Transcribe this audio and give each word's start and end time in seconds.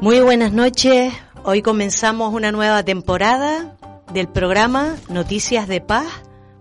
Muy 0.00 0.20
buenas 0.20 0.52
noches. 0.52 1.12
Hoy 1.42 1.60
comenzamos 1.60 2.32
una 2.32 2.52
nueva 2.52 2.84
temporada 2.84 3.76
del 4.12 4.28
programa 4.28 4.94
Noticias 5.08 5.66
de 5.66 5.80
Paz 5.80 6.06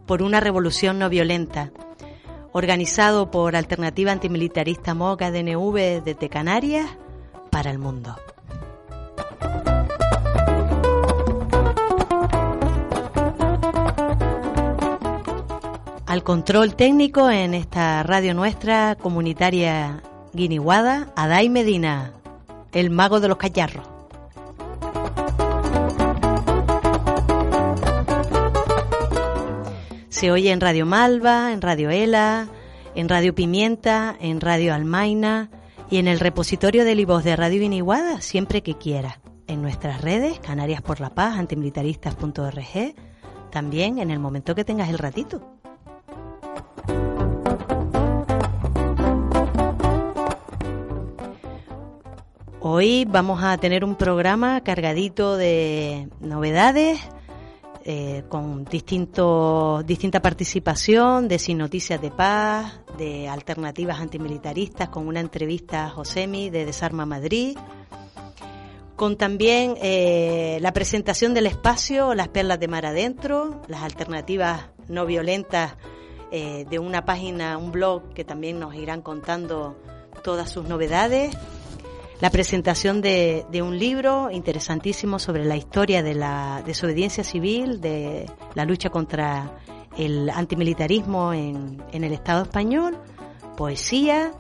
por 0.08 0.24
una 0.24 0.40
revolución 0.40 0.98
no 0.98 1.08
violenta, 1.08 1.72
organizado 2.52 3.30
por 3.30 3.56
Alternativa 3.56 4.12
Antimilitarista 4.12 4.96
MOCA 4.96 5.30
DNV 5.30 6.02
desde 6.04 6.30
Canarias 6.30 6.90
para 7.52 7.70
el 7.70 7.78
mundo. 7.78 8.16
Al 16.08 16.24
control 16.24 16.76
técnico 16.76 17.30
en 17.30 17.54
esta 17.54 18.02
radio 18.02 18.34
nuestra 18.34 18.96
comunitaria 18.96 20.02
guiniguada, 20.34 21.14
Adai 21.16 21.50
Medina 21.50 22.17
el 22.80 22.92
mago 22.92 23.20
de 23.20 23.28
los 23.28 23.38
callarros. 23.38 23.88
Se 30.10 30.32
oye 30.32 30.52
en 30.52 30.62
Radio 30.62 30.86
Malva, 30.86 31.54
en 31.54 31.62
Radio 31.62 31.90
Ela, 31.90 32.48
en 32.94 33.10
Radio 33.10 33.34
Pimienta, 33.34 34.16
en 34.20 34.42
Radio 34.42 34.76
Almaina 34.76 35.50
y 35.90 35.98
en 35.98 36.08
el 36.08 36.20
repositorio 36.20 36.86
de 36.86 36.94
Libos 36.94 37.24
de 37.24 37.36
Radio 37.36 37.64
Iniguada 37.64 38.22
siempre 38.22 38.62
que 38.62 38.78
quiera. 38.78 39.22
En 39.48 39.64
nuestras 39.64 40.02
redes, 40.02 40.40
Canarias 40.40 40.84
por 40.84 41.00
la 41.00 41.16
Paz, 41.16 41.38
antimilitaristas.org, 41.38 42.96
también 43.52 43.98
en 43.98 44.12
el 44.12 44.20
momento 44.20 44.54
que 44.54 44.66
tengas 44.66 44.90
el 44.90 45.00
ratito. 45.00 45.57
Hoy 52.60 53.06
vamos 53.06 53.44
a 53.44 53.56
tener 53.60 53.86
un 53.86 53.96
programa 53.96 54.62
cargadito 54.62 55.38
de 55.38 56.10
novedades, 56.20 57.00
eh, 57.86 58.24
con 58.30 58.66
distinto, 58.66 59.84
distinta 59.86 60.24
participación 60.24 61.28
de 61.28 61.38
Sin 61.38 61.60
Noticias 61.60 62.02
de 62.02 62.10
Paz, 62.10 62.82
de 62.98 63.30
alternativas 63.30 64.00
antimilitaristas, 64.00 64.90
con 64.90 65.08
una 65.08 65.20
entrevista 65.20 65.86
a 65.86 65.92
Josemi 65.92 66.50
de 66.50 66.66
Desarma 66.66 67.06
Madrid, 67.06 67.56
con 68.96 69.18
también 69.18 69.76
eh, 69.80 70.58
la 70.60 70.74
presentación 70.74 71.36
del 71.36 71.46
espacio 71.46 72.16
Las 72.16 72.30
Perlas 72.30 72.60
de 72.60 72.68
Mar 72.68 72.88
Adentro, 72.88 73.62
las 73.68 73.84
alternativas 73.84 74.72
no 74.88 75.06
violentas 75.06 75.76
eh, 76.32 76.66
de 76.68 76.80
una 76.80 77.06
página, 77.06 77.60
un 77.60 77.72
blog 77.72 78.16
que 78.16 78.24
también 78.24 78.60
nos 78.60 78.74
irán 78.74 79.04
contando 79.04 79.78
todas 80.24 80.50
sus 80.50 80.68
novedades 80.68 81.38
la 82.20 82.30
presentación 82.32 83.02
de, 83.02 83.46
un 83.62 83.78
libro 83.78 84.32
interesantísimo 84.32 85.20
sobre 85.20 85.46
la 85.46 85.56
historia 85.56 86.02
de 86.02 86.16
la 86.16 86.64
desobediencia 86.66 87.24
civil, 87.24 87.80
de 87.80 88.26
la 88.56 88.66
lucha 88.66 88.90
contra 88.90 89.52
el 89.98 90.30
antimilitarismo 90.30 91.34
en, 91.34 91.84
en 91.92 92.04
el 92.04 92.14
Estado 92.14 92.44
español, 92.44 92.98
poesía, 93.56 94.32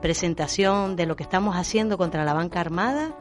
presentación 0.00 0.96
de 0.96 1.06
lo 1.06 1.16
que 1.16 1.22
estamos 1.22 1.56
haciendo 1.56 1.98
contra 1.98 2.24
la 2.24 2.34
banca 2.34 2.60
armada 2.60 3.14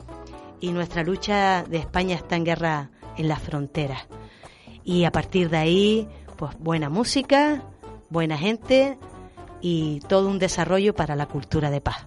y 0.60 0.72
nuestra 0.72 1.04
lucha 1.04 1.64
de 1.64 1.78
España 1.78 2.16
está 2.16 2.36
en 2.36 2.46
guerra 2.46 2.92
en 3.18 3.28
las 3.28 3.42
fronteras. 3.42 4.08
Y 4.84 5.04
a 5.04 5.12
partir 5.12 5.50
de 5.50 5.58
ahí, 5.58 6.08
pues 6.38 6.58
buena 6.60 6.90
música, 6.90 7.64
buena 8.10 8.38
gente 8.38 8.98
y 9.60 10.00
todo 10.08 10.30
un 10.30 10.40
desarrollo 10.40 10.96
para 10.96 11.16
la 11.16 11.26
cultura 11.26 11.70
de 11.70 11.82
paz. 11.82 12.07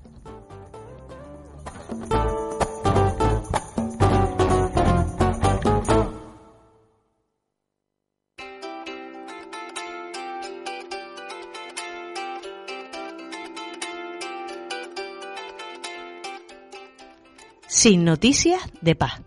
Sin 17.81 18.05
noticias 18.05 18.61
de 18.83 18.95
paz. 18.95 19.23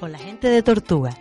Con 0.00 0.10
la 0.10 0.18
gente 0.18 0.48
de 0.48 0.62
Tortuga. 0.64 1.16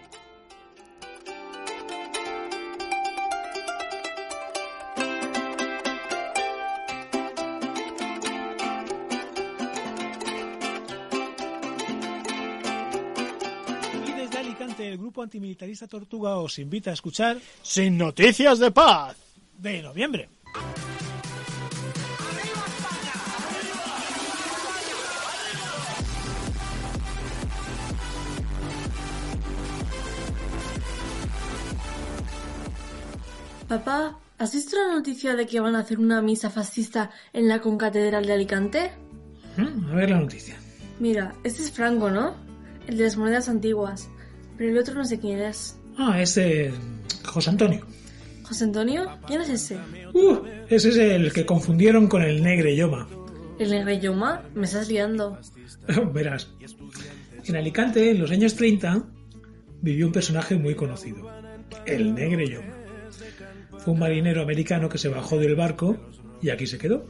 Antimilitarista 15.31 15.87
Tortuga 15.87 16.35
os 16.43 16.59
invita 16.59 16.91
a 16.91 16.93
escuchar 16.93 17.39
Sin 17.63 17.97
Noticias 17.97 18.59
de 18.59 18.69
Paz 18.69 19.15
de 19.57 19.81
noviembre. 19.81 20.27
Papá, 33.69 34.19
¿has 34.37 34.53
visto 34.53 34.75
la 34.75 34.93
noticia 34.93 35.37
de 35.37 35.47
que 35.47 35.61
van 35.61 35.77
a 35.77 35.79
hacer 35.79 35.97
una 35.97 36.21
misa 36.21 36.49
fascista 36.49 37.09
en 37.31 37.47
la 37.47 37.61
concatedral 37.61 38.25
de 38.25 38.33
Alicante? 38.33 38.91
Mm, 39.55 39.91
a 39.91 39.95
ver 39.95 40.09
la 40.09 40.19
noticia. 40.19 40.57
Mira, 40.99 41.33
este 41.45 41.61
es 41.61 41.71
Franco, 41.71 42.11
¿no? 42.11 42.35
El 42.85 42.97
de 42.97 43.05
las 43.05 43.15
monedas 43.15 43.47
antiguas. 43.47 44.09
Pero 44.61 44.73
el 44.73 44.77
otro 44.77 44.93
no 44.93 45.03
sé 45.03 45.19
quién 45.19 45.39
es. 45.39 45.75
Ah, 45.97 46.21
este 46.21 46.71
José 47.25 47.49
Antonio. 47.49 47.83
¿José 48.43 48.65
Antonio? 48.65 49.09
¿Quién 49.25 49.41
es 49.41 49.49
ese? 49.49 49.79
Uh, 50.13 50.37
ese 50.69 50.89
es 50.89 50.97
el 50.97 51.33
que 51.33 51.47
confundieron 51.47 52.05
con 52.05 52.21
el 52.21 52.43
Negre 52.43 52.75
Yoma. 52.75 53.07
¿El 53.57 53.71
Negre 53.71 53.99
Yoma? 53.99 54.43
Me 54.53 54.65
estás 54.65 54.87
liando. 54.87 55.39
Verás. 56.13 56.47
En 57.43 57.55
Alicante, 57.55 58.11
en 58.11 58.19
los 58.19 58.29
años 58.29 58.53
30, 58.53 59.03
vivió 59.81 60.05
un 60.05 60.13
personaje 60.13 60.55
muy 60.57 60.75
conocido. 60.75 61.27
El 61.87 62.13
Negre 62.13 62.47
Yoma. 62.47 62.75
Fue 63.79 63.93
un 63.93 63.99
marinero 63.99 64.43
americano 64.43 64.89
que 64.89 64.99
se 64.99 65.09
bajó 65.09 65.39
del 65.39 65.55
barco 65.55 65.97
y 66.39 66.51
aquí 66.51 66.67
se 66.67 66.77
quedó. 66.77 67.07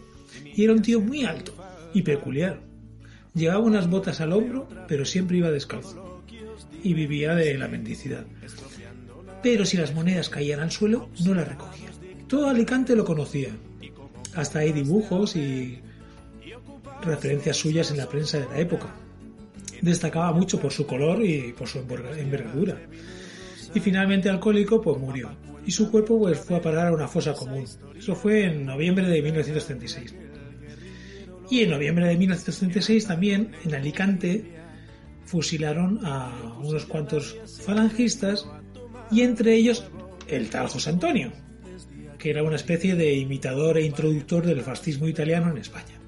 Y 0.56 0.64
era 0.64 0.72
un 0.72 0.82
tío 0.82 1.02
muy 1.02 1.26
alto 1.26 1.54
y 1.94 2.02
peculiar. 2.04 2.62
Llevaba 3.34 3.60
unas 3.60 3.90
botas 3.90 4.22
al 4.22 4.32
hombro, 4.32 4.70
pero 4.88 5.04
siempre 5.04 5.36
iba 5.36 5.52
descalzo. 5.52 6.11
Y 6.84 6.94
vivía 6.94 7.36
de 7.36 7.58
la 7.58 7.68
mendicidad. 7.68 8.26
Pero 9.44 9.66
si 9.66 9.78
las 9.78 9.94
monedas 9.94 10.30
caían 10.30 10.60
al 10.60 10.72
suelo, 10.72 11.10
no 11.24 11.34
las 11.34 11.48
recogía. 11.48 11.90
Todo 12.28 12.50
Alicante 12.50 12.96
lo 12.96 13.06
conocía. 13.06 13.50
Hasta 14.36 14.60
hay 14.60 14.72
dibujos 14.72 15.36
y 15.36 15.80
referencias 17.04 17.58
suyas 17.58 17.92
en 17.92 17.98
la 17.98 18.08
prensa 18.08 18.40
de 18.40 18.46
la 18.46 18.60
época. 18.60 18.94
Destacaba 19.82 20.32
mucho 20.32 20.60
por 20.60 20.72
su 20.72 20.86
color 20.86 21.24
y 21.26 21.54
por 21.54 21.68
su 21.68 21.80
envergadura. 21.80 22.78
Y 23.74 23.80
finalmente 23.80 24.30
alcohólico, 24.30 24.82
pues 24.82 24.98
murió 24.98 25.32
y 25.66 25.72
su 25.72 25.92
cuerpo 25.92 26.20
pues, 26.20 26.40
fue 26.40 26.58
a 26.58 26.62
parar 26.62 26.88
a 26.88 26.92
una 26.92 27.08
fosa 27.08 27.34
común. 27.34 27.66
Eso 27.98 28.16
fue 28.16 28.46
en 28.46 28.66
noviembre 28.66 29.08
de 29.08 29.22
1936. 29.22 30.16
Y 31.50 31.62
en 31.62 31.70
noviembre 31.70 32.08
de 32.08 32.18
1936 32.18 33.08
también 33.08 33.52
en 33.66 33.76
Alicante 33.76 34.61
fusilaron 35.26 36.00
a 36.06 36.32
unos 36.60 36.86
cuantos 36.86 37.38
falangistas 37.66 38.48
y 39.12 39.22
entre 39.22 39.56
ellos 39.56 39.84
el 40.28 40.50
tal 40.50 40.68
José 40.68 40.90
Antonio, 40.90 41.32
que 42.18 42.30
era 42.30 42.44
una 42.44 42.56
especie 42.56 42.96
de 42.96 43.14
imitador 43.14 43.78
e 43.78 43.86
introductor 43.86 44.46
del 44.46 44.62
fascismo 44.62 45.08
italiano 45.08 45.52
en 45.52 45.58
España. 45.58 46.00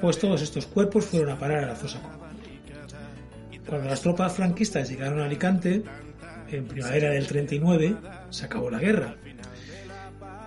Pues 0.00 0.18
todos 0.18 0.40
estos 0.40 0.66
cuerpos 0.66 1.04
fueron 1.04 1.30
a 1.30 1.38
parar 1.38 1.64
a 1.64 1.66
la 1.68 1.74
fosa. 1.74 2.00
Cuando 3.66 3.88
las 3.88 4.00
tropas 4.00 4.32
franquistas 4.32 4.88
llegaron 4.88 5.20
a 5.20 5.26
Alicante, 5.26 5.82
en 6.50 6.66
primavera 6.66 7.10
del 7.10 7.26
39 7.26 7.96
se 8.30 8.44
acabó 8.44 8.70
la 8.70 8.78
guerra. 8.78 9.16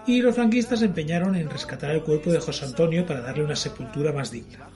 Y 0.05 0.21
los 0.21 0.35
franquistas 0.35 0.79
se 0.79 0.85
empeñaron 0.85 1.35
en 1.35 1.49
rescatar 1.49 1.91
el 1.91 2.03
cuerpo 2.03 2.31
de 2.31 2.39
José 2.39 2.65
Antonio 2.65 3.05
para 3.05 3.21
darle 3.21 3.45
una 3.45 3.55
sepultura 3.55 4.11
más 4.11 4.31
digna. 4.31 4.67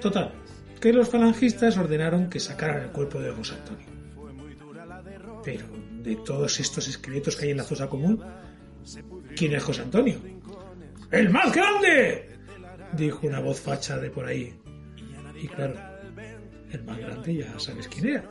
Total, 0.00 0.32
que 0.80 0.92
los 0.92 1.08
falangistas 1.08 1.76
ordenaron 1.76 2.28
que 2.30 2.40
sacaran 2.40 2.82
el 2.82 2.90
cuerpo 2.90 3.20
de 3.20 3.30
José 3.30 3.54
Antonio. 3.54 3.86
Pero 5.44 5.66
de 6.02 6.16
todos 6.16 6.60
estos 6.60 6.88
esqueletos 6.88 7.36
que 7.36 7.46
hay 7.46 7.50
en 7.52 7.58
la 7.58 7.64
fosa 7.64 7.88
común, 7.88 8.22
¿quién 9.36 9.54
es 9.54 9.62
José 9.62 9.82
Antonio? 9.82 10.18
¡El 11.10 11.30
más 11.30 11.54
grande! 11.54 12.38
dijo 12.92 13.26
una 13.26 13.40
voz 13.40 13.60
facha 13.60 13.98
de 13.98 14.10
por 14.10 14.26
ahí. 14.26 14.54
Y 15.40 15.48
claro, 15.48 15.74
el 16.70 16.84
más 16.84 16.98
grande 16.98 17.36
ya 17.36 17.58
sabes 17.58 17.88
quién 17.88 18.08
era 18.08 18.24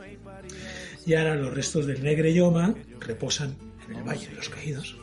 y 1.06 1.14
ahora 1.14 1.34
los 1.34 1.54
restos 1.54 1.86
del 1.86 2.02
Negre 2.02 2.32
Yoma 2.32 2.74
reposan 3.00 3.56
en 3.88 3.96
el 3.96 4.02
Valle 4.02 4.28
de 4.28 4.34
los 4.34 4.48
Caídos. 4.48 4.96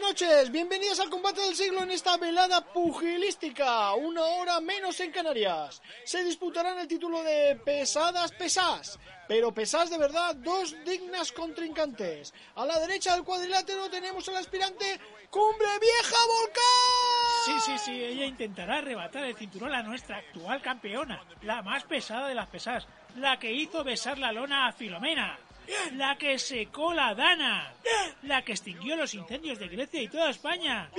Noches, 0.00 0.50
bienvenidos 0.50 0.98
al 1.00 1.10
combate 1.10 1.40
del 1.40 1.54
siglo 1.54 1.82
en 1.82 1.90
esta 1.90 2.16
velada 2.16 2.60
pugilística, 2.72 3.94
una 3.94 4.22
hora 4.22 4.60
menos 4.60 4.98
en 5.00 5.12
Canarias. 5.12 5.80
Se 6.04 6.24
disputarán 6.24 6.78
el 6.78 6.88
título 6.88 7.22
de 7.22 7.56
pesadas 7.64 8.32
pesas, 8.32 8.98
pero 9.28 9.54
pesas 9.54 9.90
de 9.90 9.98
verdad 9.98 10.34
dos 10.36 10.74
dignas 10.84 11.32
contrincantes. 11.32 12.34
A 12.56 12.66
la 12.66 12.78
derecha 12.80 13.14
del 13.14 13.24
cuadrilátero 13.24 13.88
tenemos 13.88 14.28
al 14.28 14.36
aspirante 14.36 15.00
Cumbre 15.30 15.68
Vieja 15.80 16.16
Volcán. 16.26 17.44
Sí, 17.44 17.52
sí, 17.60 17.78
sí, 17.78 18.04
ella 18.04 18.26
intentará 18.26 18.78
arrebatar 18.78 19.24
el 19.24 19.36
cinturón 19.36 19.72
a 19.72 19.82
nuestra 19.82 20.18
actual 20.18 20.60
campeona, 20.62 21.24
la 21.42 21.62
más 21.62 21.84
pesada 21.84 22.28
de 22.28 22.34
las 22.34 22.48
pesas, 22.48 22.86
la 23.16 23.38
que 23.38 23.52
hizo 23.52 23.84
besar 23.84 24.18
la 24.18 24.32
lona 24.32 24.66
a 24.66 24.72
Filomena. 24.72 25.38
La 25.94 26.16
que 26.16 26.38
secó 26.38 26.92
la 26.92 27.14
Dana. 27.14 27.72
La 28.22 28.42
que 28.42 28.52
extinguió 28.52 28.96
los 28.96 29.14
incendios 29.14 29.58
de 29.58 29.68
Grecia 29.68 30.02
y 30.02 30.08
toda 30.08 30.30
España. 30.30 30.90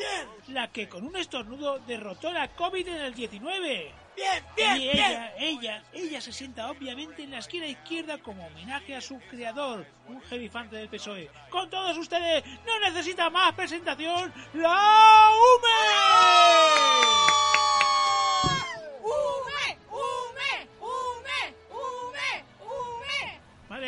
La 0.48 0.72
que 0.72 0.88
con 0.88 1.06
un 1.06 1.16
estornudo 1.16 1.80
derrotó 1.80 2.32
la 2.32 2.48
COVID 2.50 2.88
en 2.88 3.02
el 3.02 3.14
19. 3.14 4.06
Bien, 4.16 4.44
bien, 4.56 4.78
y 4.78 4.90
ella, 4.90 5.34
ella, 5.38 5.84
ella 5.92 6.22
se 6.22 6.32
sienta 6.32 6.70
obviamente 6.70 7.24
en 7.24 7.32
la 7.32 7.40
esquina 7.40 7.68
izquierda 7.68 8.18
como 8.18 8.48
homenaje 8.48 8.96
a 8.96 9.02
su 9.02 9.20
creador, 9.30 9.86
un 10.08 10.22
jefifante 10.22 10.78
del 10.78 10.88
PSOE. 10.88 11.30
Con 11.50 11.70
todos 11.70 11.98
ustedes, 11.98 12.44
no 12.66 12.80
necesita 12.80 13.30
más 13.30 13.54
presentación, 13.54 14.34
la 14.54 15.32
UME. 15.34 17.15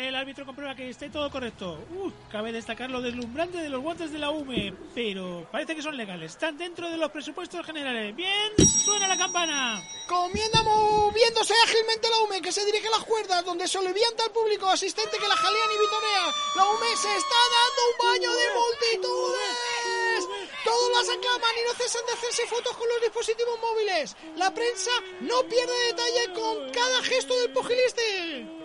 El 0.06 0.14
árbitro 0.14 0.46
comprueba 0.46 0.74
que 0.74 0.88
esté 0.88 1.10
todo 1.10 1.30
correcto. 1.30 1.78
Uh, 1.90 2.10
cabe 2.30 2.52
destacar 2.52 2.90
lo 2.90 3.00
deslumbrante 3.00 3.58
de 3.58 3.68
los 3.68 3.82
guantes 3.82 4.12
de 4.12 4.18
la 4.18 4.30
UME, 4.30 4.72
pero 4.94 5.46
parece 5.50 5.74
que 5.74 5.82
son 5.82 5.96
legales. 5.96 6.32
Están 6.32 6.56
dentro 6.56 6.88
de 6.90 6.96
los 6.96 7.10
presupuestos 7.10 7.64
generales. 7.66 8.14
Bien, 8.14 8.52
suena 8.66 9.08
la 9.08 9.16
campana. 9.16 9.82
Comienza 10.06 10.62
moviéndose 10.62 11.54
ágilmente 11.64 12.08
la 12.08 12.20
UME, 12.20 12.42
que 12.42 12.52
se 12.52 12.64
dirige 12.64 12.86
a 12.88 12.92
las 12.92 13.04
cuerdas, 13.04 13.44
donde 13.44 13.66
se 13.66 13.78
olevianta 13.78 14.24
al 14.24 14.30
público 14.30 14.68
asistente 14.68 15.18
que 15.18 15.28
la 15.28 15.36
jalean 15.36 15.70
y 15.74 15.78
vitorea. 15.78 16.26
La 16.56 16.64
UME 16.66 16.96
se 16.96 17.16
está 17.16 17.36
dando 17.56 17.80
un 17.90 17.96
baño 18.08 18.32
de 18.32 18.44
multitudes. 18.54 20.28
Todos 20.64 20.90
las 20.92 21.08
aclaman 21.08 21.54
y 21.60 21.68
no 21.68 21.74
cesan 21.74 22.06
de 22.06 22.12
hacerse 22.12 22.46
fotos 22.46 22.76
con 22.76 22.88
los 22.88 23.00
dispositivos 23.00 23.58
móviles. 23.60 24.16
La 24.36 24.52
prensa 24.52 24.90
no 25.20 25.42
pierde 25.42 25.86
detalle 25.86 26.32
con 26.34 26.70
cada 26.72 27.02
gesto 27.02 27.38
del 27.40 27.52
pugiliste. 27.52 28.57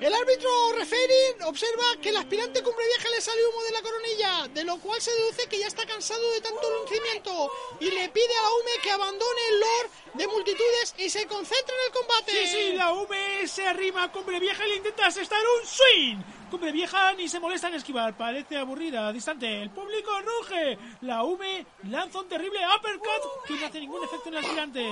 El 0.00 0.12
árbitro 0.12 0.50
referee 0.76 1.36
observa 1.46 1.84
que 2.02 2.10
el 2.10 2.16
aspirante 2.18 2.62
cumbre 2.62 2.84
vieja 2.86 3.08
le 3.08 3.20
sale 3.20 3.46
humo 3.46 3.62
de 3.62 3.72
la 3.72 3.82
coronilla, 3.82 4.48
de 4.48 4.64
lo 4.64 4.78
cual 4.78 5.00
se 5.00 5.10
deduce 5.10 5.48
que 5.48 5.58
ya 5.58 5.66
está 5.68 5.86
cansado 5.86 6.30
de 6.32 6.42
tanto 6.42 6.62
lucimiento 6.82 7.50
y 7.80 7.90
le 7.90 8.08
pide 8.10 8.36
a 8.38 8.42
la 8.42 8.50
UME 8.50 8.82
que 8.82 8.90
abandone 8.90 9.40
el 9.50 9.60
lord 9.60 9.90
de 10.14 10.26
multitudes 10.28 10.94
y 10.98 11.08
se 11.08 11.26
concentre 11.26 11.74
en 11.74 11.86
el 11.86 11.92
combate. 11.92 12.32
Sí, 12.32 12.46
sí, 12.46 12.72
la 12.74 12.92
UME 12.92 13.48
se 13.48 13.66
arrima 13.66 14.04
a 14.04 14.12
cumbre 14.12 14.38
vieja 14.38 14.66
y 14.66 14.70
le 14.70 14.76
intenta 14.76 15.06
asestar 15.06 15.40
un 15.60 15.66
swing. 15.66 16.35
Cumbre 16.50 16.70
vieja 16.70 17.12
ni 17.14 17.28
se 17.28 17.40
molesta 17.40 17.68
en 17.68 17.74
esquivar, 17.74 18.16
parece 18.16 18.56
aburrida, 18.56 19.12
distante. 19.12 19.62
El 19.62 19.70
público 19.70 20.10
ruge. 20.20 20.78
La 21.00 21.24
UME 21.24 21.66
lanza 21.88 22.20
un 22.20 22.28
terrible 22.28 22.60
uppercut 22.76 23.44
que 23.46 23.54
no 23.54 23.66
hace 23.66 23.80
ningún 23.80 24.04
efecto 24.04 24.28
en 24.28 24.34
el 24.34 24.44
aspirante. 24.44 24.86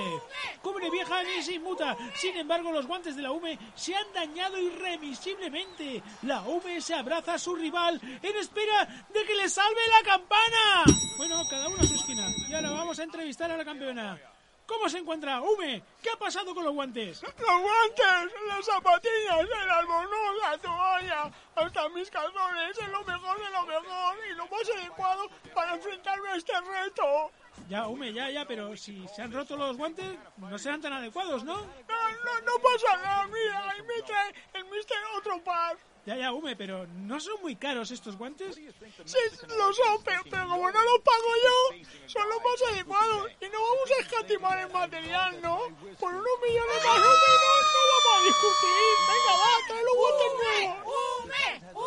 Cumbre 0.61 0.89
vieja 0.89 1.23
ni 1.23 1.41
se 1.41 1.53
inmuta. 1.53 1.95
Sin 2.15 2.35
embargo, 2.35 2.71
los 2.71 2.85
guantes 2.85 3.15
de 3.15 3.21
la 3.21 3.31
UME 3.31 3.57
se 3.73 3.95
han 3.95 4.11
dañado 4.13 4.59
irremisiblemente. 4.59 6.03
La 6.23 6.41
UME 6.41 6.81
se 6.81 6.93
abraza 6.93 7.35
a 7.35 7.39
su 7.39 7.55
rival 7.55 8.01
en 8.21 8.35
espera 8.35 9.05
de 9.13 9.23
que 9.23 9.35
le 9.35 9.47
salve 9.47 9.81
la 9.89 10.11
campana. 10.11 10.83
Bueno, 11.17 11.41
cada 11.49 11.69
uno 11.69 11.77
a 11.79 11.87
su 11.87 11.95
esquina. 11.95 12.27
Y 12.49 12.53
ahora 12.53 12.71
vamos 12.71 12.99
a 12.99 13.03
entrevistar 13.03 13.49
a 13.49 13.57
la 13.57 13.63
campeona. 13.63 14.34
¿Cómo 14.67 14.89
se 14.89 14.97
encuentra? 14.97 15.41
Hume, 15.41 15.83
¿qué 16.01 16.09
ha 16.09 16.17
pasado 16.17 16.55
con 16.55 16.65
los 16.65 16.73
guantes? 16.73 17.21
Los 17.21 17.33
guantes, 17.35 18.33
las 18.47 18.65
zapatillas, 18.65 19.41
el 19.41 19.69
albornoz, 19.69 20.37
la 20.41 20.57
toalla, 20.57 21.31
hasta 21.55 21.89
mis 21.89 22.09
calzones, 22.09 22.77
es 22.77 22.87
lo 22.89 23.03
mejor 23.03 23.37
de 23.37 23.49
lo 23.51 23.65
mejor 23.65 24.17
y 24.29 24.33
lo 24.33 24.47
más 24.47 24.69
adecuado 24.75 25.29
para 25.53 25.75
enfrentarme 25.75 26.29
a 26.29 26.35
este 26.35 26.53
reto. 26.61 27.31
Ya, 27.69 27.87
Hume, 27.87 28.11
ya, 28.11 28.29
ya, 28.29 28.45
pero 28.45 28.75
si 28.75 29.07
se 29.07 29.21
han 29.21 29.31
roto 29.31 29.55
los 29.55 29.77
guantes, 29.77 30.17
no 30.37 30.57
serán 30.57 30.81
tan 30.81 30.93
adecuados, 30.93 31.43
¿no? 31.43 31.55
No, 31.55 32.11
no, 32.25 32.41
no 32.41 32.51
pasa 32.61 32.97
nada, 32.97 33.27
mira, 33.27 33.69
ahí 33.69 33.81
me 33.83 34.01
trae 34.01 34.33
el 34.53 34.65
mister 34.65 34.97
otro 35.15 35.43
par. 35.43 35.77
Ya, 36.05 36.15
ya, 36.15 36.31
Hume, 36.31 36.55
pero 36.55 36.85
¿no 36.85 37.19
son 37.19 37.41
muy 37.41 37.55
caros 37.55 37.89
estos 37.89 38.15
guantes? 38.15 38.53
Sí, 38.55 39.17
lo 39.57 39.73
son, 39.73 40.03
pero, 40.03 40.21
pero 40.29 40.47
como 40.47 40.71
no 40.71 40.83
los 40.83 40.99
pago 41.01 41.31
yo, 41.43 41.77
son 42.05 42.29
los 42.29 42.37
más 42.43 42.71
adecuados. 42.71 43.31
Y 43.41 43.45
no 43.45 43.59
vamos 43.59 43.91
a 43.97 44.01
escatimar 44.01 44.59
el 44.59 44.71
material, 44.71 45.41
¿no? 45.41 45.57
Por 45.99 46.13
unos 46.13 46.39
millones 46.43 46.75
más 46.85 46.97
o 46.97 46.99
menos 46.99 47.65
no 47.73 47.81
vamos 47.91 48.13
a 48.13 48.23
discutir. 48.23 48.69
Venga, 49.09 49.33
va, 49.41 49.67
trae 49.67 49.83
los 49.83 49.95
guantes 49.97 50.31
nuevos. 50.43 50.95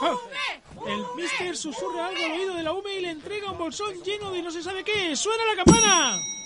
Ah, 0.01 0.17
el 0.89 1.07
mister 1.15 1.57
susurra 1.57 2.07
algo 2.09 2.25
al 2.25 2.33
oído 2.33 2.55
de 2.55 2.63
la 2.65 2.73
Hume 2.73 2.95
y 2.95 3.01
le 3.01 3.11
entrega 3.11 3.53
un 3.53 3.59
bolsón 3.59 4.03
lleno 4.03 4.33
de 4.33 4.43
no 4.43 4.51
se 4.51 4.65
sabe 4.65 4.83
qué. 4.83 5.15
¡Suena 5.15 5.45
la 5.45 5.65
campana! 5.65 6.38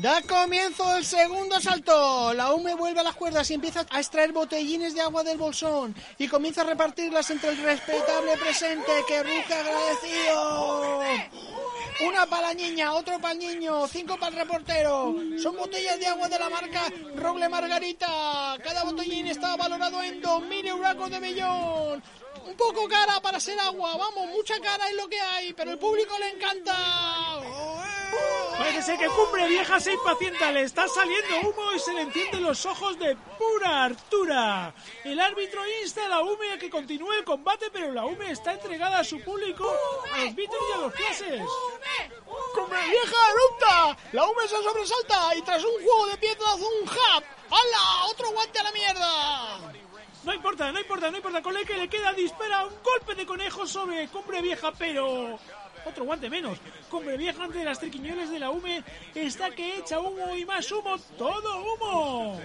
Da 0.00 0.22
comienzo 0.22 0.96
el 0.96 1.04
segundo 1.04 1.60
salto. 1.60 2.32
La 2.32 2.52
UME 2.52 2.74
vuelve 2.74 3.00
a 3.00 3.02
las 3.02 3.16
cuerdas 3.16 3.50
y 3.50 3.54
empieza 3.54 3.84
a 3.90 3.98
extraer 3.98 4.30
botellines 4.30 4.94
de 4.94 5.00
agua 5.00 5.24
del 5.24 5.38
bolsón 5.38 5.92
y 6.18 6.28
comienza 6.28 6.60
a 6.60 6.64
repartirlas 6.64 7.28
entre 7.30 7.50
el 7.50 7.56
respetable 7.58 8.36
presente 8.36 8.92
que 9.08 9.24
ruge 9.24 9.54
agradecido. 9.54 11.00
Una 12.06 12.26
para 12.26 12.48
la 12.48 12.54
niña, 12.54 12.92
otro 12.92 13.18
para 13.18 13.32
el 13.32 13.40
niño, 13.40 13.88
cinco 13.88 14.16
para 14.16 14.28
el 14.28 14.36
reportero. 14.36 15.16
Son 15.42 15.56
botellas 15.56 15.98
de 15.98 16.06
agua 16.06 16.28
de 16.28 16.38
la 16.38 16.48
marca 16.48 16.82
Roble 17.16 17.48
Margarita. 17.48 18.56
Cada 18.62 18.84
botellín 18.84 19.26
está 19.26 19.56
valorado 19.56 20.00
en 20.00 20.22
2.000 20.22 20.66
euros 20.68 21.10
de 21.10 21.20
millón. 21.20 22.02
Un 22.46 22.56
poco 22.56 22.88
cara 22.88 23.20
para 23.20 23.40
ser 23.40 23.58
agua, 23.58 23.96
vamos, 23.96 24.28
mucha 24.28 24.60
cara 24.60 24.88
es 24.88 24.94
lo 24.94 25.08
que 25.08 25.20
hay, 25.20 25.52
pero 25.54 25.72
el 25.72 25.78
público 25.78 26.16
le 26.20 26.28
encanta. 26.30 27.97
Parece 28.58 28.82
ser 28.82 28.98
que 28.98 29.06
Cumbre 29.06 29.46
Vieja 29.46 29.78
se 29.78 29.92
impacienta, 29.92 30.50
le 30.50 30.62
está 30.62 30.88
saliendo 30.88 31.48
humo 31.48 31.72
y 31.74 31.78
se 31.78 31.92
le 31.92 32.02
encienden 32.02 32.42
los 32.42 32.66
ojos 32.66 32.98
de 32.98 33.16
pura 33.38 33.84
hartura. 33.84 34.74
El 35.04 35.20
árbitro 35.20 35.62
insta 35.80 36.06
a 36.06 36.08
la 36.08 36.22
UME 36.22 36.52
a 36.52 36.58
que 36.58 36.68
continúe 36.68 37.12
el 37.12 37.24
combate, 37.24 37.70
pero 37.72 37.92
la 37.92 38.04
UME 38.04 38.32
está 38.32 38.54
entregada 38.54 38.98
a 38.98 39.04
su 39.04 39.20
público, 39.22 39.72
a 40.12 40.24
los 40.24 40.34
beaters 40.34 40.62
y 40.70 40.72
a 40.72 40.76
los 40.78 40.92
clases. 40.92 41.42
¡Cumbre 42.52 42.78
Vieja 42.88 43.16
erupta! 43.30 43.96
La 44.12 44.26
UME 44.26 44.48
se 44.48 44.62
sobresalta 44.62 45.36
y 45.36 45.42
tras 45.42 45.62
un 45.62 45.82
juego 45.84 46.06
de 46.08 46.16
piedras 46.16 46.54
un 46.54 46.88
hap. 46.88 47.24
¡Hala! 47.50 48.06
¡Otro 48.10 48.30
guante 48.32 48.58
a 48.58 48.64
la 48.64 48.72
mierda! 48.72 49.72
No 50.24 50.34
importa, 50.34 50.72
no 50.72 50.80
importa, 50.80 51.10
no 51.10 51.16
importa. 51.16 51.42
Con 51.42 51.56
el 51.56 51.64
que 51.64 51.76
le 51.76 51.88
queda 51.88 52.12
dispara 52.12 52.66
un 52.66 52.74
golpe 52.82 53.14
de 53.14 53.24
conejo 53.24 53.66
sobre 53.66 54.08
Cumbre 54.08 54.42
Vieja, 54.42 54.72
pero 54.72 55.38
otro 55.88 56.04
guante 56.04 56.30
menos. 56.30 56.58
Cumbre 56.90 57.16
Vieja 57.16 57.44
ante 57.44 57.64
las 57.64 57.78
triquiñuelas 57.78 58.30
de 58.30 58.38
la 58.38 58.50
UME 58.50 58.82
está 59.14 59.50
que 59.50 59.78
echa 59.78 59.98
humo 60.00 60.36
y 60.36 60.44
más 60.44 60.70
humo, 60.70 60.96
todo 61.16 61.62
humo. 61.62 62.40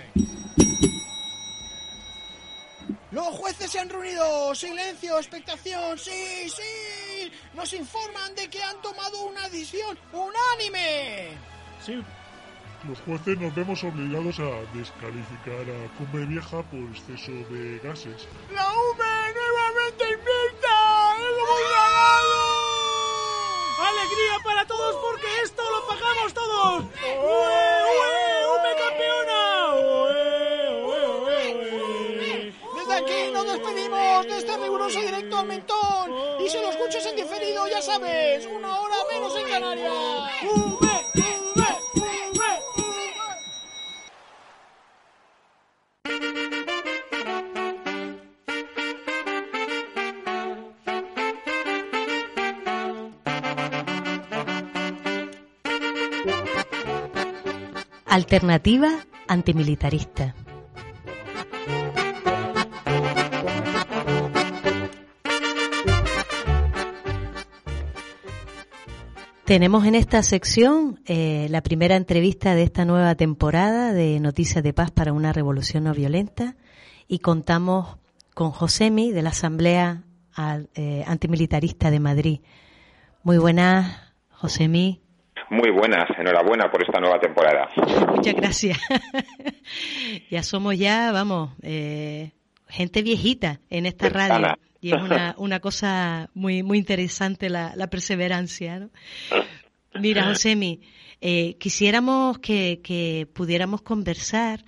Los 3.12 3.28
jueces 3.28 3.72
se 3.72 3.80
han 3.80 3.90
reunido. 3.90 4.56
Silencio, 4.56 5.18
expectación. 5.18 6.00
Sí, 6.00 6.50
sí. 6.50 7.32
Nos 7.54 7.72
informan 7.74 8.34
de 8.34 8.50
que 8.50 8.62
han 8.64 8.82
tomado 8.82 9.28
una 9.28 9.44
decisión 9.50 9.98
unánime. 10.12 11.38
Sí, 11.80 12.02
los 12.88 13.00
jueces 13.02 13.40
nos 13.40 13.56
vemos 13.56 13.82
obligados 13.84 14.40
a 14.40 14.78
descalificar 14.78 15.62
a 15.62 15.98
Cumbre 15.98 16.26
Vieja 16.26 16.62
por 16.64 16.82
exceso 16.92 17.32
de 17.32 17.80
gases. 17.82 18.28
¡La 18.54 18.68
UME 18.68 19.34
nuevamente 19.34 20.18
¡Alegría 24.14 24.40
para 24.44 24.68
todos 24.68 24.96
porque 24.98 25.26
esto 25.44 25.64
lo 25.72 25.88
pagamos 25.88 26.34
todos! 26.36 26.84
¡Ue, 27.02 27.18
ue, 27.98 28.46
UME 28.54 28.76
campeona! 28.78 29.74
¡Ue, 29.74 30.86
ue! 31.26 32.54
Desde 32.76 32.94
aquí 32.94 33.32
nos 33.32 33.46
despedimos 33.48 34.28
de 34.28 34.38
este 34.38 34.58
riguroso 34.58 35.00
directo 35.00 35.40
al 35.40 35.48
mentón. 35.48 36.14
Y 36.40 36.48
si 36.48 36.60
lo 36.60 36.70
escuchas 36.70 37.04
en 37.08 37.16
diferido, 37.16 37.68
ya 37.68 37.82
sabes, 37.82 38.46
una 38.46 38.82
hora 38.82 38.98
menos 39.12 39.36
en 39.36 39.50
Canarias. 39.50 39.92
¡Ume, 40.44 40.52
ume, 40.54 40.78
ume, 40.80 41.03
Alternativa 58.14 58.92
antimilitarista. 59.28 60.36
Tenemos 69.46 69.86
en 69.88 69.96
esta 69.96 70.22
sección 70.22 71.02
eh, 71.08 71.48
la 71.50 71.64
primera 71.64 71.96
entrevista 71.96 72.54
de 72.54 72.62
esta 72.62 72.86
nueva 72.86 73.16
temporada 73.16 73.94
de 73.94 74.20
Noticias 74.20 74.64
de 74.64 74.74
Paz 74.74 74.92
para 74.92 75.12
una 75.12 75.34
Revolución 75.34 75.86
No 75.86 75.96
Violenta 75.96 76.56
y 77.08 77.18
contamos 77.18 77.98
con 78.36 78.52
Josemi 78.52 79.12
de 79.12 79.24
la 79.24 79.32
Asamblea 79.32 80.04
eh, 80.76 81.04
Antimilitarista 81.08 81.90
de 81.90 82.00
Madrid. 82.00 82.42
Muy 83.24 83.40
buenas, 83.40 83.92
Josemi. 84.30 85.03
Muy 85.54 85.70
buenas, 85.70 86.10
enhorabuena 86.18 86.72
por 86.72 86.82
esta 86.82 87.00
nueva 87.00 87.20
temporada. 87.20 87.70
Muchas 88.10 88.34
gracias. 88.34 88.80
ya 90.32 90.42
somos 90.42 90.76
ya, 90.76 91.12
vamos, 91.12 91.52
eh, 91.62 92.32
gente 92.68 93.04
viejita 93.04 93.60
en 93.70 93.86
esta 93.86 94.10
radio. 94.10 94.58
Y 94.82 94.96
es 94.96 95.00
una, 95.00 95.36
una 95.38 95.60
cosa 95.60 96.32
muy, 96.34 96.64
muy 96.64 96.80
interesante 96.80 97.52
la, 97.52 97.74
la 97.76 97.86
perseverancia. 97.88 98.80
¿no? 98.80 98.90
Mira, 100.00 100.24
Josemi, 100.24 100.82
eh, 101.22 101.56
quisiéramos 101.60 102.40
que, 102.40 102.82
que 102.84 103.28
pudiéramos 103.32 103.84
conversar 103.84 104.66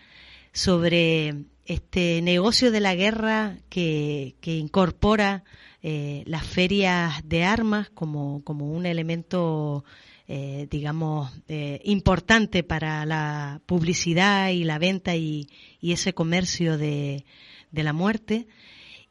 sobre 0.54 1.34
este 1.66 2.22
negocio 2.22 2.70
de 2.70 2.80
la 2.80 2.94
guerra 2.94 3.58
que, 3.70 4.36
que 4.40 4.56
incorpora 4.58 5.46
eh, 5.82 6.24
las 6.28 6.46
ferias 6.46 7.28
de 7.28 7.44
armas 7.44 7.90
como, 7.90 8.44
como 8.44 8.72
un 8.72 8.86
elemento, 8.86 9.84
eh, 10.28 10.68
digamos, 10.70 11.32
eh, 11.48 11.80
importante 11.84 12.64
para 12.64 13.06
la 13.06 13.62
publicidad 13.66 14.50
y 14.50 14.64
la 14.64 14.80
venta 14.80 15.16
y, 15.16 15.48
ese 15.82 16.14
comercio 16.14 16.80
de, 16.80 17.26
de 17.72 17.84
la 17.84 17.94
muerte 17.94 18.48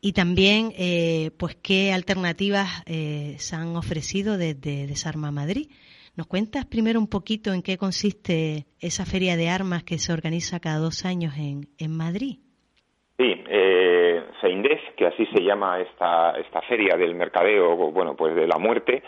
y 0.05 0.13
también 0.13 0.73
eh, 0.77 1.31
pues 1.39 1.57
qué 1.57 1.91
alternativas 1.95 2.83
eh, 2.85 3.37
se 3.39 3.57
han 3.57 3.75
ofrecido 3.75 4.37
desde 4.37 4.87
Desarma 4.87 5.31
Madrid. 5.31 5.71
¿Nos 6.15 6.27
cuentas 6.27 6.67
primero 6.67 7.01
un 7.01 7.09
poquito 7.09 7.55
en 7.55 7.63
qué 7.63 7.79
consiste 7.79 8.67
esa 8.81 9.07
feria 9.07 9.35
de 9.37 9.49
armas 9.49 9.83
que 9.83 9.97
se 9.97 10.13
organiza 10.13 10.61
cada 10.61 10.77
dos 10.77 11.07
años 11.07 11.33
en, 11.39 11.69
en 11.79 11.97
Madrid? 11.97 12.37
Sí, 13.17 13.33
eh, 13.49 14.25
que 14.97 15.07
así 15.07 15.27
se 15.35 15.43
llama 15.43 15.81
esta, 15.81 16.33
esta 16.39 16.61
feria 16.63 16.97
del 16.97 17.15
mercadeo, 17.15 17.75
bueno, 17.91 18.15
pues 18.15 18.35
de 18.37 18.47
la 18.47 18.59
muerte. 18.59 19.03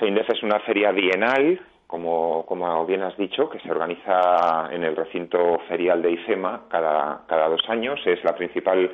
CEINDEF 0.00 0.30
es 0.30 0.42
una 0.42 0.58
feria 0.60 0.92
bienal, 0.92 1.60
como, 1.86 2.46
como 2.46 2.86
bien 2.86 3.02
has 3.02 3.16
dicho, 3.18 3.50
que 3.50 3.60
se 3.60 3.70
organiza 3.70 4.70
en 4.72 4.82
el 4.82 4.96
recinto 4.96 5.58
ferial 5.68 6.00
de 6.00 6.12
IFEMA 6.12 6.62
cada, 6.70 7.20
cada 7.26 7.48
dos 7.48 7.60
años. 7.68 8.00
Es 8.06 8.24
la 8.24 8.34
principal 8.34 8.90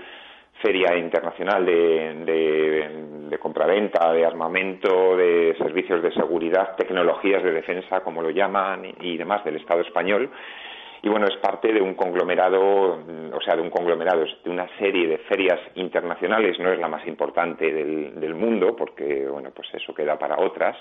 feria 0.61 0.97
internacional 0.97 1.65
de, 1.65 2.25
de, 2.25 3.29
de 3.29 3.39
compraventa, 3.39 4.13
de 4.13 4.27
armamento, 4.27 5.17
de 5.17 5.55
servicios 5.59 6.03
de 6.03 6.11
seguridad, 6.13 6.75
tecnologías 6.75 7.45
de 7.45 7.53
defensa, 7.53 8.01
como 8.01 8.21
lo 8.21 8.31
llaman, 8.31 8.85
y 9.01 9.17
demás 9.17 9.45
del 9.45 9.57
Estado 9.57 9.83
español. 9.83 10.29
Y 11.03 11.09
bueno, 11.09 11.27
es 11.27 11.37
parte 11.37 11.73
de 11.73 11.81
un 11.81 11.95
conglomerado, 11.95 12.61
o 13.33 13.41
sea, 13.45 13.55
de 13.55 13.63
un 13.63 13.71
conglomerado, 13.71 14.25
de 14.45 14.51
una 14.51 14.69
serie 14.79 15.07
de 15.07 15.19
ferias 15.19 15.61
internacionales, 15.75 16.59
no 16.59 16.73
es 16.73 16.79
la 16.79 16.89
más 16.89 17.07
importante 17.07 17.73
del, 17.73 18.19
del 18.21 18.35
mundo, 18.35 18.75
porque 18.75 19.27
bueno, 19.29 19.51
pues 19.55 19.69
eso 19.75 19.95
queda 19.95 20.19
para 20.19 20.39
otras, 20.39 20.77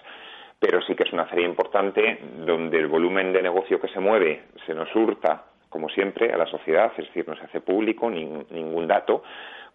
pero 0.59 0.81
sí 0.81 0.95
que 0.95 1.03
es 1.03 1.13
una 1.13 1.25
feria 1.25 1.45
importante 1.45 2.19
donde 2.45 2.77
el 2.79 2.87
volumen 2.87 3.33
de 3.33 3.41
negocio 3.41 3.79
que 3.79 3.89
se 3.89 3.99
mueve 3.99 4.43
se 4.65 4.73
nos 4.73 4.93
hurta, 4.95 5.43
como 5.69 5.89
siempre, 5.89 6.31
a 6.31 6.37
la 6.37 6.45
sociedad, 6.45 6.91
es 6.97 7.05
decir, 7.07 7.27
no 7.27 7.35
se 7.35 7.43
hace 7.43 7.61
público 7.61 8.09
ningún 8.09 8.87
dato, 8.87 9.23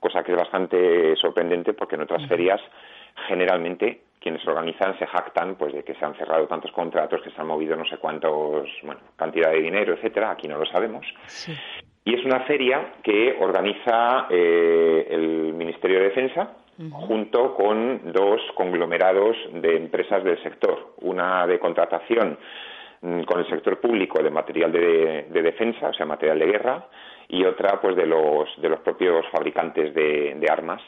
cosa 0.00 0.24
que 0.24 0.32
es 0.32 0.38
bastante 0.38 1.14
sorprendente 1.16 1.74
porque 1.74 1.96
en 1.96 2.02
otras 2.02 2.26
ferias 2.26 2.60
generalmente 3.28 4.02
quienes 4.20 4.46
organizan 4.46 4.98
se 4.98 5.06
jactan 5.06 5.56
pues 5.56 5.72
de 5.72 5.82
que 5.82 5.94
se 5.94 6.04
han 6.04 6.14
cerrado 6.14 6.46
tantos 6.46 6.70
contratos, 6.72 7.22
que 7.22 7.30
se 7.30 7.40
han 7.40 7.46
movido 7.46 7.74
no 7.74 7.86
sé 7.86 7.96
cuántos, 7.96 8.68
bueno, 8.82 9.00
cantidad 9.16 9.50
de 9.50 9.62
dinero, 9.62 9.94
etcétera, 9.94 10.30
aquí 10.30 10.46
no 10.46 10.58
lo 10.58 10.66
sabemos. 10.66 11.06
Y 12.04 12.14
es 12.14 12.24
una 12.24 12.40
feria 12.40 12.94
que 13.02 13.36
organiza 13.40 14.26
eh, 14.28 15.06
el 15.10 15.54
Ministerio 15.54 15.98
de 15.98 16.04
Defensa 16.04 16.56
junto 16.92 17.54
con 17.54 18.10
dos 18.10 18.40
conglomerados 18.54 19.36
de 19.52 19.76
empresas 19.76 20.24
del 20.24 20.42
sector, 20.42 20.94
una 21.02 21.46
de 21.46 21.58
contratación 21.58 22.38
mm, 23.02 23.22
con 23.24 23.40
el 23.40 23.48
sector 23.50 23.78
público 23.80 24.22
de 24.22 24.30
material 24.30 24.72
de, 24.72 25.26
de 25.28 25.42
defensa, 25.42 25.88
o 25.88 25.92
sea, 25.92 26.06
material 26.06 26.38
de 26.38 26.46
guerra, 26.46 26.86
y 27.28 27.44
otra 27.44 27.78
pues 27.82 27.96
de 27.96 28.06
los, 28.06 28.48
de 28.62 28.70
los 28.70 28.80
propios 28.80 29.26
fabricantes 29.30 29.94
de, 29.94 30.36
de 30.36 30.50
armas 30.50 30.80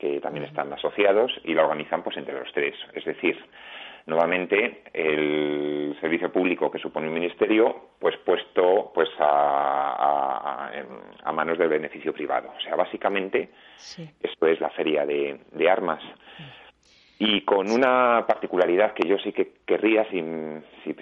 que 0.00 0.18
también 0.20 0.46
están 0.46 0.72
asociados 0.72 1.30
y 1.44 1.54
la 1.54 1.64
organizan 1.64 2.02
pues 2.02 2.16
entre 2.16 2.38
los 2.38 2.50
tres. 2.52 2.74
Es 2.94 3.04
decir, 3.04 3.38
nuevamente 4.06 4.82
el 4.94 5.96
servicio 6.00 6.32
público 6.32 6.70
que 6.70 6.78
supone 6.78 7.08
un 7.08 7.14
ministerio 7.14 7.90
pues 7.98 8.16
puesto 8.24 8.90
pues 8.94 9.10
a, 9.18 10.70
a, 11.22 11.32
manos 11.32 11.58
del 11.58 11.68
beneficio 11.68 12.12
privado. 12.12 12.52
O 12.56 12.60
sea, 12.60 12.76
básicamente 12.76 13.50
esto 14.22 14.46
es 14.46 14.60
la 14.60 14.70
feria 14.70 15.04
de, 15.04 15.38
de 15.52 15.70
armas. 15.70 16.02
Y 17.18 17.42
con 17.42 17.70
una 17.70 18.24
particularidad 18.26 18.94
que 18.94 19.06
yo 19.06 19.18
sí 19.18 19.32
que 19.32 19.52
querría, 19.66 20.08
si, 20.10 20.24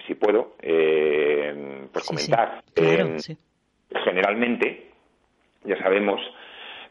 si, 0.05 0.15
puedo, 0.15 0.55
eh, 0.61 1.87
pues 1.93 2.05
comentar. 2.05 2.61
Eh, 2.75 3.17
generalmente, 4.03 4.89
ya 5.63 5.77
sabemos 5.77 6.19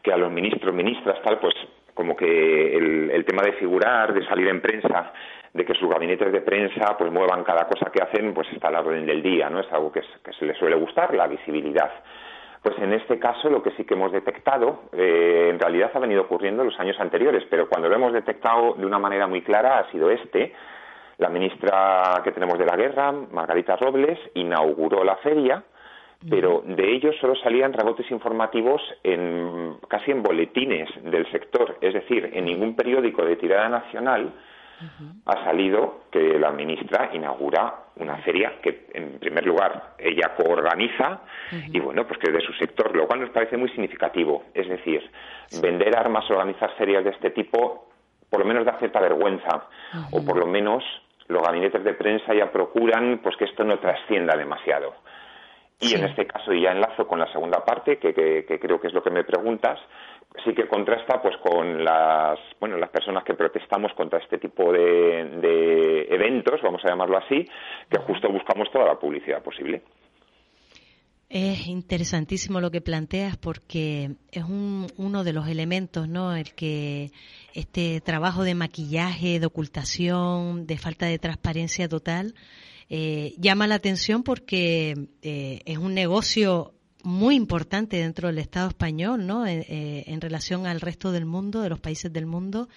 que 0.01 0.11
a 0.11 0.17
los 0.17 0.31
ministros, 0.31 0.73
ministras, 0.73 1.21
tal, 1.21 1.39
pues 1.39 1.53
como 1.93 2.15
que 2.15 2.75
el, 2.75 3.25
tema 3.25 3.43
de 3.43 3.53
figurar, 3.53 4.13
de 4.13 4.25
salir 4.25 4.47
en 4.47 4.61
prensa, 4.61 5.13
de 5.53 5.65
que 5.65 5.73
sus 5.73 5.89
gabinetes 5.89 6.31
de 6.31 6.41
prensa 6.41 6.97
pues 6.97 7.11
muevan 7.11 7.43
cada 7.43 7.67
cosa 7.67 7.91
que 7.91 8.01
hacen, 8.01 8.33
pues 8.33 8.47
está 8.51 8.69
a 8.69 8.71
la 8.71 8.81
orden 8.81 9.05
del 9.05 9.21
día, 9.21 9.49
¿no? 9.49 9.59
Es 9.59 9.71
algo 9.71 9.91
que, 9.91 10.01
se 10.01 10.45
les 10.45 10.57
suele 10.57 10.75
gustar, 10.75 11.13
la 11.13 11.27
visibilidad. 11.27 11.91
Pues 12.61 12.77
en 12.79 12.93
este 12.93 13.19
caso 13.19 13.49
lo 13.49 13.63
que 13.63 13.71
sí 13.71 13.85
que 13.85 13.93
hemos 13.93 14.11
detectado, 14.11 14.83
eh, 14.93 15.47
en 15.49 15.59
realidad 15.59 15.91
ha 15.93 15.99
venido 15.99 16.23
ocurriendo 16.23 16.61
en 16.63 16.69
los 16.69 16.79
años 16.79 16.99
anteriores, 16.99 17.43
pero 17.49 17.69
cuando 17.69 17.87
lo 17.87 17.95
hemos 17.95 18.13
detectado 18.13 18.73
de 18.73 18.85
una 18.85 18.99
manera 18.99 19.27
muy 19.27 19.41
clara 19.41 19.79
ha 19.79 19.91
sido 19.91 20.09
este. 20.09 20.53
La 21.17 21.29
ministra 21.29 22.21
que 22.23 22.31
tenemos 22.31 22.57
de 22.57 22.65
la 22.65 22.77
guerra, 22.77 23.11
Margarita 23.11 23.75
Robles, 23.75 24.17
inauguró 24.35 25.03
la 25.03 25.17
feria, 25.17 25.63
pero 26.27 26.63
de 26.65 26.95
ellos 26.95 27.15
solo 27.21 27.35
salían 27.35 27.71
rebotes 27.71 28.09
informativos 28.11 28.81
en, 29.03 29.77
casi 29.87 30.11
en 30.11 30.21
boletines 30.21 30.89
del 31.03 31.29
sector, 31.31 31.77
es 31.81 31.93
decir, 31.93 32.29
en 32.33 32.45
ningún 32.45 32.75
periódico 32.75 33.23
de 33.23 33.37
tirada 33.37 33.69
nacional 33.69 34.33
ha 35.25 35.43
salido 35.43 36.03
que 36.11 36.39
la 36.39 36.51
ministra 36.51 37.09
inaugura 37.13 37.73
una 37.97 38.17
feria 38.17 38.61
que, 38.61 38.87
en 38.93 39.19
primer 39.19 39.45
lugar, 39.45 39.95
ella 39.97 40.35
coorganiza 40.35 41.21
y, 41.51 41.79
bueno, 41.79 42.07
pues 42.07 42.17
que 42.19 42.29
es 42.29 42.33
de 42.33 42.41
su 42.41 42.53
sector, 42.53 42.95
lo 42.95 43.05
cual 43.05 43.21
nos 43.21 43.29
parece 43.31 43.57
muy 43.57 43.69
significativo. 43.69 44.45
Es 44.53 44.69
decir, 44.69 45.09
vender 45.61 45.97
armas, 45.97 46.29
organizar 46.31 46.71
ferias 46.77 47.03
de 47.03 47.09
este 47.09 47.31
tipo, 47.31 47.89
por 48.29 48.39
lo 48.39 48.45
menos 48.45 48.65
da 48.65 48.79
cierta 48.79 49.01
vergüenza, 49.01 49.67
o 50.11 50.23
por 50.23 50.37
lo 50.37 50.47
menos 50.47 50.83
los 51.27 51.43
gabinetes 51.43 51.83
de 51.83 51.93
prensa 51.93 52.33
ya 52.33 52.51
procuran 52.51 53.19
pues 53.21 53.35
que 53.35 53.45
esto 53.45 53.63
no 53.63 53.79
trascienda 53.79 54.37
demasiado. 54.37 54.95
Y 55.81 55.95
en 55.95 56.03
este 56.03 56.27
caso, 56.27 56.53
y 56.53 56.63
ya 56.63 56.71
enlazo 56.71 57.07
con 57.07 57.19
la 57.19 57.31
segunda 57.31 57.63
parte, 57.63 57.97
que, 57.97 58.13
que, 58.13 58.59
creo 58.59 58.81
que 58.81 58.87
es 58.87 58.93
lo 58.93 59.01
que 59.01 59.11
me 59.11 59.23
preguntas, 59.23 59.79
sí 60.43 60.53
que 60.53 60.67
contrasta 60.67 61.21
pues 61.21 61.37
con 61.37 61.83
las 61.83 62.37
bueno 62.59 62.77
las 62.77 62.89
personas 62.89 63.23
que 63.23 63.33
protestamos 63.33 63.93
contra 63.93 64.19
este 64.19 64.37
tipo 64.37 64.73
de, 64.73 65.23
de 65.41 66.01
eventos, 66.09 66.61
vamos 66.61 66.83
a 66.83 66.89
llamarlo 66.89 67.17
así, 67.17 67.47
que 67.89 67.99
justo 68.01 68.29
buscamos 68.29 68.69
toda 68.71 68.85
la 68.85 68.99
publicidad 68.99 69.41
posible. 69.41 69.81
Es 71.29 71.67
interesantísimo 71.67 72.59
lo 72.59 72.71
que 72.71 72.81
planteas 72.81 73.37
porque 73.37 74.15
es 74.31 74.43
un, 74.43 74.87
uno 74.97 75.23
de 75.23 75.31
los 75.31 75.47
elementos, 75.47 76.09
¿no? 76.09 76.35
El 76.35 76.55
que 76.55 77.11
este 77.53 78.01
trabajo 78.01 78.43
de 78.43 78.55
maquillaje, 78.55 79.39
de 79.39 79.45
ocultación, 79.45 80.65
de 80.65 80.79
falta 80.79 81.05
de 81.05 81.19
transparencia 81.19 81.87
total, 81.87 82.33
eh, 82.89 83.35
llama 83.37 83.67
la 83.67 83.75
atención 83.75 84.23
porque 84.23 85.09
eh, 85.21 85.61
es 85.65 85.77
un 85.77 85.93
negocio 85.93 86.73
muy 87.03 87.35
importante 87.35 87.97
dentro 87.97 88.27
del 88.27 88.39
Estado 88.39 88.69
español, 88.69 89.25
¿no? 89.27 89.45
Eh, 89.45 90.03
en 90.07 90.19
relación 90.19 90.65
al 90.65 90.81
resto 90.81 91.11
del 91.11 91.25
mundo, 91.25 91.61
de 91.61 91.69
los 91.69 91.79
países 91.79 92.11
del 92.11 92.25
mundo. 92.25 92.67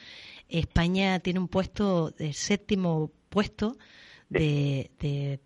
España 0.49 1.19
tiene 1.21 1.41
un 1.41 1.49
puesto, 1.49 2.15
el 2.19 2.35
séptimo 2.35 3.11
puesto 3.31 3.79
de, 4.29 4.91
de 5.01 5.41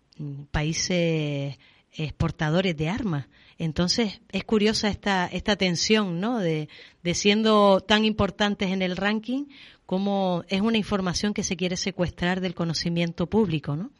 países 0.51 1.57
exportadores 1.91 2.75
de 2.75 2.89
armas. 2.89 3.27
Entonces, 3.57 4.21
es 4.31 4.43
curiosa 4.43 4.89
esta, 4.89 5.25
esta 5.27 5.55
tensión, 5.55 6.19
¿no? 6.19 6.39
De, 6.39 6.69
de 7.03 7.13
siendo 7.15 7.79
tan 7.79 8.05
importantes 8.05 8.69
en 8.69 8.81
el 8.81 8.97
ranking, 8.97 9.45
como 9.85 10.43
es 10.49 10.61
una 10.61 10.77
información 10.77 11.33
que 11.33 11.43
se 11.43 11.55
quiere 11.55 11.77
secuestrar 11.77 12.41
del 12.41 12.53
conocimiento 12.53 13.27
público, 13.27 13.75
¿no? 13.75 13.91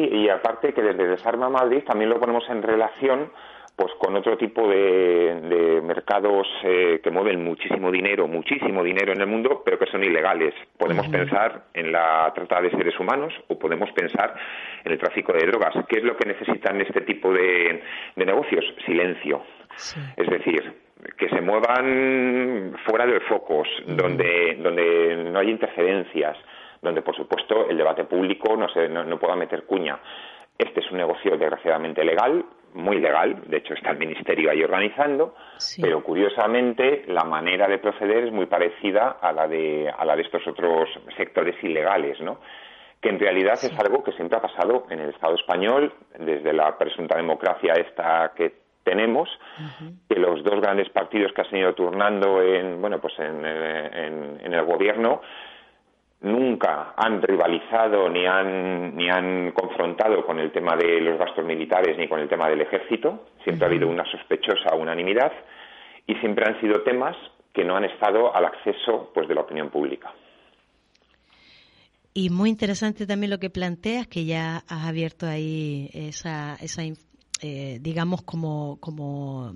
Y 0.00 0.28
aparte 0.28 0.72
que 0.72 0.82
desde 0.82 1.08
Desarma 1.08 1.48
Madrid 1.48 1.82
también 1.84 2.10
lo 2.10 2.20
ponemos 2.20 2.48
en 2.50 2.62
relación 2.62 3.30
pues 3.78 3.92
con 3.96 4.16
otro 4.16 4.36
tipo 4.36 4.68
de, 4.68 5.80
mercados 5.84 6.48
eh, 6.64 7.00
que 7.00 7.12
mueven 7.12 7.44
muchísimo 7.44 7.92
dinero, 7.92 8.26
muchísimo 8.26 8.82
dinero 8.82 9.12
en 9.12 9.20
el 9.20 9.28
mundo, 9.28 9.62
pero 9.64 9.78
que 9.78 9.86
son 9.86 10.02
ilegales. 10.02 10.52
Podemos 10.76 11.06
pensar 11.06 11.66
en 11.74 11.92
la 11.92 12.32
trata 12.34 12.60
de 12.60 12.72
seres 12.72 12.98
humanos 12.98 13.32
o 13.46 13.56
podemos 13.56 13.88
pensar 13.92 14.34
en 14.84 14.90
el 14.90 14.98
tráfico 14.98 15.32
de 15.32 15.46
drogas. 15.46 15.76
¿Qué 15.88 15.98
es 15.98 16.04
lo 16.04 16.16
que 16.16 16.28
necesitan 16.28 16.80
este 16.80 17.02
tipo 17.02 17.32
de, 17.32 17.80
negocios? 18.16 18.64
Silencio. 18.84 19.44
Es 20.16 20.28
decir, 20.28 20.72
que 21.16 21.28
se 21.28 21.40
muevan 21.40 22.74
fuera 22.84 23.06
de 23.06 23.20
focos, 23.20 23.68
donde, 23.86 24.58
donde 24.60 25.30
no 25.30 25.38
hay 25.38 25.50
interferencias, 25.50 26.36
donde 26.82 27.02
por 27.02 27.16
supuesto 27.16 27.68
el 27.68 27.76
debate 27.76 28.04
público 28.04 28.56
no, 28.56 28.68
se, 28.68 28.88
no 28.88 29.18
pueda 29.18 29.36
meter 29.36 29.64
cuña. 29.64 29.98
Este 30.58 30.80
es 30.80 30.90
un 30.90 30.98
negocio 30.98 31.36
desgraciadamente 31.36 32.04
legal, 32.04 32.44
muy 32.74 33.00
legal, 33.00 33.42
de 33.46 33.58
hecho 33.58 33.74
está 33.74 33.90
el 33.90 33.98
Ministerio 33.98 34.50
ahí 34.50 34.62
organizando, 34.62 35.34
pero 35.80 36.02
curiosamente 36.02 37.04
la 37.06 37.24
manera 37.24 37.68
de 37.68 37.78
proceder 37.78 38.24
es 38.24 38.32
muy 38.32 38.46
parecida 38.46 39.18
a 39.20 39.32
la 39.32 39.46
de, 39.46 39.88
a 39.96 40.04
la 40.04 40.16
de 40.16 40.22
estos 40.22 40.46
otros 40.46 40.88
sectores 41.16 41.56
ilegales, 41.62 42.20
¿no? 42.20 42.38
que 43.00 43.10
en 43.10 43.20
realidad 43.20 43.54
es 43.54 43.78
algo 43.78 44.02
que 44.02 44.12
siempre 44.12 44.38
ha 44.38 44.42
pasado 44.42 44.86
en 44.90 44.98
el 44.98 45.10
Estado 45.10 45.36
español, 45.36 45.94
desde 46.18 46.52
la 46.52 46.76
presunta 46.76 47.16
democracia 47.16 47.74
esta 47.74 48.32
que 48.34 48.52
tenemos, 48.82 49.28
que 50.08 50.18
los 50.18 50.42
dos 50.42 50.60
grandes 50.60 50.88
partidos 50.88 51.32
que 51.32 51.42
han 51.42 51.56
ido 51.56 51.74
turnando 51.74 52.42
en, 52.42 52.80
bueno, 52.80 52.98
pues 53.00 53.14
en, 53.20 53.44
en 53.44 54.52
el 54.52 54.64
gobierno 54.64 55.20
nunca 56.20 56.94
han 56.96 57.22
rivalizado 57.22 58.08
ni 58.08 58.26
han, 58.26 58.96
ni 58.96 59.08
han 59.08 59.52
confrontado 59.52 60.24
con 60.26 60.38
el 60.38 60.50
tema 60.50 60.76
de 60.76 61.00
los 61.00 61.18
gastos 61.18 61.44
militares 61.44 61.96
ni 61.96 62.08
con 62.08 62.20
el 62.20 62.28
tema 62.28 62.48
del 62.48 62.60
ejército. 62.60 63.26
Siempre 63.44 63.66
ha 63.66 63.68
habido 63.68 63.88
una 63.88 64.04
sospechosa 64.10 64.74
unanimidad 64.74 65.32
y 66.06 66.14
siempre 66.16 66.44
han 66.46 66.60
sido 66.60 66.82
temas 66.82 67.16
que 67.52 67.64
no 67.64 67.76
han 67.76 67.84
estado 67.84 68.34
al 68.34 68.44
acceso 68.44 69.10
pues, 69.14 69.28
de 69.28 69.34
la 69.34 69.42
opinión 69.42 69.70
pública. 69.70 70.12
Y 72.14 72.30
muy 72.30 72.50
interesante 72.50 73.06
también 73.06 73.30
lo 73.30 73.38
que 73.38 73.50
planteas, 73.50 74.08
que 74.08 74.24
ya 74.24 74.64
has 74.68 74.88
abierto 74.88 75.26
ahí 75.26 75.88
esa, 75.92 76.56
esa 76.60 76.82
eh, 77.42 77.78
digamos, 77.80 78.22
como, 78.22 78.78
como 78.80 79.52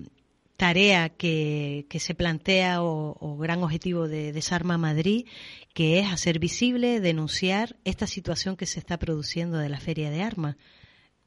tarea 0.57 1.09
que, 1.09 1.85
se 1.91 2.15
plantea 2.15 2.83
o, 2.83 3.37
gran 3.39 3.63
objetivo 3.63 4.09
de 4.09 4.33
Desarma 4.33 4.79
Madrid, 4.79 5.27
que 5.75 5.99
es 5.99 6.13
hacer 6.13 6.39
visible, 6.39 7.01
denunciar 7.01 7.77
esta 7.85 8.07
situación 8.07 8.57
que 8.57 8.67
se 8.67 8.79
está 8.79 8.99
produciendo 8.99 9.59
de 9.59 9.69
la 9.69 9.81
Feria 9.81 10.11
de 10.11 10.23
Armas. 10.23 10.57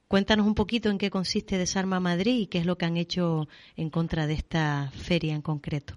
Cuéntanos 0.08 0.46
un 0.46 0.55
poquito 0.55 0.89
en 0.89 0.98
qué 0.98 1.10
consiste 1.10 1.58
Desarma 1.58 2.00
Madrid 2.00 2.41
y 2.41 2.48
qué 2.48 2.60
es 2.60 2.65
lo 2.65 2.77
que 2.77 2.86
han 2.86 2.98
hecho 2.98 3.48
en 3.75 3.89
contra 3.89 4.27
de 4.27 4.34
esta 4.34 4.91
feria 4.91 5.34
en 5.34 5.41
concreto. 5.41 5.96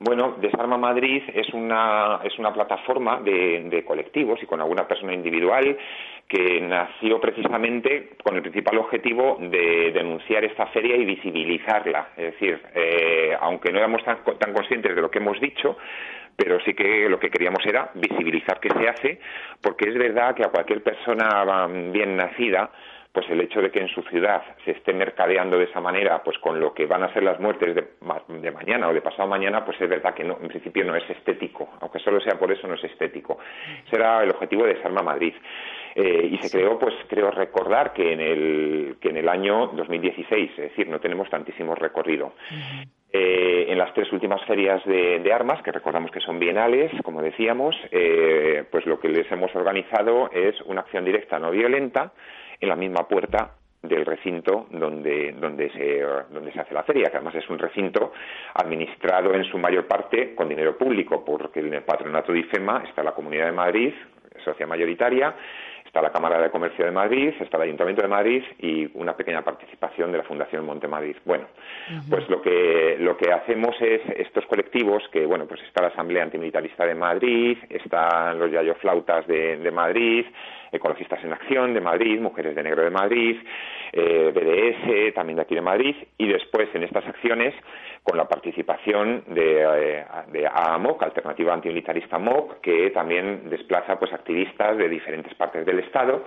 Bueno, 0.00 0.36
Desarma 0.40 0.78
Madrid 0.78 1.22
es 1.34 1.52
una, 1.52 2.20
es 2.22 2.38
una 2.38 2.52
plataforma 2.52 3.20
de, 3.20 3.84
colectivos 3.84 4.38
y 4.42 4.46
con 4.46 4.60
alguna 4.60 4.86
persona 4.86 5.12
individual 5.12 5.76
que 6.28 6.60
nació 6.60 7.18
precisamente 7.20 8.10
con 8.22 8.36
el 8.36 8.42
principal 8.42 8.78
objetivo 8.78 9.38
de 9.40 9.92
denunciar 9.92 10.44
esta 10.44 10.66
feria 10.66 10.94
y 10.96 11.06
visibilizarla. 11.06 12.10
Es 12.16 12.32
decir, 12.32 12.60
eh, 12.74 13.34
aunque 13.40 13.72
no 13.72 13.78
éramos 13.78 14.04
tan, 14.04 14.18
tan 14.38 14.52
conscientes 14.52 14.94
de 14.94 15.00
lo 15.00 15.10
que 15.10 15.18
hemos 15.18 15.40
dicho, 15.40 15.78
pero 16.36 16.60
sí 16.60 16.74
que 16.74 17.08
lo 17.08 17.18
que 17.18 17.30
queríamos 17.30 17.64
era 17.66 17.90
visibilizar 17.94 18.60
qué 18.60 18.68
se 18.68 18.88
hace, 18.88 19.20
porque 19.62 19.88
es 19.88 19.94
verdad 19.94 20.34
que 20.34 20.44
a 20.44 20.50
cualquier 20.50 20.82
persona 20.82 21.66
bien 21.90 22.16
nacida 22.16 22.70
pues 23.12 23.28
el 23.30 23.40
hecho 23.40 23.60
de 23.60 23.70
que 23.70 23.80
en 23.80 23.88
su 23.88 24.02
ciudad 24.02 24.42
se 24.64 24.72
esté 24.72 24.92
mercadeando 24.92 25.58
de 25.58 25.64
esa 25.64 25.80
manera, 25.80 26.22
pues 26.22 26.38
con 26.38 26.60
lo 26.60 26.72
que 26.72 26.86
van 26.86 27.02
a 27.02 27.12
ser 27.12 27.24
las 27.24 27.40
muertes 27.40 27.74
de, 27.74 28.52
mañana 28.52 28.88
o 28.88 28.94
de 28.94 29.00
pasado 29.00 29.26
mañana, 29.26 29.64
pues 29.64 29.80
es 29.80 29.88
verdad 29.88 30.14
que 30.14 30.22
no, 30.22 30.38
en 30.40 30.46
principio 30.46 30.84
no 30.84 30.94
es 30.94 31.08
estético, 31.10 31.68
aunque 31.80 31.98
solo 31.98 32.20
sea 32.20 32.38
por 32.38 32.52
eso 32.52 32.68
no 32.68 32.74
es 32.74 32.84
estético. 32.84 33.38
Ese 33.86 33.96
era 33.96 34.22
el 34.22 34.30
objetivo 34.30 34.64
de 34.64 34.74
Desarma 34.74 35.02
Madrid. 35.02 35.34
Eh, 36.00 36.28
y 36.30 36.38
se 36.38 36.48
creó, 36.48 36.78
pues 36.78 36.94
creo 37.08 37.32
recordar 37.32 37.92
que 37.92 38.12
en 38.12 38.20
el, 38.20 38.98
que 39.00 39.08
en 39.08 39.16
el 39.16 39.28
año 39.28 39.66
2016, 39.74 40.50
es 40.52 40.56
decir, 40.56 40.86
no 40.86 41.00
tenemos 41.00 41.28
tantísimo 41.28 41.74
recorrido. 41.74 42.34
Eh, 43.12 43.66
en 43.68 43.76
las 43.76 43.92
tres 43.94 44.12
últimas 44.12 44.40
ferias 44.44 44.80
de, 44.84 45.32
armas, 45.32 45.60
que 45.60 45.72
recordamos 45.72 46.12
que 46.12 46.20
son 46.20 46.38
bienales, 46.38 46.92
como 47.02 47.20
decíamos, 47.20 47.74
eh, 47.90 48.62
pues 48.70 48.86
lo 48.86 49.00
que 49.00 49.08
les 49.08 49.28
hemos 49.32 49.52
organizado 49.56 50.30
es 50.30 50.54
una 50.66 50.82
acción 50.82 51.04
directa 51.04 51.40
no 51.40 51.50
violenta 51.50 52.12
en 52.60 52.68
la 52.68 52.76
misma 52.76 53.08
puerta 53.08 53.54
del 53.82 54.06
recinto 54.06 54.68
donde, 54.70 55.32
donde, 55.32 55.68
se, 55.70 56.00
donde 56.30 56.52
se 56.52 56.60
hace 56.60 56.74
la 56.74 56.84
feria, 56.84 57.10
que 57.10 57.16
además 57.16 57.34
es 57.34 57.50
un 57.50 57.58
recinto 57.58 58.12
administrado 58.54 59.34
en 59.34 59.42
su 59.42 59.58
mayor 59.58 59.88
parte 59.88 60.36
con 60.36 60.48
dinero 60.48 60.78
público, 60.78 61.24
porque 61.24 61.58
en 61.58 61.74
el 61.74 61.82
patronato 61.82 62.32
de 62.32 62.38
IFEMA 62.38 62.84
está 62.88 63.02
la 63.02 63.12
Comunidad 63.12 63.46
de 63.46 63.52
Madrid, 63.52 63.92
socia 64.44 64.66
mayoritaria, 64.66 65.34
está 65.88 66.02
la 66.02 66.12
Cámara 66.12 66.38
de 66.38 66.50
Comercio 66.50 66.84
de 66.84 66.90
Madrid, 66.90 67.32
está 67.40 67.56
el 67.56 67.62
Ayuntamiento 67.64 68.02
de 68.02 68.08
Madrid 68.08 68.42
y 68.58 68.90
una 68.92 69.16
pequeña 69.16 69.42
participación 69.42 70.12
de 70.12 70.18
la 70.18 70.24
Fundación 70.24 70.66
Montemadrid. 70.66 71.16
Bueno, 71.24 71.46
pues 72.10 72.28
lo 72.28 72.42
que, 72.42 72.96
lo 73.00 73.16
que 73.16 73.32
hacemos 73.32 73.74
es 73.80 74.02
estos 74.16 74.44
colectivos, 74.46 75.02
que 75.10 75.24
bueno, 75.24 75.46
pues 75.46 75.62
está 75.62 75.80
la 75.80 75.88
Asamblea 75.88 76.24
Antimilitarista 76.24 76.84
de 76.84 76.94
Madrid, 76.94 77.56
están 77.70 78.38
los 78.38 78.50
Yayo 78.50 78.74
Flautas 78.74 79.26
de, 79.26 79.56
de 79.56 79.70
Madrid, 79.70 80.26
Ecologistas 80.72 81.22
en 81.24 81.32
Acción 81.32 81.74
de 81.74 81.80
Madrid, 81.80 82.20
Mujeres 82.20 82.54
de 82.54 82.62
Negro 82.62 82.82
de 82.82 82.90
Madrid, 82.90 83.36
eh, 83.92 84.32
BDS 84.34 85.14
también 85.14 85.36
de 85.36 85.42
aquí 85.42 85.54
de 85.54 85.60
Madrid, 85.60 85.96
y 86.16 86.28
después 86.28 86.68
en 86.74 86.82
estas 86.82 87.06
acciones 87.06 87.54
con 88.02 88.16
la 88.16 88.28
participación 88.28 89.24
de, 89.28 89.62
eh, 89.62 90.04
de 90.32 90.48
AMOC, 90.50 91.02
Alternativa 91.02 91.54
Antimilitarista 91.54 92.18
MOC, 92.18 92.60
que 92.60 92.90
también 92.90 93.48
desplaza 93.50 93.98
pues 93.98 94.12
activistas 94.12 94.76
de 94.76 94.88
diferentes 94.88 95.34
partes 95.34 95.64
del 95.66 95.80
Estado. 95.80 96.24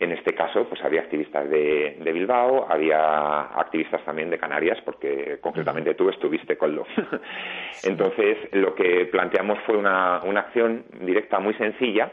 En 0.00 0.12
este 0.12 0.32
caso, 0.32 0.68
pues 0.68 0.82
había 0.84 1.00
activistas 1.00 1.50
de, 1.50 1.96
de 2.00 2.12
Bilbao, 2.12 2.66
había 2.70 3.40
activistas 3.58 4.04
también 4.04 4.30
de 4.30 4.38
Canarias, 4.38 4.78
porque 4.84 5.38
concretamente 5.40 5.94
tú 5.94 6.08
estuviste 6.08 6.56
con 6.56 6.76
lo. 6.76 6.86
Entonces, 7.82 8.38
lo 8.52 8.74
que 8.76 9.06
planteamos 9.06 9.58
fue 9.66 9.76
una, 9.76 10.22
una 10.22 10.40
acción 10.40 10.84
directa 11.00 11.40
muy 11.40 11.54
sencilla, 11.54 12.12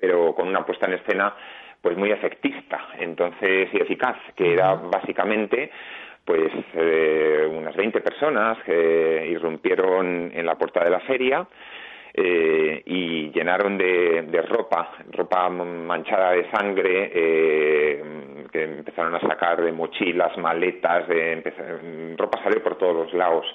pero 0.00 0.34
con 0.34 0.48
una 0.48 0.64
puesta 0.64 0.86
en 0.86 0.94
escena 0.94 1.34
pues 1.80 1.96
muy 1.96 2.10
efectista, 2.10 2.88
entonces 2.98 3.68
y 3.72 3.76
eficaz, 3.78 4.16
que 4.36 4.52
era 4.52 4.74
básicamente 4.74 5.70
pues 6.24 6.52
eh, 6.74 7.48
unas 7.50 7.74
20 7.74 8.00
personas 8.00 8.58
que 8.64 9.26
irrumpieron 9.30 10.30
en 10.34 10.46
la 10.46 10.56
puerta 10.56 10.84
de 10.84 10.90
la 10.90 11.00
feria 11.00 11.46
eh, 12.12 12.82
y 12.84 13.30
llenaron 13.30 13.78
de, 13.78 14.22
de, 14.22 14.42
ropa, 14.42 14.92
ropa 15.12 15.48
manchada 15.48 16.32
de 16.32 16.50
sangre, 16.50 17.10
eh, 17.14 18.02
que 18.52 18.64
empezaron 18.64 19.14
a 19.14 19.20
sacar 19.20 19.62
de 19.62 19.72
mochilas, 19.72 20.36
maletas, 20.38 21.08
de, 21.08 22.14
ropa 22.18 22.42
salió 22.42 22.62
por 22.62 22.76
todos 22.76 23.06
los 23.06 23.14
lados 23.14 23.46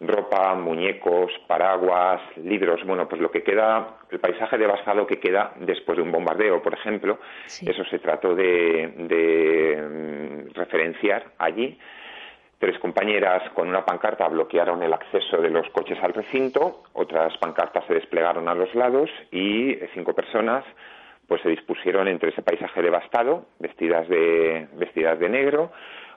ropa, 0.00 0.54
muñecos, 0.54 1.32
paraguas, 1.46 2.20
libros, 2.36 2.84
bueno, 2.84 3.08
pues 3.08 3.20
lo 3.20 3.30
que 3.30 3.42
queda, 3.42 3.98
el 4.10 4.20
paisaje 4.20 4.58
devastado 4.58 5.06
que 5.06 5.18
queda 5.18 5.52
después 5.60 5.96
de 5.96 6.02
un 6.02 6.12
bombardeo, 6.12 6.62
por 6.62 6.74
ejemplo, 6.74 7.18
eso 7.46 7.84
se 7.84 7.98
trató 7.98 8.34
de, 8.34 8.92
de 8.96 9.82
mm, 9.82 10.54
referenciar 10.54 11.24
allí. 11.38 11.78
Tres 12.58 12.78
compañeras 12.78 13.50
con 13.50 13.68
una 13.68 13.84
pancarta 13.84 14.28
bloquearon 14.28 14.82
el 14.82 14.92
acceso 14.92 15.38
de 15.38 15.50
los 15.50 15.68
coches 15.70 15.98
al 16.02 16.14
recinto, 16.14 16.84
otras 16.94 17.36
pancartas 17.38 17.84
se 17.86 17.94
desplegaron 17.94 18.48
a 18.48 18.54
los 18.54 18.74
lados 18.74 19.10
y 19.30 19.76
cinco 19.92 20.14
personas 20.14 20.64
pues 21.26 21.42
se 21.42 21.48
dispusieron 21.48 22.08
entre 22.08 22.30
ese 22.30 22.42
paisaje 22.42 22.82
devastado, 22.82 23.46
vestidas 23.58 24.08
de, 24.08 24.68
vestidas 24.74 25.18
de 25.18 25.28
negro, 25.28 25.72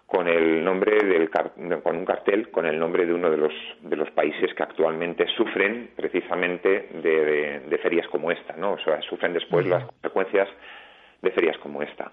con 0.10 0.28
el 0.28 0.64
nombre 0.64 0.98
del 1.06 1.30
con 1.30 1.96
un 1.96 2.06
cartel 2.06 2.50
con 2.50 2.66
el 2.66 2.80
nombre 2.80 3.06
de 3.06 3.14
uno 3.14 3.30
de 3.30 3.38
los 3.38 3.54
de 3.82 3.96
los 3.96 4.10
países 4.12 4.52
que 4.56 4.64
actualmente 4.64 5.28
sufren 5.38 5.92
precisamente 5.96 6.90
de, 6.94 7.80
ferias 7.82 8.08
como 8.08 8.32
esta, 8.32 8.56
¿no? 8.58 8.74
O 8.74 8.80
sea, 8.80 9.00
sufren 9.04 9.34
después 9.34 9.68
las 9.68 9.86
consecuencias 9.86 10.50
de 11.22 11.32
ferias 11.32 11.58
como 11.60 11.84
esta. 11.84 12.12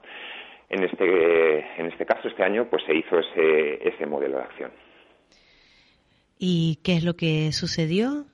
En 0.68 0.84
este 0.84 1.80
en 1.80 1.86
este 1.86 2.04
caso 2.04 2.28
este 2.28 2.42
año 2.44 2.66
pues 2.70 2.84
se 2.84 2.94
hizo 2.94 3.18
ese 3.18 3.88
ese 3.88 4.04
modelo 4.04 4.36
de 4.36 4.42
acción. 4.42 4.70
¿Y 6.38 6.80
qué 6.84 6.96
es 6.96 7.04
lo 7.04 7.14
que 7.16 7.50
sucedió? 7.52 8.26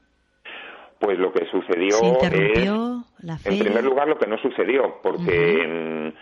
Pues 0.98 1.18
lo 1.18 1.32
que 1.32 1.46
sucedió 1.46 1.98
es, 1.98 3.46
en 3.46 3.58
primer 3.58 3.84
lugar, 3.84 4.06
lo 4.06 4.18
que 4.18 4.26
no 4.26 4.38
sucedió, 4.38 5.00
porque 5.02 6.12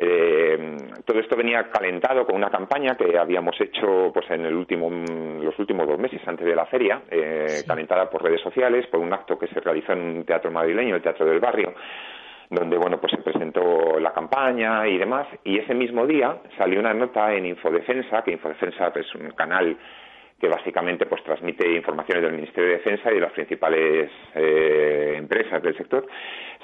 eh, 0.00 0.76
todo 1.04 1.18
esto 1.18 1.34
venía 1.34 1.68
calentado 1.70 2.24
con 2.24 2.36
una 2.36 2.50
campaña 2.50 2.96
que 2.96 3.18
habíamos 3.18 3.60
hecho 3.60 4.12
pues 4.14 4.30
en 4.30 4.46
el 4.46 4.54
último, 4.54 4.88
los 4.88 5.58
últimos 5.58 5.88
dos 5.88 5.98
meses 5.98 6.20
antes 6.24 6.46
de 6.46 6.54
la 6.54 6.66
feria, 6.66 7.02
eh, 7.10 7.64
calentada 7.66 8.08
por 8.08 8.22
redes 8.22 8.40
sociales, 8.40 8.86
por 8.86 9.00
un 9.00 9.12
acto 9.12 9.36
que 9.36 9.48
se 9.48 9.58
realizó 9.58 9.92
en 9.94 10.18
un 10.18 10.24
teatro 10.24 10.52
madrileño, 10.52 10.94
el 10.94 11.02
Teatro 11.02 11.26
del 11.26 11.40
Barrio, 11.40 11.74
donde 12.48 12.78
bueno 12.78 13.00
pues 13.00 13.10
se 13.10 13.22
presentó 13.22 13.98
la 13.98 14.12
campaña 14.12 14.86
y 14.86 14.98
demás 14.98 15.26
y 15.42 15.58
ese 15.58 15.74
mismo 15.74 16.06
día 16.06 16.42
salió 16.56 16.78
una 16.78 16.94
nota 16.94 17.34
en 17.34 17.46
Infodefensa 17.46 18.22
que 18.22 18.32
Infodefensa 18.32 18.92
es 18.94 19.14
un 19.16 19.30
canal 19.32 19.76
que 20.40 20.48
básicamente 20.48 21.06
pues 21.06 21.22
transmite 21.24 21.68
informaciones 21.70 22.22
del 22.22 22.32
Ministerio 22.32 22.70
de 22.70 22.76
Defensa 22.76 23.10
y 23.10 23.14
de 23.14 23.20
las 23.20 23.32
principales 23.32 24.10
eh, 24.34 25.14
empresas 25.16 25.62
del 25.62 25.76
sector. 25.76 26.06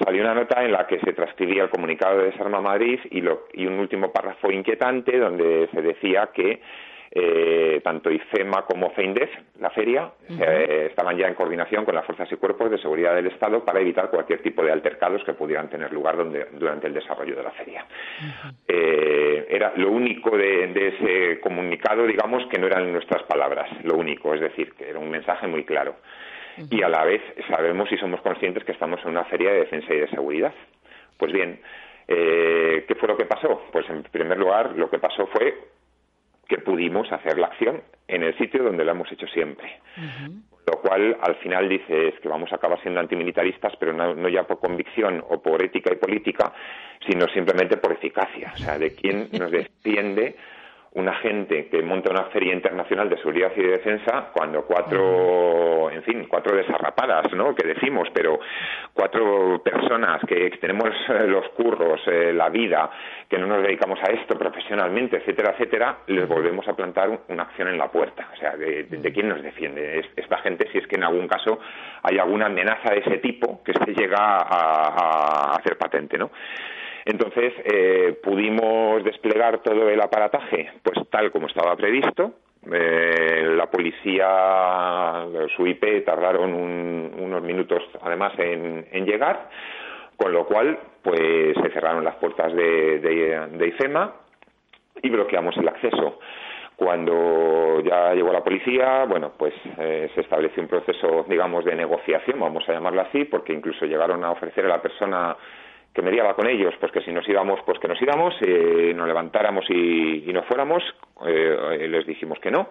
Salió 0.03 0.21
una 0.21 0.33
nota 0.33 0.63
en 0.63 0.71
la 0.71 0.87
que 0.87 0.99
se 0.99 1.13
transcribía 1.13 1.63
el 1.63 1.69
comunicado 1.69 2.19
de 2.19 2.31
Desarma 2.31 2.61
Madrid 2.61 2.99
y, 3.11 3.21
lo, 3.21 3.47
y 3.53 3.65
un 3.65 3.79
último 3.79 4.11
párrafo 4.11 4.51
inquietante 4.51 5.17
donde 5.17 5.67
se 5.73 5.81
decía 5.81 6.29
que 6.33 6.61
eh, 7.17 7.79
tanto 7.81 8.11
IFEMA 8.11 8.63
como 8.63 8.89
FEINDEF, 8.89 9.29
la 9.61 9.69
feria, 9.69 10.11
eh, 10.29 10.87
estaban 10.89 11.15
ya 11.15 11.29
en 11.29 11.33
coordinación 11.33 11.85
con 11.85 11.95
las 11.95 12.05
fuerzas 12.05 12.29
y 12.29 12.35
cuerpos 12.35 12.69
de 12.69 12.77
seguridad 12.77 13.15
del 13.15 13.27
Estado 13.27 13.63
para 13.63 13.79
evitar 13.79 14.09
cualquier 14.09 14.41
tipo 14.41 14.61
de 14.61 14.73
altercados 14.73 15.23
que 15.23 15.31
pudieran 15.31 15.69
tener 15.69 15.93
lugar 15.93 16.17
durante 16.17 16.87
el 16.87 16.93
desarrollo 16.93 17.37
de 17.37 17.43
la 17.43 17.51
feria. 17.51 17.85
Eh, 18.67 19.47
era 19.49 19.71
lo 19.77 19.91
único 19.91 20.37
de, 20.37 20.65
ese 20.65 21.39
comunicado, 21.39 22.05
digamos, 22.05 22.45
que 22.47 22.59
no 22.59 22.67
eran 22.67 22.91
nuestras 22.91 23.23
palabras, 23.23 23.69
lo 23.85 23.95
único, 23.95 24.33
es 24.33 24.41
decir, 24.41 24.73
que 24.73 24.89
era 24.89 24.99
un 24.99 25.09
mensaje 25.09 25.47
muy 25.47 25.63
claro. 25.63 25.95
Y 26.69 26.83
a 26.83 26.89
la 26.89 27.05
vez 27.05 27.21
sabemos 27.49 27.89
y 27.93 27.97
somos 27.97 28.19
conscientes 28.19 28.65
que 28.65 28.73
estamos 28.73 28.99
en 29.05 29.11
una 29.11 29.23
feria 29.23 29.53
de 29.53 29.59
defensa 29.59 29.93
y 29.93 29.99
de 29.99 30.09
seguridad. 30.09 30.53
Pues 31.17 31.31
bien, 31.31 31.61
¿qué 32.07 32.95
fue 32.99 33.07
lo 33.07 33.15
que 33.15 33.25
pasó? 33.25 33.61
Pues 33.71 33.89
en 33.89 34.03
primer 34.03 34.37
lugar, 34.37 34.73
lo 34.75 34.89
que 34.89 34.99
pasó 34.99 35.27
fue 35.27 35.53
que 36.47 36.57
pudimos 36.57 37.11
hacer 37.11 37.37
la 37.37 37.47
acción 37.47 37.81
en 38.07 38.23
el 38.23 38.37
sitio 38.37 38.63
donde 38.63 38.85
la 38.85 38.91
hemos 38.91 39.11
hecho 39.11 39.27
siempre. 39.27 39.79
Lo 40.67 40.79
cual 40.81 41.17
al 41.21 41.35
final 41.35 41.69
dices 41.69 42.15
que 42.21 42.27
vamos 42.27 42.51
a 42.51 42.55
acabar 42.55 42.81
siendo 42.81 42.99
antimilitaristas, 42.99 43.73
pero 43.79 43.93
no, 43.93 44.29
ya 44.29 44.43
por 44.43 44.59
convicción 44.59 45.23
o 45.29 45.41
por 45.41 45.63
ética 45.63 45.93
y 45.93 45.97
política, 45.97 46.53
sino 47.07 47.27
simplemente 47.27 47.77
por 47.77 47.91
eficacia. 47.91 48.51
O 48.53 48.57
sea, 48.57 48.77
de 48.77 48.95
quién 48.95 49.29
nos 49.37 49.51
defiende 49.51 50.35
una 50.95 51.13
gente 51.15 51.67
que 51.67 51.81
monta 51.81 52.09
una 52.09 52.25
feria 52.25 52.53
internacional 52.53 53.09
de 53.09 53.17
seguridad 53.17 53.51
y 53.55 53.61
de 53.61 53.71
defensa 53.71 54.29
cuando 54.31 54.63
cuatro, 54.63 55.91
en 55.91 56.01
fin, 56.03 56.25
cuatro 56.29 56.55
desarrapadas, 56.55 57.33
¿no? 57.33 57.53
Que 57.53 57.67
decimos, 57.67 58.07
pero 58.13 58.39
cuatro 58.93 59.61
personas 59.61 60.21
que 60.25 60.51
tenemos 60.61 60.89
eh, 61.09 61.27
los 61.27 61.49
curros, 61.49 61.99
eh, 62.07 62.31
la 62.31 62.47
vida, 62.49 62.89
que 63.29 63.37
no 63.37 63.45
nos 63.45 63.61
dedicamos 63.61 63.99
a 64.03 64.11
esto 64.13 64.37
profesionalmente, 64.37 65.17
etcétera, 65.17 65.51
etcétera, 65.51 65.97
les 66.07 66.27
volvemos 66.29 66.65
a 66.69 66.75
plantar 66.75 67.09
una 67.27 67.43
acción 67.43 67.67
en 67.67 67.77
la 67.77 67.89
puerta. 67.89 68.29
O 68.33 68.37
sea, 68.37 68.55
¿de, 68.55 69.11
quién 69.13 69.27
nos 69.27 69.41
defiende 69.41 70.01
esta 70.15 70.37
gente 70.37 70.69
si 70.71 70.77
es 70.77 70.87
que 70.87 70.95
en 70.95 71.03
algún 71.03 71.27
caso 71.27 71.59
hay 72.03 72.17
alguna 72.19 72.45
amenaza 72.45 72.93
de 72.93 72.99
ese 72.99 73.17
tipo 73.17 73.61
que 73.63 73.73
se 73.73 73.93
llega 73.93 74.17
a, 74.17 75.51
a 75.51 75.55
hacer 75.57 75.77
patente, 75.77 76.17
¿no? 76.17 76.31
Entonces, 77.05 77.53
eh, 77.63 78.19
pudimos 78.23 79.03
desplegar 79.03 79.59
todo 79.59 79.87
el 79.89 80.01
aparataje, 80.01 80.71
pues 80.81 80.97
tal 81.11 81.31
como 81.31 81.45
estaba 81.45 81.75
previsto. 81.75 82.33
Eh, 82.71 83.53
la 83.55 83.69
policía, 83.69 85.23
su 85.55 85.67
IP, 85.67 86.03
tardaron 86.03 86.51
unos 86.51 87.43
minutos 87.43 87.83
además 88.01 88.33
en, 88.39 89.05
llegar, 89.05 89.49
con 90.17 90.33
lo 90.33 90.47
cual, 90.47 90.79
pues 91.03 91.55
se 91.61 91.69
cerraron 91.69 92.03
las 92.03 92.15
puertas 92.15 92.51
de, 92.53 92.99
de, 92.99 93.67
IFEMA 93.67 94.11
y 95.03 95.09
bloqueamos 95.11 95.55
el 95.57 95.67
acceso. 95.67 96.19
Cuando 96.75 97.81
ya 97.81 98.15
llegó 98.15 98.33
la 98.33 98.43
policía, 98.43 99.05
bueno, 99.05 99.33
pues 99.37 99.53
eh, 99.77 100.09
se 100.15 100.21
estableció 100.21 100.63
un 100.63 100.67
proceso, 100.67 101.23
digamos, 101.29 101.63
de 101.65 101.75
negociación, 101.75 102.39
vamos 102.39 102.67
a 102.67 102.73
llamarlo 102.73 103.01
así, 103.01 103.25
porque 103.25 103.53
incluso 103.53 103.85
llegaron 103.85 104.23
a 104.23 104.31
ofrecer 104.31 104.65
a 104.65 104.69
la 104.69 104.81
persona 104.81 105.37
que 105.95 106.01
mediaba 106.01 106.35
con 106.35 106.47
ellos, 106.47 106.75
pues 106.79 106.91
que 106.91 107.01
si 107.01 107.11
nos 107.11 107.27
íbamos, 107.27 107.61
pues 107.65 107.79
que 107.79 107.87
nos 107.87 108.01
íbamos, 108.01 108.35
eh, 108.41 108.93
nos 108.93 109.07
levantáramos 109.07 109.65
y, 109.69 110.29
y 110.29 110.33
no 110.33 110.43
fuéramos, 110.43 110.83
eh, 111.25 111.87
les 111.89 112.05
dijimos 112.05 112.37
que 112.39 112.51
no. 112.51 112.67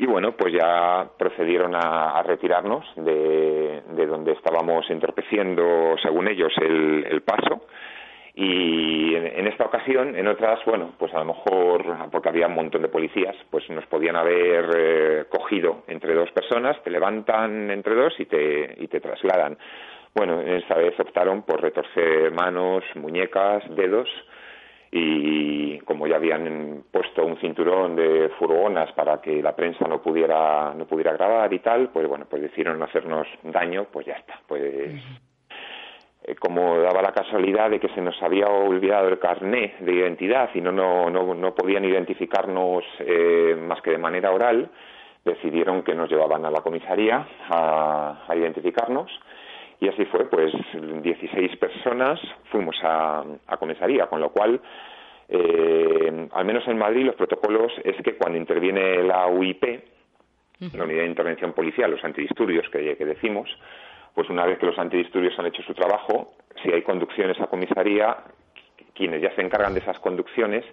Y 0.00 0.06
bueno, 0.06 0.32
pues 0.36 0.52
ya 0.52 1.08
procedieron 1.18 1.74
a, 1.74 2.22
retirarnos 2.22 2.84
de, 2.94 3.82
donde 4.06 4.32
estábamos 4.32 4.88
entorpeciendo, 4.90 5.96
según 6.00 6.28
ellos, 6.28 6.52
el, 6.60 7.20
paso. 7.22 7.66
Y 8.32 9.16
en, 9.16 9.48
esta 9.48 9.64
ocasión, 9.64 10.14
en 10.14 10.28
otras, 10.28 10.60
bueno, 10.64 10.92
pues 10.96 11.12
a 11.14 11.18
lo 11.18 11.24
mejor, 11.24 12.10
porque 12.12 12.28
había 12.28 12.46
un 12.46 12.54
montón 12.54 12.82
de 12.82 12.88
policías, 12.88 13.34
pues 13.50 13.68
nos 13.70 13.86
podían 13.86 14.14
haber 14.14 14.70
eh, 14.76 15.24
cogido 15.28 15.82
entre 15.88 16.14
dos 16.14 16.30
personas, 16.30 16.80
te 16.84 16.90
levantan 16.90 17.68
entre 17.72 17.96
dos 17.96 18.14
y 18.20 18.26
te, 18.26 18.76
y 18.78 18.86
te 18.86 19.00
trasladan. 19.00 19.58
Bueno, 20.14 20.40
esta 20.40 20.74
vez 20.74 20.98
optaron 20.98 21.42
por 21.42 21.60
retorcer 21.60 22.32
manos, 22.32 22.84
muñecas, 22.94 23.62
dedos 23.74 24.08
y 24.90 25.78
como 25.80 26.06
ya 26.06 26.16
habían 26.16 26.84
puesto 26.90 27.24
un 27.24 27.36
cinturón 27.38 27.94
de 27.94 28.30
furgonas 28.38 28.90
para 28.92 29.20
que 29.20 29.42
la 29.42 29.54
prensa 29.54 29.86
no 29.86 30.00
pudiera 30.00 30.72
no 30.74 30.86
pudiera 30.86 31.12
grabar 31.12 31.52
y 31.52 31.58
tal, 31.58 31.90
pues 31.90 32.08
bueno, 32.08 32.26
pues 32.28 32.42
decidieron 32.42 32.78
no 32.78 32.86
hacernos 32.86 33.26
daño, 33.42 33.86
pues 33.92 34.06
ya 34.06 34.14
está. 34.14 34.40
Pues 34.46 34.62
eh, 36.22 36.34
como 36.36 36.78
daba 36.78 37.02
la 37.02 37.12
casualidad 37.12 37.70
de 37.70 37.80
que 37.80 37.88
se 37.90 38.00
nos 38.00 38.20
había 38.22 38.46
olvidado 38.46 39.08
el 39.08 39.18
carné 39.18 39.74
de 39.80 39.92
identidad 39.92 40.48
y 40.54 40.62
no 40.62 40.72
no 40.72 41.10
no, 41.10 41.34
no 41.34 41.54
podían 41.54 41.84
identificarnos 41.84 42.82
eh, 43.00 43.56
más 43.60 43.82
que 43.82 43.90
de 43.90 43.98
manera 43.98 44.32
oral, 44.32 44.70
decidieron 45.22 45.82
que 45.82 45.94
nos 45.94 46.08
llevaban 46.08 46.46
a 46.46 46.50
la 46.50 46.62
comisaría 46.62 47.26
a, 47.50 48.24
a 48.26 48.36
identificarnos 48.36 49.10
y 49.80 49.88
así 49.88 50.04
fue, 50.06 50.28
pues 50.28 50.52
16 51.02 51.56
personas 51.56 52.20
fuimos 52.50 52.76
a, 52.82 53.24
comisaría, 53.58 54.06
con 54.06 54.20
lo 54.20 54.30
cual, 54.30 54.60
eh, 55.28 56.28
al 56.32 56.44
menos 56.44 56.66
en 56.66 56.78
Madrid, 56.78 57.06
los 57.06 57.14
protocolos 57.14 57.72
es 57.84 57.96
que 58.02 58.16
cuando 58.16 58.38
interviene 58.38 59.02
la 59.02 59.26
UIP, 59.28 59.64
la 60.72 60.84
Unidad 60.84 61.02
de 61.02 61.06
Intervención 61.06 61.52
Policial, 61.52 61.90
los 61.90 62.02
antidisturbios 62.02 62.68
que, 62.70 62.96
que 62.96 63.04
decimos, 63.04 63.48
pues 64.14 64.28
una 64.30 64.44
vez 64.44 64.58
que 64.58 64.66
los 64.66 64.78
antidisturbios 64.78 65.38
han 65.38 65.46
hecho 65.46 65.62
su 65.62 65.74
trabajo, 65.74 66.32
si 66.62 66.72
hay 66.72 66.82
conducciones 66.82 67.40
a 67.40 67.46
comisaría, 67.46 68.16
quienes 68.94 69.22
ya 69.22 69.32
se 69.36 69.42
encargan 69.42 69.74
de 69.74 69.80
esas 69.80 70.00
conducciones 70.00 70.64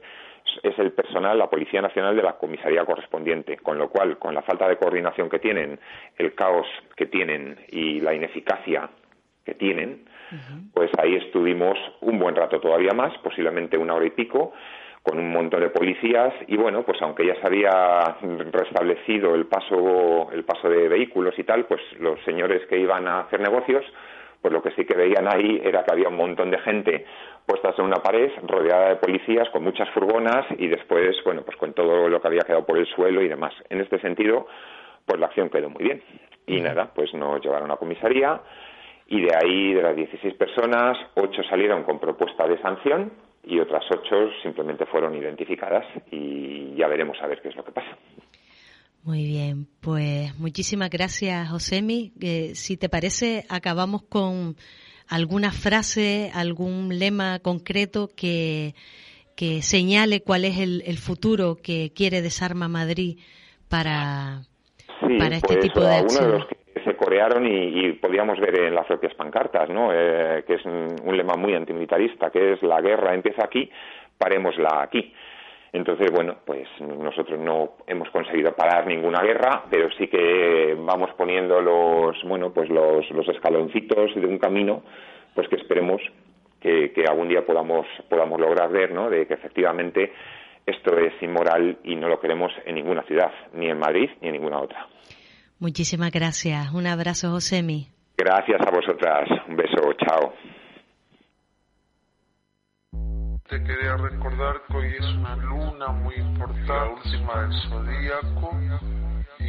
es 0.63 0.77
el 0.79 0.91
personal, 0.91 1.37
la 1.37 1.49
Policía 1.49 1.81
Nacional 1.81 2.15
de 2.15 2.23
la 2.23 2.33
comisaría 2.33 2.85
correspondiente, 2.85 3.57
con 3.57 3.77
lo 3.77 3.89
cual, 3.89 4.17
con 4.17 4.33
la 4.33 4.41
falta 4.41 4.67
de 4.67 4.77
coordinación 4.77 5.29
que 5.29 5.39
tienen, 5.39 5.79
el 6.17 6.33
caos 6.33 6.67
que 6.95 7.07
tienen 7.07 7.57
y 7.69 7.99
la 8.01 8.13
ineficacia 8.13 8.89
que 9.43 9.53
tienen, 9.53 10.05
pues 10.73 10.89
ahí 10.97 11.15
estuvimos 11.15 11.77
un 12.01 12.17
buen 12.17 12.35
rato 12.35 12.59
todavía 12.59 12.93
más, 12.93 13.15
posiblemente 13.19 13.77
una 13.77 13.93
hora 13.93 14.05
y 14.05 14.09
pico, 14.09 14.53
con 15.03 15.19
un 15.19 15.31
montón 15.31 15.61
de 15.61 15.69
policías 15.69 16.33
y 16.47 16.57
bueno, 16.57 16.83
pues 16.83 16.99
aunque 17.01 17.27
ya 17.27 17.35
se 17.35 17.45
había 17.45 18.17
restablecido 18.51 19.35
el 19.35 19.45
paso, 19.45 20.31
el 20.31 20.43
paso 20.43 20.67
de 20.67 20.89
vehículos 20.89 21.37
y 21.37 21.43
tal, 21.43 21.65
pues 21.65 21.79
los 21.99 22.19
señores 22.23 22.65
que 22.67 22.79
iban 22.79 23.07
a 23.07 23.19
hacer 23.19 23.39
negocios, 23.39 23.85
pues 24.45 24.53
lo 24.53 24.61
que 24.61 24.69
sí 24.75 24.85
que 24.85 24.93
veían 24.93 25.27
ahí 25.27 25.59
era 25.63 25.83
que 25.83 25.91
había 25.91 26.07
un 26.07 26.17
montón 26.17 26.51
de 26.51 26.59
gente 26.59 27.03
puestas 27.47 27.73
en 27.79 27.85
una 27.85 27.95
pared, 28.03 28.29
rodeada 28.43 28.89
de 28.89 28.95
policías, 28.97 29.49
con 29.49 29.63
muchas 29.63 29.89
furgonas 29.89 30.45
y 30.59 30.67
después, 30.67 31.15
bueno, 31.25 31.41
pues 31.41 31.57
con 31.57 31.73
todo 31.73 32.07
lo 32.07 32.21
que 32.21 32.27
había 32.27 32.43
quedado 32.43 32.63
por 32.63 32.77
el 32.77 32.85
suelo 32.85 33.23
y 33.23 33.27
demás. 33.27 33.55
En 33.71 33.81
este 33.81 33.99
sentido, 34.01 34.45
pues 35.03 35.19
la 35.19 35.25
acción 35.25 35.49
quedó 35.49 35.71
muy 35.71 35.83
bien. 35.83 36.03
Y 36.45 36.61
nada, 36.61 36.91
pues 36.93 37.11
nos 37.15 37.43
llevaron 37.43 37.71
a 37.71 37.77
comisaría 37.77 38.39
y 39.07 39.21
de 39.21 39.35
ahí, 39.35 39.73
de 39.73 39.81
las 39.81 39.95
16 39.95 40.35
personas, 40.35 40.95
8 41.15 41.41
salieron 41.49 41.81
con 41.81 41.99
propuesta 41.99 42.47
de 42.47 42.61
sanción 42.61 43.13
y 43.45 43.59
otras 43.59 43.83
8 43.89 44.29
simplemente 44.43 44.85
fueron 44.85 45.15
identificadas 45.15 45.87
y 46.11 46.75
ya 46.75 46.87
veremos 46.87 47.19
a 47.19 47.25
ver 47.25 47.41
qué 47.41 47.49
es 47.49 47.55
lo 47.55 47.65
que 47.65 47.71
pasa. 47.71 47.97
Muy 49.05 49.23
bien, 49.23 49.67
pues 49.81 50.35
muchísimas 50.39 50.89
gracias, 50.89 51.47
Josemi. 51.49 52.11
Eh, 52.19 52.55
si 52.55 52.75
te 52.75 52.89
parece, 52.89 53.43
acabamos 53.49 54.01
con 54.01 54.55
alguna 55.07 55.51
frase, 55.51 56.31
algún 56.33 56.97
lema 56.97 57.37
concreto 57.37 58.09
que, 58.17 58.73
que 59.35 59.61
señale 59.61 60.21
cuál 60.21 60.43
es 60.43 60.57
el, 60.57 60.97
futuro 60.97 61.57
que 61.61 61.91
quiere 61.95 62.23
Desarma 62.23 62.67
Madrid 62.67 63.19
para, 63.69 64.41
para 65.19 65.35
este 65.35 65.53
pues, 65.53 65.59
tipo 65.59 65.81
de 65.81 65.95
acción. 65.95 66.31
de 66.31 66.37
los 66.39 66.47
que 66.47 66.57
se 66.83 66.95
corearon 66.95 67.45
y, 67.45 67.93
podíamos 67.93 68.39
ver 68.39 68.59
en 68.59 68.73
las 68.73 68.87
propias 68.87 69.13
pancartas, 69.13 69.69
¿no? 69.69 69.91
Eh, 69.93 70.43
que 70.47 70.55
es 70.55 70.65
un, 70.65 71.15
lema 71.15 71.35
muy 71.35 71.53
antimilitarista, 71.53 72.31
que 72.31 72.53
es 72.53 72.63
la 72.63 72.81
guerra 72.81 73.13
empieza 73.13 73.43
aquí, 73.43 73.69
parémosla 74.17 74.81
aquí. 74.81 75.13
Entonces, 75.75 76.09
bueno, 76.09 76.37
pues 76.45 76.69
nosotros 76.79 77.37
no 77.37 77.73
hemos 77.85 78.09
conseguido 78.09 78.53
parar 78.53 78.87
ninguna 78.87 79.21
guerra, 79.21 79.65
pero 79.69 79.89
sí 79.97 80.07
que 80.07 80.73
vamos 80.79 81.09
poniendo 81.17 81.59
los, 81.59 82.15
bueno, 82.23 82.53
pues 82.53 82.69
los, 82.69 83.11
los 83.11 83.27
escaloncitos 83.27 84.15
de 84.15 84.25
un 84.25 84.37
camino, 84.37 84.83
pues 85.33 85.49
que 85.49 85.57
esperemos 85.57 86.01
que, 86.61 86.93
algún 87.05 87.27
día 87.27 87.45
podamos, 87.45 87.85
podamos 88.09 88.39
lograr 88.39 88.71
ver, 88.71 88.93
¿no? 88.93 89.09
De 89.09 89.27
que 89.27 89.33
efectivamente 89.33 90.13
esto 90.65 90.97
es 90.97 91.13
inmoral 91.21 91.77
y 91.83 91.97
no 91.97 92.07
lo 92.07 92.21
queremos 92.21 92.53
en 92.65 92.75
ninguna 92.75 93.03
ciudad, 93.03 93.33
ni 93.53 93.69
en 93.69 93.77
Madrid 93.77 94.09
ni 94.21 94.29
en 94.29 94.35
ninguna 94.35 94.61
otra. 94.61 94.87
Muchísimas 95.59 96.11
gracias. 96.11 96.73
Un 96.73 96.87
abrazo, 96.87 97.31
Josemi. 97.31 97.87
Gracias 98.17 98.61
a 98.65 98.71
vosotras. 98.71 99.27
Un 99.49 99.57
beso. 99.57 99.91
Chao. 100.07 100.33
Te 103.47 103.63
quería 103.63 103.95
recordar 103.95 104.59
que 104.67 104.75
hoy 104.75 104.95
es 104.99 105.05
una 105.05 105.35
luna 105.35 105.89
muy 105.89 106.15
importante, 106.15 106.65
la 106.65 106.85
última 106.85 107.41
del 107.41 107.61
zodíaco, 107.69 108.59
y 109.39 109.45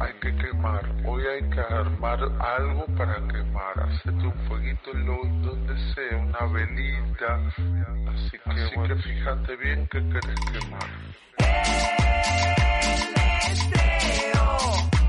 hay 0.00 0.12
que 0.22 0.36
quemar. 0.36 0.88
Hoy 1.04 1.24
hay 1.26 1.50
que 1.50 1.60
armar 1.60 2.20
algo 2.38 2.86
para 2.96 3.16
quemar. 3.26 3.80
Hacerte 3.80 4.26
un 4.26 4.46
fueguito 4.46 4.92
donde 4.94 5.94
sea, 5.94 6.18
una 6.18 6.52
velita. 6.52 7.34
Así 8.12 8.38
que, 8.38 8.88
que 8.88 8.94
fíjate 9.02 9.56
bien 9.56 9.88
que 9.88 9.98
querés 10.08 10.40
quemar. 10.52 10.88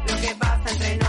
lo 0.07 0.21
que 0.21 0.35
pasa 0.39 0.71
entre 0.71 1.00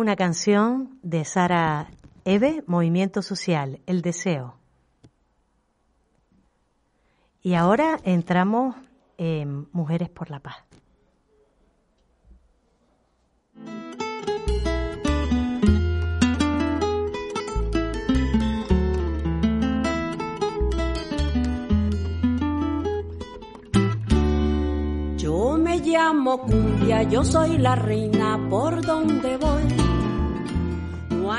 Una 0.00 0.16
canción 0.16 0.98
de 1.02 1.26
Sara 1.26 1.90
Eve, 2.24 2.64
Movimiento 2.66 3.20
Social, 3.20 3.82
El 3.84 4.00
Deseo. 4.00 4.54
Y 7.42 7.52
ahora 7.52 7.98
entramos 8.02 8.76
en 9.18 9.68
Mujeres 9.72 10.08
por 10.08 10.30
la 10.30 10.40
Paz. 10.40 10.64
Yo 25.18 25.58
me 25.58 25.76
llamo 25.80 26.40
Cumbia, 26.40 27.02
yo 27.02 27.22
soy 27.22 27.58
la 27.58 27.74
reina 27.74 28.46
por 28.48 28.80
donde 28.80 29.36
voy 29.36 29.59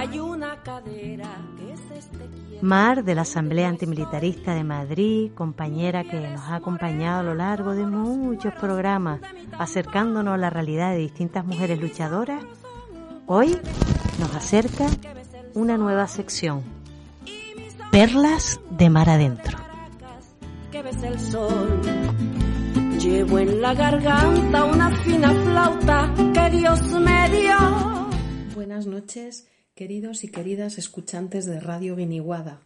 una 0.09 0.61
cadera 0.63 1.29
Mar 2.61 3.03
de 3.03 3.13
la 3.13 3.21
Asamblea 3.21 3.69
Antimilitarista 3.69 4.55
de 4.55 4.63
Madrid, 4.63 5.31
compañera 5.33 6.03
que 6.03 6.19
nos 6.19 6.41
ha 6.41 6.55
acompañado 6.55 7.19
a 7.19 7.23
lo 7.23 7.35
largo 7.35 7.75
de 7.75 7.85
muchos 7.85 8.53
programas, 8.55 9.21
acercándonos 9.57 10.33
a 10.33 10.37
la 10.37 10.49
realidad 10.49 10.91
de 10.91 10.97
distintas 10.97 11.45
mujeres 11.45 11.79
luchadoras, 11.79 12.43
hoy 13.27 13.57
nos 14.19 14.35
acerca 14.35 14.87
una 15.53 15.77
nueva 15.77 16.07
sección, 16.07 16.63
Perlas 17.91 18.59
de 18.71 18.89
Mar 18.89 19.09
Adentro. 19.09 19.57
el 20.73 21.19
sol. 21.19 21.81
Llevo 22.99 23.39
en 23.39 23.61
la 23.61 23.73
garganta 23.73 24.63
una 24.65 24.89
fina 24.97 25.31
flauta 25.31 26.13
que 26.33 26.57
Dios 26.57 26.81
me 26.93 27.29
dio. 27.29 28.09
Buenas 28.55 28.85
noches 28.85 29.50
Queridos 29.81 30.23
y 30.23 30.27
queridas 30.27 30.77
escuchantes 30.77 31.47
de 31.47 31.59
Radio 31.59 31.95
Viniguada, 31.95 32.61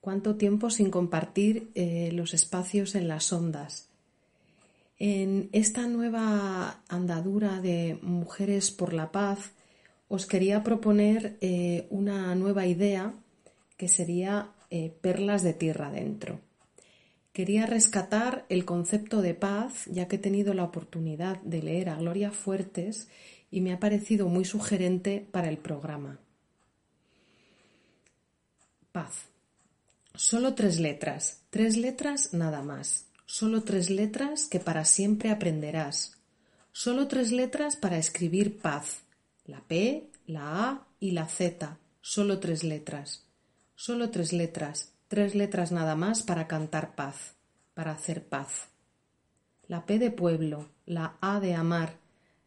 cuánto 0.00 0.36
tiempo 0.36 0.70
sin 0.70 0.90
compartir 0.90 1.70
eh, 1.74 2.12
los 2.14 2.32
espacios 2.32 2.94
en 2.94 3.08
las 3.08 3.30
ondas. 3.30 3.90
En 4.98 5.50
esta 5.52 5.86
nueva 5.86 6.80
andadura 6.88 7.60
de 7.60 7.98
Mujeres 8.00 8.70
por 8.70 8.94
la 8.94 9.12
Paz, 9.12 9.50
os 10.08 10.24
quería 10.24 10.64
proponer 10.64 11.36
eh, 11.42 11.86
una 11.90 12.34
nueva 12.36 12.64
idea 12.64 13.12
que 13.76 13.88
sería 13.88 14.48
eh, 14.70 14.94
perlas 14.98 15.42
de 15.42 15.52
tierra 15.52 15.88
adentro. 15.88 16.40
Quería 17.34 17.66
rescatar 17.66 18.46
el 18.48 18.64
concepto 18.64 19.20
de 19.20 19.34
paz, 19.34 19.84
ya 19.92 20.08
que 20.08 20.16
he 20.16 20.18
tenido 20.18 20.54
la 20.54 20.64
oportunidad 20.64 21.38
de 21.42 21.62
leer 21.62 21.90
a 21.90 21.96
Gloria 21.96 22.30
Fuertes 22.30 23.08
y 23.50 23.60
me 23.60 23.74
ha 23.74 23.78
parecido 23.78 24.26
muy 24.28 24.46
sugerente 24.46 25.26
para 25.30 25.50
el 25.50 25.58
programa. 25.58 26.18
Paz. 28.92 29.26
Solo 30.16 30.54
tres 30.54 30.80
letras, 30.80 31.42
tres 31.50 31.76
letras 31.76 32.34
nada 32.34 32.60
más. 32.62 33.06
Solo 33.24 33.62
tres 33.62 33.88
letras 33.88 34.48
que 34.48 34.58
para 34.58 34.84
siempre 34.84 35.30
aprenderás. 35.30 36.16
Solo 36.72 37.06
tres 37.06 37.30
letras 37.30 37.76
para 37.76 37.98
escribir 37.98 38.58
paz. 38.58 39.02
La 39.46 39.60
P, 39.60 40.10
la 40.26 40.68
A 40.68 40.86
y 40.98 41.12
la 41.12 41.28
Z. 41.28 41.78
Solo 42.00 42.40
tres 42.40 42.64
letras. 42.64 43.24
Solo 43.76 44.10
tres 44.10 44.32
letras. 44.32 44.92
Tres 45.06 45.36
letras 45.36 45.70
nada 45.70 45.94
más 45.94 46.24
para 46.24 46.48
cantar 46.48 46.96
paz, 46.96 47.34
para 47.74 47.92
hacer 47.92 48.24
paz. 48.24 48.68
La 49.68 49.86
P 49.86 50.00
de 50.00 50.10
pueblo, 50.10 50.68
la 50.86 51.16
A 51.20 51.38
de 51.38 51.54
amar, 51.54 51.96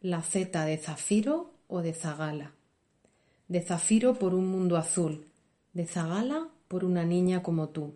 la 0.02 0.22
Z 0.22 0.64
de 0.64 0.76
zafiro 0.76 1.52
o 1.68 1.80
de 1.80 1.94
zagala. 1.94 2.52
De 3.48 3.62
zafiro 3.62 4.18
por 4.18 4.34
un 4.34 4.48
mundo 4.48 4.76
azul, 4.76 5.26
de 5.74 5.86
zagala 5.86 6.48
por 6.68 6.84
una 6.84 7.04
niña 7.04 7.42
como 7.42 7.68
tú. 7.68 7.94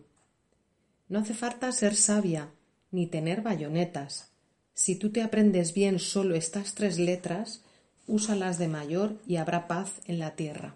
No 1.07 1.19
hace 1.19 1.33
falta 1.33 1.71
ser 1.71 1.95
sabia 1.95 2.51
ni 2.91 3.07
tener 3.07 3.41
bayonetas. 3.41 4.31
Si 4.73 4.95
tú 4.95 5.11
te 5.11 5.23
aprendes 5.23 5.73
bien 5.73 5.99
solo 5.99 6.35
estas 6.35 6.75
tres 6.75 6.99
letras, 6.99 7.63
úsalas 8.07 8.57
de 8.57 8.67
mayor 8.67 9.15
y 9.25 9.37
habrá 9.37 9.67
paz 9.67 9.91
en 10.05 10.19
la 10.19 10.35
tierra. 10.35 10.75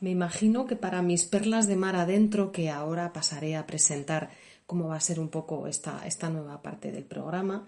Me 0.00 0.10
imagino 0.10 0.66
que 0.66 0.76
para 0.76 1.02
mis 1.02 1.24
perlas 1.24 1.66
de 1.66 1.76
mar 1.76 1.96
adentro, 1.96 2.52
que 2.52 2.70
ahora 2.70 3.12
pasaré 3.12 3.56
a 3.56 3.66
presentar 3.66 4.30
cómo 4.66 4.88
va 4.88 4.96
a 4.96 5.00
ser 5.00 5.20
un 5.20 5.28
poco 5.28 5.66
esta, 5.66 6.06
esta 6.06 6.28
nueva 6.28 6.60
parte 6.62 6.92
del 6.92 7.04
programa, 7.04 7.66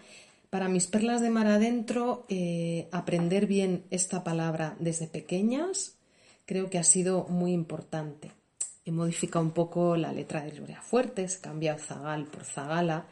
para 0.50 0.68
mis 0.68 0.86
perlas 0.86 1.20
de 1.20 1.30
mar 1.30 1.46
adentro, 1.46 2.26
eh, 2.28 2.88
aprender 2.90 3.46
bien 3.46 3.84
esta 3.90 4.24
palabra 4.24 4.76
desde 4.78 5.06
pequeñas 5.06 5.97
creo 6.48 6.70
que 6.70 6.78
ha 6.78 6.82
sido 6.82 7.26
muy 7.28 7.52
importante. 7.52 8.32
He 8.86 8.90
modificado 8.90 9.44
un 9.44 9.50
poco 9.50 9.98
la 9.98 10.14
letra 10.14 10.42
de 10.42 10.52
Gloria 10.52 10.80
Fuertes, 10.80 11.36
cambiado 11.36 11.78
zagal 11.78 12.24
por 12.24 12.44
zagala 12.44 13.06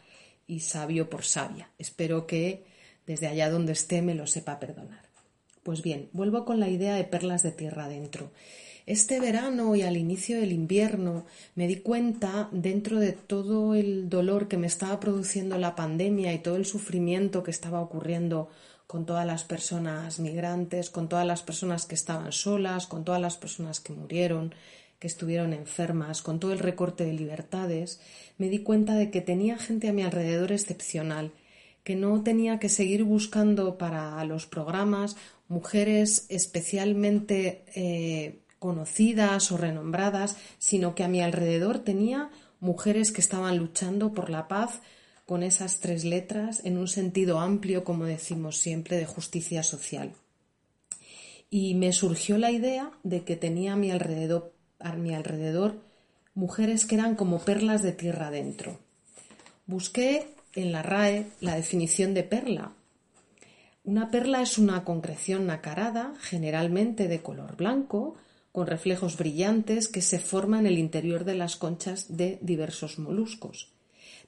y 0.46 0.60
sabio 0.60 1.10
por 1.10 1.22
sabia. 1.22 1.68
Espero 1.76 2.26
que 2.26 2.64
desde 3.06 3.26
allá 3.26 3.50
donde 3.50 3.74
esté 3.74 4.00
me 4.00 4.14
lo 4.14 4.26
sepa 4.26 4.58
perdonar. 4.58 5.04
Pues 5.62 5.82
bien, 5.82 6.08
vuelvo 6.14 6.46
con 6.46 6.60
la 6.60 6.70
idea 6.70 6.94
de 6.94 7.04
perlas 7.04 7.42
de 7.42 7.52
tierra 7.52 7.84
adentro. 7.84 8.30
Este 8.86 9.20
verano 9.20 9.76
y 9.76 9.82
al 9.82 9.98
inicio 9.98 10.40
del 10.40 10.52
invierno 10.52 11.26
me 11.56 11.66
di 11.66 11.76
cuenta, 11.76 12.48
dentro 12.52 13.00
de 13.00 13.12
todo 13.12 13.74
el 13.74 14.08
dolor 14.08 14.48
que 14.48 14.56
me 14.56 14.66
estaba 14.66 14.98
produciendo 14.98 15.58
la 15.58 15.76
pandemia 15.76 16.32
y 16.32 16.38
todo 16.38 16.56
el 16.56 16.64
sufrimiento 16.64 17.42
que 17.42 17.50
estaba 17.50 17.82
ocurriendo 17.82 18.48
con 18.86 19.04
todas 19.04 19.26
las 19.26 19.44
personas 19.44 20.20
migrantes, 20.20 20.90
con 20.90 21.08
todas 21.08 21.26
las 21.26 21.42
personas 21.42 21.86
que 21.86 21.94
estaban 21.94 22.32
solas, 22.32 22.86
con 22.86 23.04
todas 23.04 23.20
las 23.20 23.36
personas 23.36 23.80
que 23.80 23.92
murieron, 23.92 24.54
que 24.98 25.06
estuvieron 25.06 25.52
enfermas, 25.52 26.22
con 26.22 26.38
todo 26.40 26.52
el 26.52 26.58
recorte 26.58 27.04
de 27.04 27.12
libertades, 27.12 28.00
me 28.38 28.48
di 28.48 28.60
cuenta 28.60 28.94
de 28.94 29.10
que 29.10 29.20
tenía 29.20 29.58
gente 29.58 29.88
a 29.88 29.92
mi 29.92 30.02
alrededor 30.02 30.52
excepcional, 30.52 31.32
que 31.84 31.96
no 31.96 32.22
tenía 32.22 32.58
que 32.58 32.68
seguir 32.68 33.04
buscando 33.04 33.76
para 33.78 34.24
los 34.24 34.46
programas 34.46 35.16
mujeres 35.48 36.26
especialmente 36.28 37.64
eh, 37.74 38.40
conocidas 38.58 39.52
o 39.52 39.56
renombradas, 39.56 40.36
sino 40.58 40.94
que 40.94 41.04
a 41.04 41.08
mi 41.08 41.20
alrededor 41.20 41.78
tenía 41.78 42.30
mujeres 42.60 43.12
que 43.12 43.20
estaban 43.20 43.58
luchando 43.58 44.12
por 44.12 44.30
la 44.30 44.48
paz 44.48 44.80
con 45.26 45.42
esas 45.42 45.80
tres 45.80 46.04
letras 46.04 46.62
en 46.64 46.78
un 46.78 46.88
sentido 46.88 47.40
amplio, 47.40 47.84
como 47.84 48.04
decimos 48.04 48.58
siempre, 48.58 48.96
de 48.96 49.06
justicia 49.06 49.62
social. 49.62 50.12
Y 51.50 51.74
me 51.74 51.92
surgió 51.92 52.38
la 52.38 52.52
idea 52.52 52.92
de 53.02 53.24
que 53.24 53.36
tenía 53.36 53.74
a 53.74 53.76
mi 53.76 53.90
alrededor 53.90 54.52
a 54.78 54.92
mi 54.94 55.14
alrededor 55.14 55.80
mujeres 56.34 56.84
que 56.84 56.96
eran 56.96 57.16
como 57.16 57.40
perlas 57.40 57.82
de 57.82 57.92
tierra 57.92 58.28
adentro. 58.28 58.78
Busqué 59.66 60.28
en 60.54 60.70
la 60.70 60.82
RAE 60.82 61.26
la 61.40 61.56
definición 61.56 62.14
de 62.14 62.22
perla. 62.22 62.72
Una 63.84 64.10
perla 64.10 64.42
es 64.42 64.58
una 64.58 64.84
concreción 64.84 65.46
nacarada, 65.46 66.14
generalmente 66.20 67.08
de 67.08 67.22
color 67.22 67.56
blanco, 67.56 68.16
con 68.52 68.66
reflejos 68.66 69.16
brillantes 69.16 69.88
que 69.88 70.02
se 70.02 70.18
forman 70.18 70.60
en 70.60 70.72
el 70.72 70.78
interior 70.78 71.24
de 71.24 71.34
las 71.34 71.56
conchas 71.56 72.16
de 72.16 72.38
diversos 72.42 72.98
moluscos. 72.98 73.75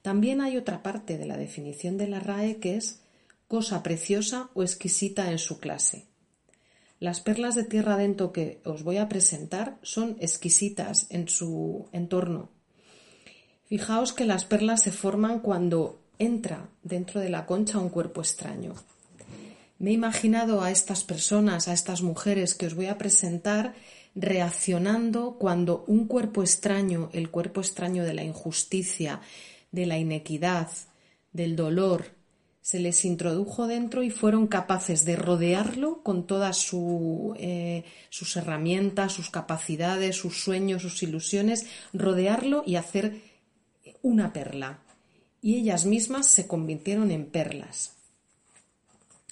También 0.02 0.40
hay 0.40 0.56
otra 0.56 0.82
parte 0.82 1.18
de 1.18 1.26
la 1.26 1.36
definición 1.36 1.98
de 1.98 2.08
la 2.08 2.20
RAE 2.20 2.58
que 2.58 2.76
es 2.76 3.00
cosa 3.48 3.82
preciosa 3.82 4.50
o 4.54 4.62
exquisita 4.62 5.30
en 5.30 5.38
su 5.38 5.58
clase. 5.58 6.06
Las 7.00 7.20
perlas 7.20 7.54
de 7.54 7.64
tierra 7.64 7.94
adentro 7.94 8.32
que 8.32 8.60
os 8.64 8.82
voy 8.82 8.96
a 8.96 9.08
presentar 9.08 9.78
son 9.82 10.16
exquisitas 10.20 11.06
en 11.10 11.28
su 11.28 11.88
entorno. 11.92 12.50
Fijaos 13.66 14.12
que 14.12 14.24
las 14.24 14.44
perlas 14.44 14.82
se 14.82 14.92
forman 14.92 15.40
cuando 15.40 16.00
entra 16.18 16.70
dentro 16.82 17.20
de 17.20 17.28
la 17.28 17.46
concha 17.46 17.78
un 17.78 17.90
cuerpo 17.90 18.20
extraño. 18.20 18.74
Me 19.78 19.90
he 19.90 19.92
imaginado 19.92 20.62
a 20.62 20.72
estas 20.72 21.04
personas, 21.04 21.68
a 21.68 21.72
estas 21.72 22.02
mujeres 22.02 22.54
que 22.54 22.66
os 22.66 22.74
voy 22.74 22.86
a 22.86 22.98
presentar, 22.98 23.74
reaccionando 24.16 25.36
cuando 25.38 25.84
un 25.86 26.08
cuerpo 26.08 26.42
extraño, 26.42 27.10
el 27.12 27.30
cuerpo 27.30 27.60
extraño 27.60 28.02
de 28.02 28.14
la 28.14 28.24
injusticia, 28.24 29.20
de 29.72 29.86
la 29.86 29.98
inequidad, 29.98 30.68
del 31.32 31.56
dolor, 31.56 32.18
se 32.68 32.80
les 32.80 33.06
introdujo 33.06 33.66
dentro 33.66 34.02
y 34.02 34.10
fueron 34.10 34.46
capaces 34.46 35.06
de 35.06 35.16
rodearlo 35.16 36.02
con 36.02 36.26
todas 36.26 36.70
eh, 37.38 37.84
sus 38.10 38.36
herramientas, 38.36 39.14
sus 39.14 39.30
capacidades, 39.30 40.16
sus 40.16 40.42
sueños, 40.42 40.82
sus 40.82 41.02
ilusiones, 41.02 41.64
rodearlo 41.94 42.62
y 42.66 42.76
hacer 42.76 43.22
una 44.02 44.34
perla. 44.34 44.80
Y 45.40 45.54
ellas 45.54 45.86
mismas 45.86 46.26
se 46.26 46.46
convirtieron 46.46 47.10
en 47.10 47.24
perlas. 47.24 47.94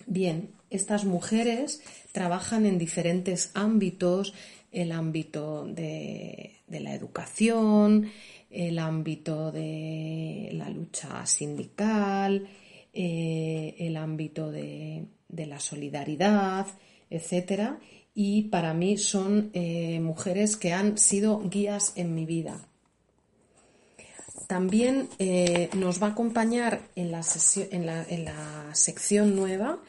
Bien, 0.07 0.49
estas 0.71 1.05
mujeres 1.05 1.83
trabajan 2.13 2.65
en 2.65 2.79
diferentes 2.79 3.51
ámbitos, 3.53 4.33
el 4.73 4.93
ámbito 4.93 5.67
de 5.67 6.57
la 6.69 6.95
educación, 6.95 8.11
el 8.57 8.79
ámbito 8.79 9.53
de 9.53 10.51
la 10.55 10.71
lucha 10.71 11.27
sindical, 11.27 12.49
eh, 12.93 13.75
el 13.79 13.97
ámbito 13.97 14.51
de, 14.51 15.07
la 15.29 15.61
solidaridad, 15.61 16.67
etcétera, 17.11 17.79
y 18.15 18.45
para 18.45 18.73
mí 18.73 18.97
son 18.97 19.51
eh, 19.53 20.01
mujeres 20.01 20.57
que 20.57 20.73
han 20.73 20.97
sido 20.97 21.41
guías 21.49 21.93
en 21.97 22.15
mi 22.15 22.25
vida. 22.25 22.67
También 24.49 25.09
eh, 25.19 25.69
nos 25.77 26.03
va 26.03 26.09
a 26.09 26.11
acompañar 26.11 26.81
en 26.95 27.13
la, 27.13 27.21
en, 27.71 27.87
la, 27.87 28.05
en 28.09 28.25
la 28.25 28.75
sección 28.75 29.37
nueva 29.37 29.83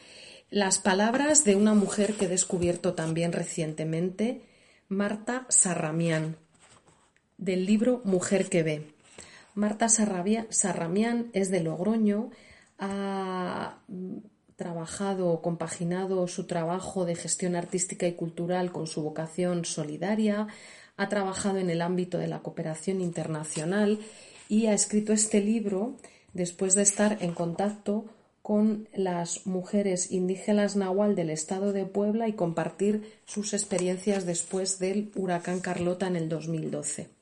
las 0.50 0.78
palabras 0.78 1.44
de 1.44 1.56
una 1.56 1.74
mujer 1.74 2.14
que 2.14 2.24
he 2.24 2.28
descubierto 2.28 2.94
también 2.94 3.32
recientemente, 3.32 4.42
Marta 4.88 5.46
Sarramián, 5.50 6.36
del 7.38 7.64
libro 7.64 8.02
Mujer 8.04 8.48
que 8.50 8.62
ve. 8.62 8.92
Marta 9.54 9.88
Sarramián 9.88 11.30
es 11.32 11.50
de 11.50 11.62
Logroño, 11.62 12.30
ha 12.78 13.78
trabajado, 14.56 15.40
compaginado 15.40 16.26
su 16.28 16.46
trabajo 16.46 17.04
de 17.04 17.14
gestión 17.14 17.56
artística 17.56 18.06
y 18.06 18.12
cultural 18.12 18.72
con 18.72 18.86
su 18.86 19.02
vocación 19.02 19.64
solidaria, 19.64 20.48
ha 20.96 21.08
trabajado 21.08 21.58
en 21.58 21.70
el 21.70 21.80
ámbito 21.80 22.18
de 22.18 22.26
la 22.26 22.40
cooperación 22.40 23.00
internacional 23.00 24.00
y 24.48 24.66
ha 24.66 24.74
escrito 24.74 25.12
este 25.12 25.40
libro 25.40 25.96
después 26.32 26.74
de 26.74 26.82
estar 26.82 27.18
en 27.20 27.34
contacto 27.34 28.06
con 28.42 28.88
las 28.94 29.46
mujeres 29.46 30.10
indígenas 30.10 30.74
nahual 30.74 31.14
del 31.14 31.30
estado 31.30 31.72
de 31.72 31.84
Puebla 31.84 32.28
y 32.28 32.32
compartir 32.32 33.20
sus 33.26 33.52
experiencias 33.52 34.26
después 34.26 34.78
del 34.78 35.12
huracán 35.14 35.60
Carlota 35.60 36.06
en 36.06 36.16
el 36.16 36.28
2012. 36.28 37.17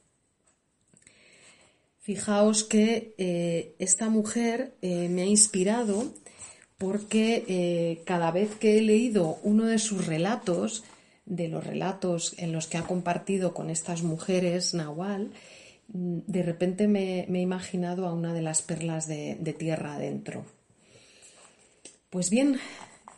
Fijaos 2.06 2.62
que 2.62 3.16
eh, 3.18 3.74
esta 3.80 4.08
mujer 4.10 4.76
eh, 4.80 5.08
me 5.08 5.22
ha 5.22 5.26
inspirado 5.26 6.14
porque 6.78 7.44
eh, 7.48 8.02
cada 8.04 8.30
vez 8.30 8.54
que 8.54 8.78
he 8.78 8.80
leído 8.80 9.40
uno 9.42 9.64
de 9.64 9.80
sus 9.80 10.06
relatos, 10.06 10.84
de 11.24 11.48
los 11.48 11.66
relatos 11.66 12.36
en 12.38 12.52
los 12.52 12.68
que 12.68 12.78
ha 12.78 12.84
compartido 12.84 13.54
con 13.54 13.70
estas 13.70 14.04
mujeres 14.04 14.72
Nahual, 14.72 15.32
mm, 15.88 16.18
de 16.28 16.42
repente 16.44 16.86
me, 16.86 17.22
he 17.24 17.40
imaginado 17.40 18.06
a 18.06 18.14
una 18.14 18.32
de 18.32 18.42
las 18.42 18.62
perlas 18.62 19.08
de, 19.08 19.56
tierra 19.58 19.96
adentro. 19.96 20.44
Pues 22.08 22.30
bien, 22.30 22.60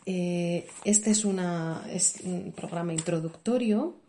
este 0.07 1.11
es 1.11 1.25
un 1.25 2.53
programa 2.55 2.93
introductorio 2.93 3.99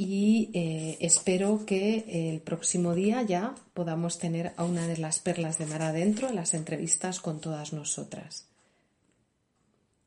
y 0.00 0.50
eh, 0.54 0.96
espero 1.00 1.66
que 1.66 2.30
el 2.30 2.40
próximo 2.40 2.94
día 2.94 3.20
ya 3.22 3.56
podamos 3.74 4.20
tener 4.20 4.54
a 4.56 4.62
una 4.62 4.86
de 4.86 4.96
las 4.96 5.18
perlas 5.18 5.58
de 5.58 5.66
mar 5.66 5.82
adentro 5.82 6.28
en 6.28 6.36
las 6.36 6.54
entrevistas 6.54 7.18
con 7.18 7.40
todas 7.40 7.72
nosotras. 7.72 8.46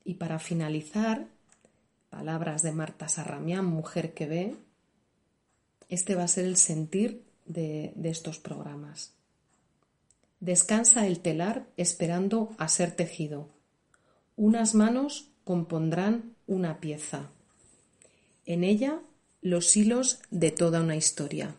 Y 0.05 0.13
para 0.13 0.39
finalizar, 0.39 1.27
palabras 2.09 2.61
de 2.61 2.71
Marta 2.71 3.09
Sarramián, 3.09 3.65
mujer 3.65 4.13
que 4.13 4.27
ve, 4.27 4.55
este 5.89 6.15
va 6.15 6.23
a 6.23 6.29
ser 6.29 6.45
el 6.45 6.55
sentir 6.55 7.25
de, 7.45 7.91
de 7.97 8.09
estos 8.11 8.39
programas. 8.39 9.11
Descansa 10.39 11.05
el 11.05 11.19
telar 11.19 11.67
esperando 11.75 12.55
a 12.57 12.69
ser 12.69 12.95
tejido. 12.95 13.49
Unas 14.37 14.73
manos 14.73 15.27
compondrán 15.43 16.33
una 16.47 16.79
pieza. 16.79 17.29
En 18.45 18.63
ella 18.63 19.01
los 19.41 19.75
hilos 19.75 20.19
de 20.29 20.51
toda 20.51 20.81
una 20.81 20.95
historia. 20.95 21.55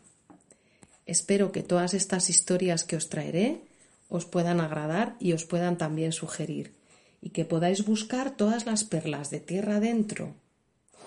Espero 1.05 1.51
que 1.51 1.63
todas 1.63 1.95
estas 1.95 2.31
historias 2.31 2.85
que 2.85 2.97
os 2.97 3.09
traeré 3.09 3.61
os 4.09 4.25
puedan 4.25 4.61
agradar 4.61 5.17
y 5.19 5.33
os 5.33 5.45
puedan 5.45 5.79
también 5.79 6.13
sugerir 6.13 6.75
y 7.21 7.31
que 7.31 7.45
podáis 7.45 7.85
buscar 7.85 8.37
todas 8.37 8.67
las 8.67 8.85
perlas 8.85 9.31
de 9.31 9.41
tierra 9.41 9.77
adentro 9.77 10.35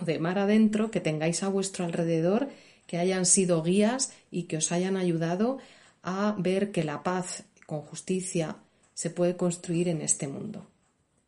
o 0.01 0.05
de 0.05 0.19
mar 0.19 0.37
adentro 0.37 0.91
que 0.91 0.99
tengáis 0.99 1.43
a 1.43 1.47
vuestro 1.47 1.85
alrededor 1.85 2.49
que 2.87 2.97
hayan 2.97 3.25
sido 3.25 3.63
guías 3.63 4.13
y 4.29 4.43
que 4.43 4.57
os 4.57 4.71
hayan 4.71 4.97
ayudado 4.97 5.59
a 6.03 6.35
ver 6.37 6.71
que 6.71 6.83
la 6.83 7.03
paz 7.03 7.45
con 7.65 7.81
justicia 7.81 8.57
se 8.93 9.09
puede 9.09 9.37
construir 9.37 9.87
en 9.87 10.01
este 10.01 10.27
mundo. 10.27 10.67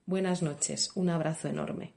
Buenas 0.06 0.42
noches, 0.42 0.92
un 0.96 1.10
abrazo 1.10 1.48
enorme. 1.48 1.94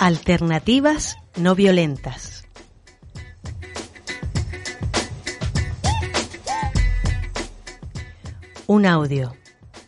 Alternativas 0.00 1.18
no 1.36 1.56
violentas. 1.56 2.46
Un 8.68 8.86
audio 8.86 9.34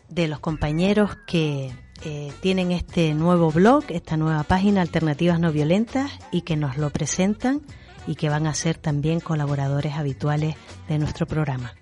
de 0.09 0.27
los 0.27 0.41
compañeros 0.41 1.15
que 1.25 1.71
eh, 2.03 2.33
tienen 2.41 2.73
este 2.73 3.13
nuevo 3.13 3.51
blog, 3.51 3.85
esta 3.87 4.17
nueva 4.17 4.43
página 4.43 4.81
Alternativas 4.81 5.39
no 5.39 5.53
violentas 5.53 6.11
y 6.29 6.41
que 6.41 6.57
nos 6.57 6.75
lo 6.75 6.89
presentan 6.89 7.61
y 8.05 8.15
que 8.15 8.27
van 8.27 8.47
a 8.47 8.53
ser 8.53 8.77
también 8.77 9.21
colaboradores 9.21 9.93
habituales 9.93 10.57
de 10.89 10.99
nuestro 10.99 11.25
programa. 11.25 11.73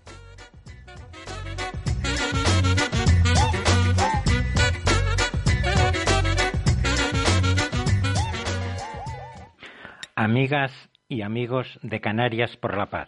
Amigas 10.22 10.74
y 11.08 11.22
amigos 11.22 11.80
de 11.82 12.02
Canarias 12.02 12.58
por 12.58 12.76
la 12.76 12.88
Paz. 12.88 13.08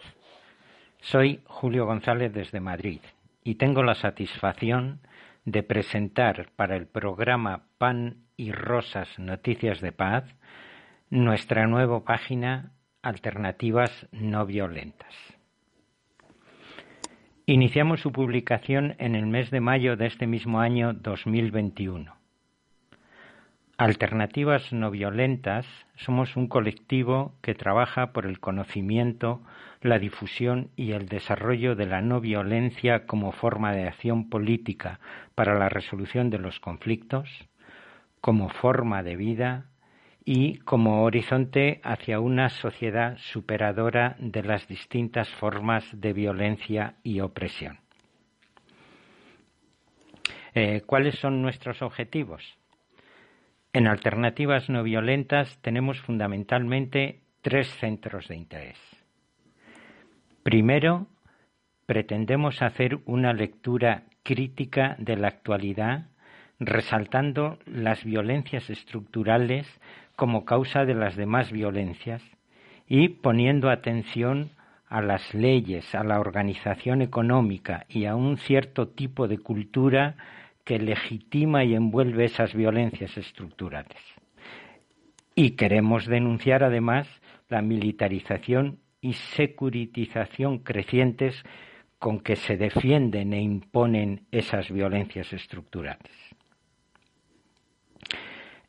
Soy 1.02 1.42
Julio 1.46 1.86
González 1.86 2.32
desde 2.32 2.62
Madrid 2.62 3.02
y 3.44 3.56
tengo 3.56 3.84
la 3.84 3.96
satisfacción 3.96 5.02
de 5.44 5.62
presentar 5.62 6.52
para 6.56 6.78
el 6.78 6.88
programa 6.88 7.64
Pan 7.78 8.28
y 8.38 8.54
Rosas 8.54 9.10
Noticias 9.20 9.82
de 9.82 9.92
Paz 9.92 10.24
nuestra 11.10 11.68
nueva 11.68 12.06
página 12.06 12.72
Alternativas 13.02 14.08
No 14.14 14.46
Violentas. 14.46 15.14
Iniciamos 17.46 18.00
su 18.00 18.14
publicación 18.14 18.96
en 19.00 19.16
el 19.16 19.28
mes 19.28 19.52
de 19.52 19.60
mayo 19.60 19.98
de 19.98 20.06
este 20.06 20.28
mismo 20.28 20.62
año 20.62 20.94
2021 20.94 22.21
Alternativas 23.82 24.72
No 24.74 24.92
Violentas 24.92 25.66
somos 25.96 26.38
un 26.38 26.48
colectivo 26.48 27.34
que 27.42 27.56
trabaja 27.56 28.14
por 28.14 28.28
el 28.28 28.40
conocimiento, 28.40 29.42
la 29.82 29.98
difusión 29.98 30.70
y 30.76 30.92
el 30.92 31.08
desarrollo 31.08 31.76
de 31.76 31.88
la 31.88 32.00
no 32.00 32.22
violencia 32.22 33.08
como 33.08 33.32
forma 33.32 33.72
de 33.74 33.88
acción 33.88 34.30
política 34.30 35.00
para 35.34 35.58
la 35.58 35.68
resolución 35.68 36.30
de 36.30 36.38
los 36.38 36.60
conflictos, 36.60 37.28
como 38.22 38.50
forma 38.50 39.02
de 39.02 39.16
vida 39.16 39.66
y 40.26 40.60
como 40.60 41.02
horizonte 41.02 41.82
hacia 41.84 42.20
una 42.20 42.50
sociedad 42.50 43.18
superadora 43.18 44.16
de 44.20 44.44
las 44.44 44.68
distintas 44.68 45.28
formas 45.28 45.90
de 45.92 46.14
violencia 46.14 46.98
y 47.02 47.22
opresión. 47.22 47.80
Eh, 50.54 50.84
¿Cuáles 50.86 51.18
son 51.18 51.42
nuestros 51.42 51.82
objetivos? 51.82 52.61
En 53.74 53.88
alternativas 53.88 54.70
no 54.70 54.84
violentas 54.84 55.58
tenemos 55.62 56.00
fundamentalmente 56.02 57.22
tres 57.42 57.68
centros 57.80 58.28
de 58.28 58.36
interés. 58.36 58.78
Primero, 60.44 61.08
pretendemos 61.86 62.62
hacer 62.62 63.00
una 63.06 63.34
lectura 63.34 64.04
crítica 64.24 64.96
de 65.00 65.16
la 65.16 65.30
actualidad, 65.30 66.08
resaltando 66.60 67.60
las 67.66 68.04
violencias 68.04 68.70
estructurales 68.70 69.68
como 70.16 70.46
causa 70.46 70.86
de 70.86 70.94
las 70.94 71.16
demás 71.16 71.52
violencias 71.52 72.22
y 72.88 73.10
poniendo 73.10 73.70
atención 73.70 74.52
a 74.88 75.02
las 75.02 75.34
leyes, 75.34 75.96
a 75.96 76.04
la 76.04 76.20
organización 76.20 77.02
económica 77.02 77.86
y 77.88 78.06
a 78.06 78.16
un 78.16 78.38
cierto 78.38 78.90
tipo 78.90 79.30
de 79.30 79.38
cultura 79.38 80.18
que 80.64 80.80
legitima 80.80 81.64
y 81.64 81.76
envuelve 81.76 82.26
esas 82.26 82.54
violencias 82.54 83.18
estructurales. 83.18 83.98
Y 85.36 85.52
queremos 85.52 86.06
denunciar 86.06 86.64
además 86.64 87.08
la 87.50 87.62
militarización 87.62 88.80
y 89.02 89.14
securitización 89.14 90.60
crecientes 90.60 91.44
con 92.00 92.20
que 92.20 92.36
se 92.36 92.58
defienden 92.58 93.34
e 93.34 93.42
imponen 93.42 94.26
esas 94.32 94.72
violencias 94.72 95.32
estructurales. 95.34 96.12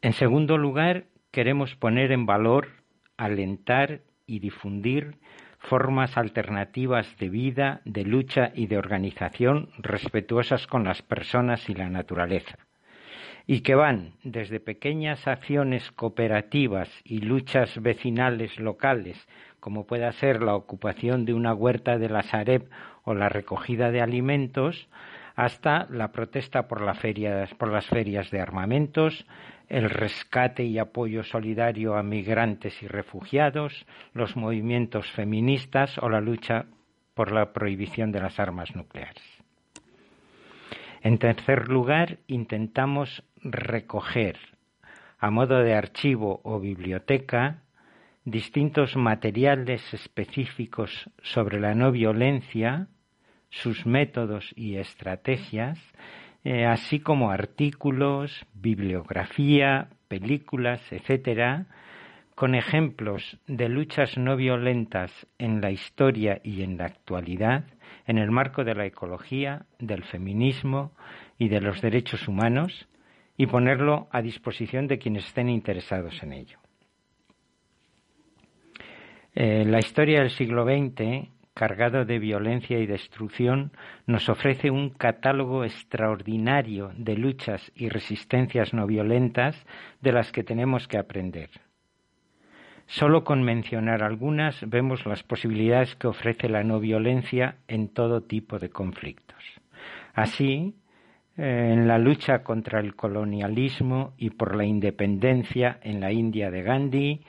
En 0.03 0.12
segundo 0.12 0.59
lugar, 0.59 1.05
queremos 1.30 1.74
poner 1.76 2.12
en 2.12 2.26
valor, 2.26 2.68
alentar 3.16 4.01
y 4.26 4.40
difundir 4.40 5.16
formas 5.62 6.16
alternativas 6.16 7.16
de 7.18 7.28
vida, 7.28 7.80
de 7.84 8.04
lucha 8.04 8.50
y 8.54 8.66
de 8.66 8.78
organización 8.78 9.70
respetuosas 9.78 10.66
con 10.66 10.84
las 10.84 11.02
personas 11.02 11.68
y 11.68 11.74
la 11.74 11.88
naturaleza, 11.88 12.58
y 13.46 13.60
que 13.60 13.74
van 13.74 14.14
desde 14.24 14.60
pequeñas 14.60 15.26
acciones 15.28 15.90
cooperativas 15.92 16.90
y 17.04 17.20
luchas 17.20 17.80
vecinales 17.80 18.58
locales, 18.58 19.28
como 19.60 19.86
pueda 19.86 20.10
ser 20.12 20.42
la 20.42 20.56
ocupación 20.56 21.24
de 21.24 21.34
una 21.34 21.54
huerta 21.54 21.96
de 21.96 22.08
la 22.08 22.22
Sareb 22.22 22.68
o 23.04 23.14
la 23.14 23.28
recogida 23.28 23.92
de 23.92 24.00
alimentos, 24.00 24.88
hasta 25.36 25.86
la 25.90 26.12
protesta 26.12 26.68
por, 26.68 26.80
por 27.58 27.72
las 27.72 27.86
ferias 27.86 28.30
de 28.30 28.40
armamentos, 28.40 29.26
el 29.68 29.88
rescate 29.90 30.64
y 30.64 30.78
apoyo 30.78 31.22
solidario 31.22 31.96
a 31.96 32.02
migrantes 32.02 32.82
y 32.82 32.86
refugiados, 32.86 33.86
los 34.12 34.36
movimientos 34.36 35.10
feministas 35.12 35.98
o 35.98 36.08
la 36.08 36.20
lucha 36.20 36.66
por 37.14 37.32
la 37.32 37.52
prohibición 37.52 38.12
de 38.12 38.20
las 38.20 38.38
armas 38.38 38.74
nucleares. 38.74 39.22
En 41.02 41.18
tercer 41.18 41.68
lugar, 41.68 42.18
intentamos 42.26 43.24
recoger 43.42 44.38
a 45.18 45.30
modo 45.30 45.58
de 45.62 45.74
archivo 45.74 46.40
o 46.44 46.60
biblioteca 46.60 47.62
distintos 48.24 48.96
materiales 48.96 49.82
específicos 49.94 51.10
sobre 51.22 51.60
la 51.60 51.74
no 51.74 51.90
violencia, 51.90 52.88
sus 53.50 53.84
métodos 53.84 54.52
y 54.56 54.76
estrategias, 54.76 55.78
eh, 56.45 56.66
así 56.66 57.01
como 57.01 57.30
artículos, 57.30 58.47
bibliografía, 58.55 59.88
películas, 60.09 60.80
etcétera, 60.90 61.66
con 62.34 62.55
ejemplos 62.55 63.38
de 63.47 63.68
luchas 63.68 64.16
no 64.18 64.36
violentas 64.36 65.12
en 65.38 65.61
la 65.61 65.70
historia 65.70 66.40
y 66.43 66.62
en 66.62 66.78
la 66.78 66.86
actualidad, 66.86 67.64
en 68.07 68.18
el 68.18 68.30
marco 68.30 68.64
de 68.64 68.74
la 68.74 68.86
ecología, 68.86 69.66
del 69.78 70.03
feminismo 70.05 70.93
y 71.38 71.49
de 71.49 71.61
los 71.61 71.80
derechos 71.80 72.26
humanos, 72.26 72.88
y 73.36 73.47
ponerlo 73.47 74.09
a 74.11 74.22
disposición 74.22 74.88
de 74.88 74.99
quienes 74.99 75.26
estén 75.26 75.49
interesados 75.49 76.22
en 76.22 76.32
ello. 76.32 76.59
Eh, 79.34 79.64
la 79.64 79.78
historia 79.78 80.20
del 80.20 80.30
siglo 80.30 80.64
XX 80.64 81.28
cargado 81.55 82.05
de 82.05 82.18
violencia 82.18 82.78
y 82.78 82.86
destrucción, 82.86 83.72
nos 84.07 84.28
ofrece 84.28 84.70
un 84.70 84.90
catálogo 84.90 85.64
extraordinario 85.64 86.92
de 86.96 87.16
luchas 87.16 87.72
y 87.74 87.88
resistencias 87.88 88.72
no 88.72 88.86
violentas 88.86 89.57
de 90.00 90.12
las 90.12 90.32
que 90.32 90.44
tenemos 90.44 90.88
que 90.88 90.98
aprender. 90.98 91.50
Solo 92.86 93.24
con 93.24 93.42
mencionar 93.42 94.03
algunas 94.03 94.68
vemos 94.68 95.07
las 95.07 95.22
posibilidades 95.22 95.94
que 95.96 96.09
ofrece 96.09 96.48
la 96.48 96.62
no 96.62 96.80
violencia 96.80 97.57
en 97.68 97.88
todo 97.88 98.22
tipo 98.22 98.59
de 98.59 98.70
conflictos. 98.70 99.42
Así, 100.14 100.74
eh, 101.36 101.70
en 101.72 101.88
la 101.88 101.98
lucha 101.98 102.42
contra 102.42 102.80
el 102.80 102.94
colonialismo 102.94 104.12
y 104.18 104.30
por 104.30 104.55
la 104.55 104.64
independencia 104.64 105.78
en 105.82 106.00
la 106.00 106.12
India 106.12 106.50
de 106.50 106.62
Gandhi, 106.62 107.20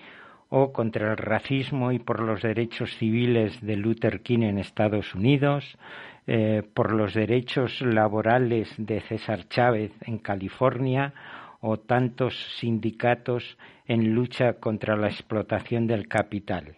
o 0.55 0.71
contra 0.71 1.09
el 1.09 1.17
racismo 1.17 1.91
y 1.91 1.97
por 1.97 2.19
los 2.19 2.43
derechos 2.43 2.95
civiles 2.97 3.59
de 3.61 3.75
Luther 3.75 4.21
King 4.21 4.43
en 4.43 4.59
Estados 4.59 5.15
Unidos, 5.15 5.79
eh, 6.27 6.61
por 6.75 6.93
los 6.93 7.15
derechos 7.15 7.81
laborales 7.81 8.71
de 8.77 9.01
César 9.01 9.47
Chávez 9.49 9.91
en 10.05 10.19
California 10.19 11.11
o 11.59 11.79
tantos 11.79 12.35
sindicatos 12.59 13.57
en 13.87 14.13
lucha 14.13 14.59
contra 14.59 14.95
la 14.95 15.07
explotación 15.07 15.87
del 15.87 16.07
capital. 16.07 16.75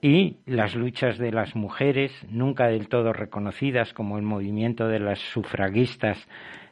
Y 0.00 0.36
las 0.46 0.76
luchas 0.76 1.18
de 1.18 1.32
las 1.32 1.56
mujeres, 1.56 2.12
nunca 2.30 2.68
del 2.68 2.88
todo 2.88 3.12
reconocidas 3.12 3.92
como 3.94 4.16
el 4.16 4.22
movimiento 4.22 4.86
de 4.86 5.00
las 5.00 5.18
sufragistas 5.18 6.24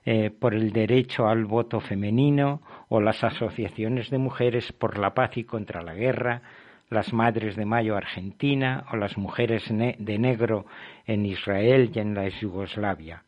eh, 0.07 0.31
por 0.31 0.55
el 0.55 0.73
derecho 0.73 1.29
al 1.29 1.47
voto 1.47 1.81
femenino 1.81 2.61
o 2.89 3.01
las 3.01 3.25
asociaciones 3.25 4.11
de 4.11 4.19
mujeres 4.19 4.73
por 4.73 4.99
la 4.99 5.15
paz 5.15 5.37
y 5.37 5.45
contra 5.45 5.83
la 5.83 5.95
guerra, 5.95 6.43
las 6.91 7.13
Madres 7.13 7.57
de 7.57 7.65
Mayo 7.65 7.97
Argentina 7.97 8.85
o 8.93 8.97
las 8.97 9.17
Mujeres 9.17 9.65
de 9.71 10.19
Negro 10.19 10.67
en 11.07 11.25
Israel 11.25 11.91
y 11.95 11.99
en 11.99 12.15
la 12.15 12.29
Yugoslavia, 12.29 13.25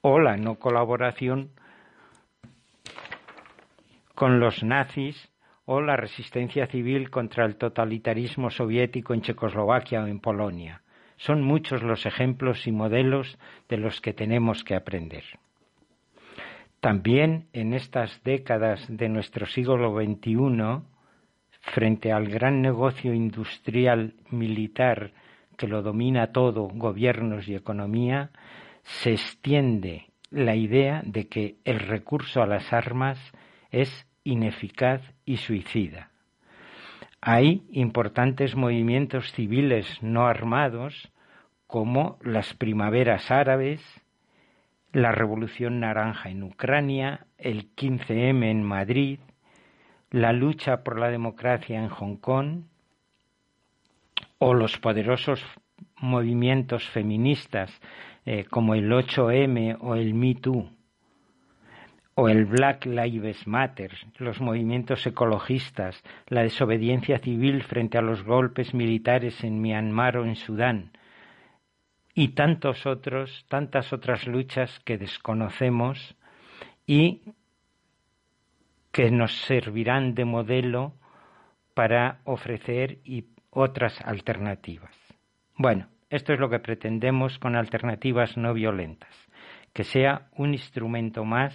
o 0.00 0.20
la 0.20 0.36
no 0.36 0.60
colaboración 0.60 1.50
con 4.14 4.38
los 4.38 4.62
nazis 4.62 5.32
o 5.64 5.80
la 5.80 5.96
resistencia 5.96 6.66
civil 6.66 7.10
contra 7.10 7.44
el 7.44 7.56
totalitarismo 7.56 8.50
soviético 8.50 9.14
en 9.14 9.22
Checoslovaquia 9.22 10.02
o 10.02 10.06
en 10.06 10.20
Polonia. 10.20 10.82
Son 11.16 11.42
muchos 11.42 11.82
los 11.82 12.06
ejemplos 12.06 12.66
y 12.66 12.72
modelos 12.72 13.38
de 13.68 13.76
los 13.76 14.00
que 14.00 14.12
tenemos 14.12 14.64
que 14.64 14.74
aprender. 14.74 15.24
También 16.82 17.46
en 17.52 17.74
estas 17.74 18.24
décadas 18.24 18.84
de 18.88 19.08
nuestro 19.08 19.46
siglo 19.46 19.94
XXI, 19.94 20.82
frente 21.60 22.10
al 22.10 22.26
gran 22.26 22.60
negocio 22.60 23.14
industrial 23.14 24.14
militar 24.30 25.12
que 25.56 25.68
lo 25.68 25.82
domina 25.82 26.32
todo, 26.32 26.66
gobiernos 26.74 27.46
y 27.46 27.54
economía, 27.54 28.30
se 28.82 29.12
extiende 29.12 30.08
la 30.28 30.56
idea 30.56 31.02
de 31.04 31.28
que 31.28 31.54
el 31.64 31.78
recurso 31.78 32.42
a 32.42 32.48
las 32.48 32.72
armas 32.72 33.16
es 33.70 33.88
ineficaz 34.24 35.02
y 35.24 35.36
suicida. 35.36 36.10
Hay 37.20 37.62
importantes 37.70 38.56
movimientos 38.56 39.30
civiles 39.30 39.86
no 40.02 40.26
armados 40.26 41.12
como 41.68 42.18
las 42.22 42.54
primaveras 42.54 43.30
árabes, 43.30 43.80
la 44.92 45.12
Revolución 45.12 45.80
Naranja 45.80 46.28
en 46.28 46.42
Ucrania, 46.42 47.26
el 47.38 47.74
15M 47.74 48.50
en 48.50 48.62
Madrid, 48.62 49.18
la 50.10 50.32
lucha 50.32 50.84
por 50.84 50.98
la 50.98 51.08
democracia 51.08 51.78
en 51.78 51.88
Hong 51.88 52.16
Kong 52.16 52.64
o 54.38 54.54
los 54.54 54.78
poderosos 54.78 55.42
movimientos 55.96 56.88
feministas 56.90 57.80
eh, 58.26 58.44
como 58.44 58.74
el 58.74 58.90
8M 58.90 59.78
o 59.80 59.94
el 59.94 60.14
Me 60.14 60.34
Too 60.34 60.68
o 62.14 62.28
el 62.28 62.44
Black 62.44 62.84
Lives 62.84 63.46
Matter, 63.46 63.90
los 64.18 64.40
movimientos 64.40 65.06
ecologistas, 65.06 66.02
la 66.28 66.42
desobediencia 66.42 67.18
civil 67.18 67.62
frente 67.62 67.96
a 67.96 68.02
los 68.02 68.22
golpes 68.22 68.74
militares 68.74 69.42
en 69.44 69.62
Myanmar 69.62 70.18
o 70.18 70.26
en 70.26 70.36
Sudán, 70.36 70.90
y 72.14 72.28
tantos 72.28 72.86
otros, 72.86 73.46
tantas 73.48 73.92
otras 73.92 74.26
luchas 74.26 74.80
que 74.80 74.98
desconocemos 74.98 76.16
y 76.86 77.22
que 78.90 79.10
nos 79.10 79.32
servirán 79.42 80.14
de 80.14 80.24
modelo 80.24 80.94
para 81.74 82.20
ofrecer 82.24 82.98
y 83.04 83.26
otras 83.50 83.98
alternativas. 84.02 84.94
Bueno, 85.56 85.88
esto 86.10 86.34
es 86.34 86.40
lo 86.40 86.50
que 86.50 86.58
pretendemos 86.58 87.38
con 87.38 87.56
alternativas 87.56 88.36
no 88.36 88.52
violentas, 88.52 89.14
que 89.72 89.84
sea 89.84 90.28
un 90.36 90.52
instrumento 90.52 91.24
más 91.24 91.54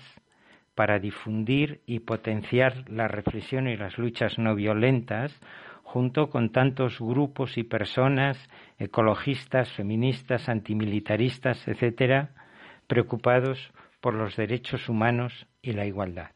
para 0.73 0.99
difundir 0.99 1.81
y 1.85 1.99
potenciar 1.99 2.89
la 2.89 3.07
reflexión 3.07 3.67
y 3.67 3.77
las 3.77 3.97
luchas 3.97 4.37
no 4.39 4.55
violentas, 4.55 5.39
junto 5.83 6.29
con 6.29 6.51
tantos 6.51 6.99
grupos 6.99 7.57
y 7.57 7.63
personas 7.63 8.37
ecologistas, 8.78 9.71
feministas, 9.71 10.49
antimilitaristas, 10.49 11.67
etcétera, 11.67 12.30
preocupados 12.88 13.71
por 14.01 14.13
los 14.13 14.36
derechos 14.36 14.89
humanos 14.89 15.47
y 15.61 15.73
la 15.73 15.86
igualdad. 15.86 16.32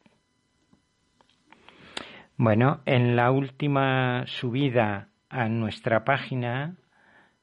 Bueno, 2.38 2.82
en 2.86 3.16
la 3.16 3.32
última 3.32 4.24
subida 4.26 5.10
a 5.30 5.48
nuestra 5.48 6.04
página 6.04 6.76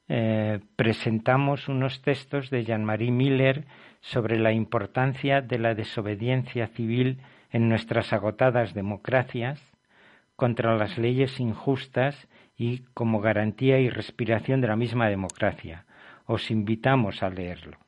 eh, 0.08 0.60
presentamos 0.76 1.68
unos 1.68 2.02
textos 2.02 2.50
de 2.50 2.64
Jean-Marie 2.64 3.12
Miller 3.12 3.66
sobre 4.00 4.38
la 4.38 4.52
importancia 4.52 5.40
de 5.40 5.58
la 5.58 5.74
desobediencia 5.74 6.66
civil 6.68 7.20
en 7.50 7.68
nuestras 7.68 8.12
agotadas 8.12 8.74
democracias 8.74 9.60
contra 10.34 10.76
las 10.76 10.98
leyes 10.98 11.40
injustas 11.40 12.28
y 12.58 12.80
como 12.92 13.20
garantía 13.20 13.78
y 13.78 13.88
respiración 13.88 14.60
de 14.60 14.68
la 14.68 14.76
misma 14.76 15.08
democracia. 15.08 15.86
Os 16.26 16.50
invitamos 16.50 17.22
a 17.22 17.30
leerlo. 17.30 17.78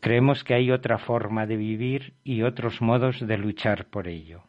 Creemos 0.00 0.44
que 0.44 0.54
hay 0.54 0.70
otra 0.70 0.98
forma 0.98 1.46
de 1.46 1.56
vivir 1.56 2.14
y 2.22 2.42
otros 2.42 2.80
modos 2.80 3.26
de 3.26 3.38
luchar 3.38 3.86
por 3.86 4.06
ello. 4.06 4.44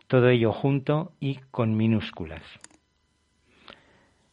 Todo 0.07 0.30
ello 0.30 0.51
junto 0.51 1.13
y 1.20 1.36
con 1.51 1.78
minúsculas. 1.78 2.41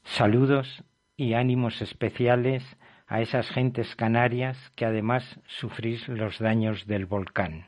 Saludos 0.04 0.82
y 1.16 1.34
ánimos 1.34 1.82
especiales 1.82 2.62
a 3.06 3.20
esas 3.20 3.50
gentes 3.50 3.94
canarias 3.96 4.56
que 4.74 4.84
además 4.84 5.40
sufrís 5.46 6.08
los 6.08 6.38
daños 6.38 6.86
del 6.86 7.06
volcán. 7.06 7.66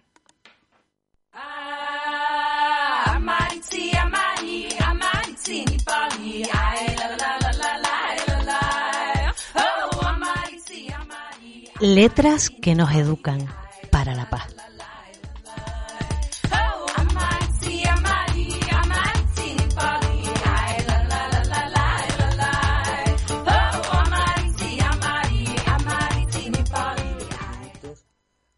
Letras 11.81 12.51
que 12.51 12.75
nos 12.75 12.93
educan 12.93 13.47
para 13.93 14.13
la 14.17 14.29
paz. 14.29 14.53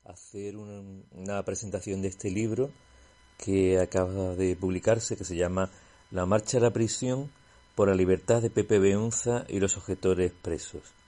hacer 0.04 0.56
una 0.56 1.44
presentación 1.44 2.02
de 2.02 2.08
este 2.08 2.30
libro 2.30 2.70
que 3.36 3.80
acaba 3.80 4.34
de 4.34 4.56
publicarse 4.56 5.16
que 5.16 5.24
se 5.24 5.36
llama 5.36 5.70
La 6.10 6.24
marcha 6.24 6.58
a 6.58 6.60
la 6.60 6.70
prisión 6.70 7.30
por 7.74 7.88
la 7.88 7.94
libertad 7.94 8.40
de 8.40 8.48
Pepe 8.48 8.78
Beunza 8.78 9.44
y 9.48 9.60
los 9.60 9.76
objetores 9.76 10.32
presos. 10.32 10.99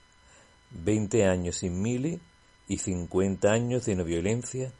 20 0.75 1.27
años 1.27 1.57
sin 1.57 1.81
mili 1.81 2.21
y 2.69 2.79
50 2.79 3.51
años 3.51 3.87
de 3.87 3.97
no 3.97 4.05
violencia 4.05 4.73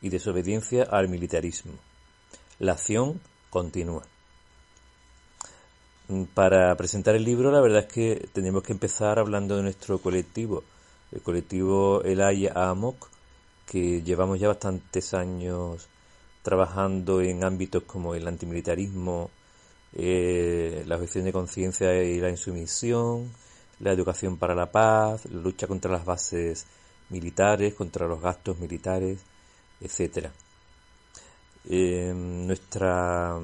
y 0.00 0.08
desobediencia 0.08 0.84
al 0.84 1.08
militarismo. 1.08 1.72
La 2.58 2.72
acción 2.72 3.20
continúa. 3.50 4.04
Para 6.34 6.74
presentar 6.76 7.14
el 7.14 7.24
libro, 7.24 7.52
la 7.52 7.60
verdad 7.60 7.86
es 7.86 7.92
que 7.92 8.28
tenemos 8.32 8.62
que 8.62 8.72
empezar 8.72 9.18
hablando 9.18 9.56
de 9.56 9.62
nuestro 9.62 9.98
colectivo, 9.98 10.64
el 11.12 11.22
colectivo 11.22 12.02
El 12.02 12.20
Amok, 12.54 13.08
que 13.66 14.02
llevamos 14.02 14.40
ya 14.40 14.48
bastantes 14.48 15.14
años 15.14 15.88
trabajando 16.42 17.20
en 17.20 17.44
ámbitos 17.44 17.84
como 17.84 18.14
el 18.14 18.26
antimilitarismo, 18.26 19.30
eh, 19.92 20.82
la 20.86 20.96
objeción 20.96 21.24
de 21.24 21.32
conciencia 21.32 22.02
y 22.02 22.18
la 22.20 22.30
insumisión, 22.30 23.30
la 23.80 23.92
educación 23.92 24.36
para 24.36 24.54
la 24.54 24.70
paz, 24.70 25.26
la 25.26 25.40
lucha 25.40 25.66
contra 25.66 25.90
las 25.90 26.04
bases 26.04 26.66
militares, 27.08 27.74
contra 27.74 28.06
los 28.06 28.20
gastos 28.20 28.58
militares, 28.58 29.20
etcétera. 29.80 30.32
En 31.68 32.46
nuestra, 32.46 33.38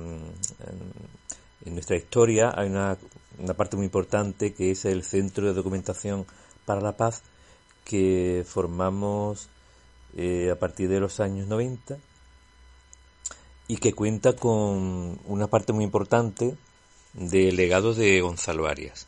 en 1.64 1.74
nuestra 1.74 1.96
historia 1.96 2.52
hay 2.54 2.68
una, 2.68 2.96
una 3.38 3.54
parte 3.54 3.76
muy 3.76 3.86
importante 3.86 4.54
que 4.54 4.70
es 4.70 4.84
el 4.84 5.02
Centro 5.02 5.46
de 5.46 5.52
Documentación 5.52 6.26
para 6.64 6.80
la 6.80 6.96
Paz 6.96 7.22
que 7.84 8.44
formamos 8.46 9.48
eh, 10.16 10.50
a 10.50 10.58
partir 10.58 10.88
de 10.88 10.98
los 11.00 11.20
años 11.20 11.46
90 11.46 11.98
y 13.68 13.76
que 13.76 13.92
cuenta 13.92 14.34
con 14.34 15.18
una 15.24 15.46
parte 15.46 15.72
muy 15.72 15.84
importante 15.84 16.56
del 17.12 17.56
legado 17.56 17.94
de 17.94 18.20
Gonzalo 18.20 18.66
Arias, 18.66 19.06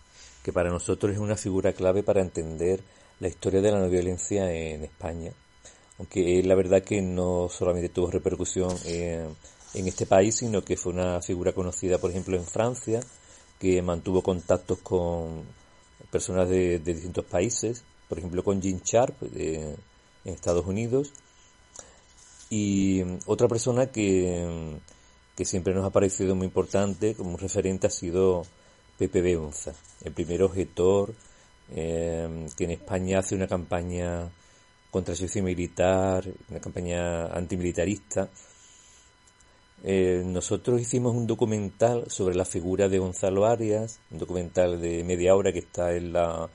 que 0.49 0.53
para 0.55 0.71
nosotros 0.71 1.13
es 1.13 1.19
una 1.19 1.37
figura 1.37 1.75
clave 1.75 2.03
para 2.03 2.23
entender 2.23 2.81
la 3.21 3.29
historia 3.29 3.61
de 3.61 3.71
la 3.71 3.81
no 3.81 3.91
violencia 3.91 4.51
en 4.51 4.83
España, 4.83 5.31
aunque 5.99 6.43
la 6.43 6.55
verdad 6.55 6.83
que 6.83 7.03
no 7.03 7.51
solamente 7.51 7.91
tuvo 7.91 8.11
repercusión 8.11 8.75
en, 8.87 9.37
este 9.75 10.07
país, 10.07 10.37
sino 10.37 10.65
que 10.65 10.79
fue 10.79 10.95
una 10.95 11.21
figura 11.21 11.53
conocida, 11.53 11.99
por 11.99 12.09
ejemplo, 12.09 12.35
en 12.35 12.47
Francia, 12.47 13.01
que 13.61 13.83
mantuvo 13.83 14.23
contactos 14.23 14.79
con 14.79 15.43
personas 16.11 16.49
de, 16.49 16.79
distintos 16.79 17.27
países, 17.27 17.85
por 18.09 18.17
ejemplo 18.17 18.43
con 18.43 18.63
Jean 18.63 18.81
Sharp 18.83 19.23
en 19.37 19.77
Estados 20.25 20.65
Unidos, 20.65 21.13
y 22.49 23.03
otra 23.27 23.49
persona 23.49 23.89
que, 23.89 24.79
que 25.37 25.45
siempre 25.45 25.75
nos 25.75 25.85
ha 25.85 25.91
parecido 25.91 26.35
muy 26.35 26.47
importante 26.47 27.15
como 27.15 27.37
referente 27.37 27.87
ha 27.87 27.91
sido 27.91 28.47
Pepe 28.99 29.23
Beunza, 29.23 29.73
el 30.05 30.13
primer 30.13 30.43
objetor 30.43 31.15
eh, 31.75 32.47
que 32.57 32.65
en 32.65 32.73
España 32.73 33.21
hace 33.21 33.35
una 33.35 33.47
campaña 33.47 34.29
contra 34.91 35.13
el 35.13 35.19
servicio 35.19 35.43
militar, 35.43 36.25
una 36.51 36.61
campaña 36.61 37.27
antimilitarista. 37.27 38.29
Eh, 39.85 40.23
nosotros 40.27 40.81
hicimos 40.81 41.15
un 41.15 41.27
documental 41.27 42.11
sobre 42.11 42.35
la 42.35 42.45
figura 42.45 42.89
de 42.89 42.99
Gonzalo 42.99 43.47
Arias, 43.47 44.01
un 44.11 44.19
documental 44.19 44.81
de 44.81 45.05
media 45.05 45.37
hora 45.37 45.53
que 45.53 45.61
está 45.61 45.95
en 45.95 46.13
la 46.13 46.49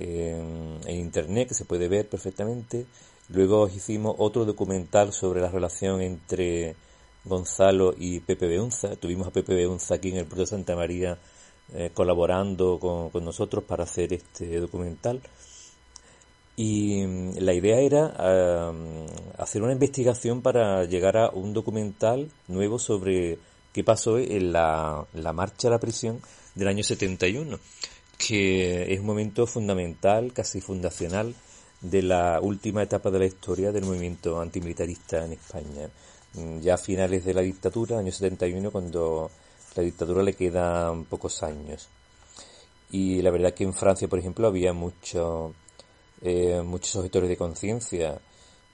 en 0.00 0.80
internet, 0.86 1.48
que 1.48 1.54
se 1.54 1.64
puede 1.64 1.88
ver 1.88 2.08
perfectamente. 2.08 2.86
Luego 3.30 3.68
hicimos 3.68 4.14
otro 4.18 4.44
documental 4.44 5.12
sobre 5.12 5.40
la 5.40 5.48
relación 5.50 6.00
entre 6.00 6.76
Gonzalo 7.24 7.94
y 7.96 8.20
Pepe 8.20 8.46
Beunza. 8.46 8.96
Tuvimos 8.96 9.28
a 9.28 9.32
Pepe 9.32 9.54
Beunza 9.54 9.94
aquí 9.94 10.10
en 10.10 10.18
el 10.18 10.24
Puerto 10.24 10.42
de 10.42 10.46
Santa 10.46 10.76
María 10.76 11.18
eh, 11.74 11.90
colaborando 11.92 12.78
con, 12.78 13.24
nosotros 13.24 13.64
para 13.64 13.84
hacer 13.84 14.12
este 14.12 14.58
documental. 14.60 15.20
Y 16.56 17.04
mm, 17.06 17.38
la 17.38 17.54
idea 17.54 17.80
era 17.80 18.72
hacer 19.38 19.62
una 19.62 19.72
investigación 19.72 20.42
para 20.42 20.84
llegar 20.84 21.16
a 21.16 21.30
un 21.30 21.52
documental 21.52 22.30
nuevo 22.48 22.78
sobre 22.78 23.38
qué 23.72 23.84
pasó 23.84 24.18
en 24.18 24.52
la, 24.52 25.06
la 25.14 25.32
marcha 25.32 25.68
a 25.68 25.72
la 25.72 25.78
prisión 25.78 26.20
del 26.54 26.68
año 26.68 26.82
71, 26.82 27.58
que 28.18 28.92
es 28.92 29.00
un 29.00 29.06
momento 29.06 29.46
fundamental, 29.46 30.32
casi 30.32 30.60
fundacional, 30.60 31.34
de 31.80 32.02
la 32.02 32.40
última 32.40 32.82
etapa 32.82 33.10
de 33.10 33.20
la 33.20 33.26
historia 33.26 33.70
del 33.70 33.84
movimiento 33.84 34.40
antimilitarista 34.40 35.24
en 35.24 35.32
España. 35.32 35.88
Mm, 36.34 36.60
ya 36.60 36.74
a 36.74 36.78
finales 36.78 37.24
de 37.24 37.34
la 37.34 37.42
dictadura, 37.42 37.98
año 37.98 38.12
71, 38.12 38.70
cuando 38.70 39.30
la 39.76 39.82
dictadura 39.82 40.22
le 40.22 40.34
quedan 40.34 41.04
pocos 41.04 41.42
años. 41.42 41.88
Y 42.90 43.20
la 43.22 43.30
verdad 43.30 43.54
que 43.54 43.64
en 43.64 43.74
Francia, 43.74 44.08
por 44.08 44.18
ejemplo, 44.18 44.46
había 44.46 44.72
mucho, 44.72 45.54
eh, 46.22 46.62
muchos 46.64 46.96
objetores 46.96 47.28
de 47.28 47.36
conciencia, 47.36 48.20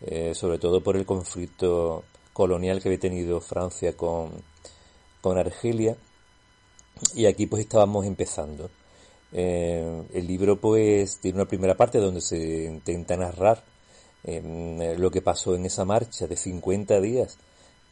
eh, 0.01 0.34
sobre 0.34 0.59
todo 0.59 0.82
por 0.82 0.97
el 0.97 1.05
conflicto 1.05 2.05
colonial 2.32 2.80
que 2.80 2.88
había 2.88 3.01
tenido 3.01 3.40
Francia 3.40 3.97
con, 3.97 4.30
con 5.20 5.38
Argelia. 5.38 5.97
Y 7.14 7.26
aquí 7.26 7.47
pues 7.47 7.62
estábamos 7.62 8.07
empezando. 8.07 8.70
Eh, 9.32 10.03
el 10.12 10.26
libro 10.26 10.61
pues 10.61 11.18
tiene 11.18 11.38
una 11.38 11.49
primera 11.49 11.76
parte 11.76 11.99
donde 11.99 12.20
se 12.20 12.64
intenta 12.64 13.16
narrar 13.16 13.64
lo 14.26 15.11
que 15.11 15.20
pasó 15.20 15.55
en 15.55 15.66
esa 15.66 15.84
marcha 15.84 16.26
de 16.26 16.36
50 16.36 16.99
días 17.03 17.36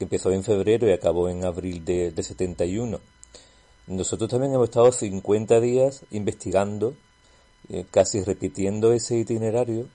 empezó 0.03 0.31
en 0.31 0.43
febrero 0.43 0.87
y 0.87 0.91
acabó 0.91 1.29
en 1.29 1.43
abril 1.43 1.83
de, 1.83 2.13
71. 2.15 2.99
Nosotros 3.87 4.29
también 4.29 4.53
hemos 4.53 4.69
estado 4.69 4.91
50 4.91 5.59
días 5.59 6.03
investigando, 6.11 6.95
eh, 7.69 7.85
casi 7.91 8.23
repitiendo 8.23 8.93
ese 8.93 9.17
itinerario, 9.17 9.87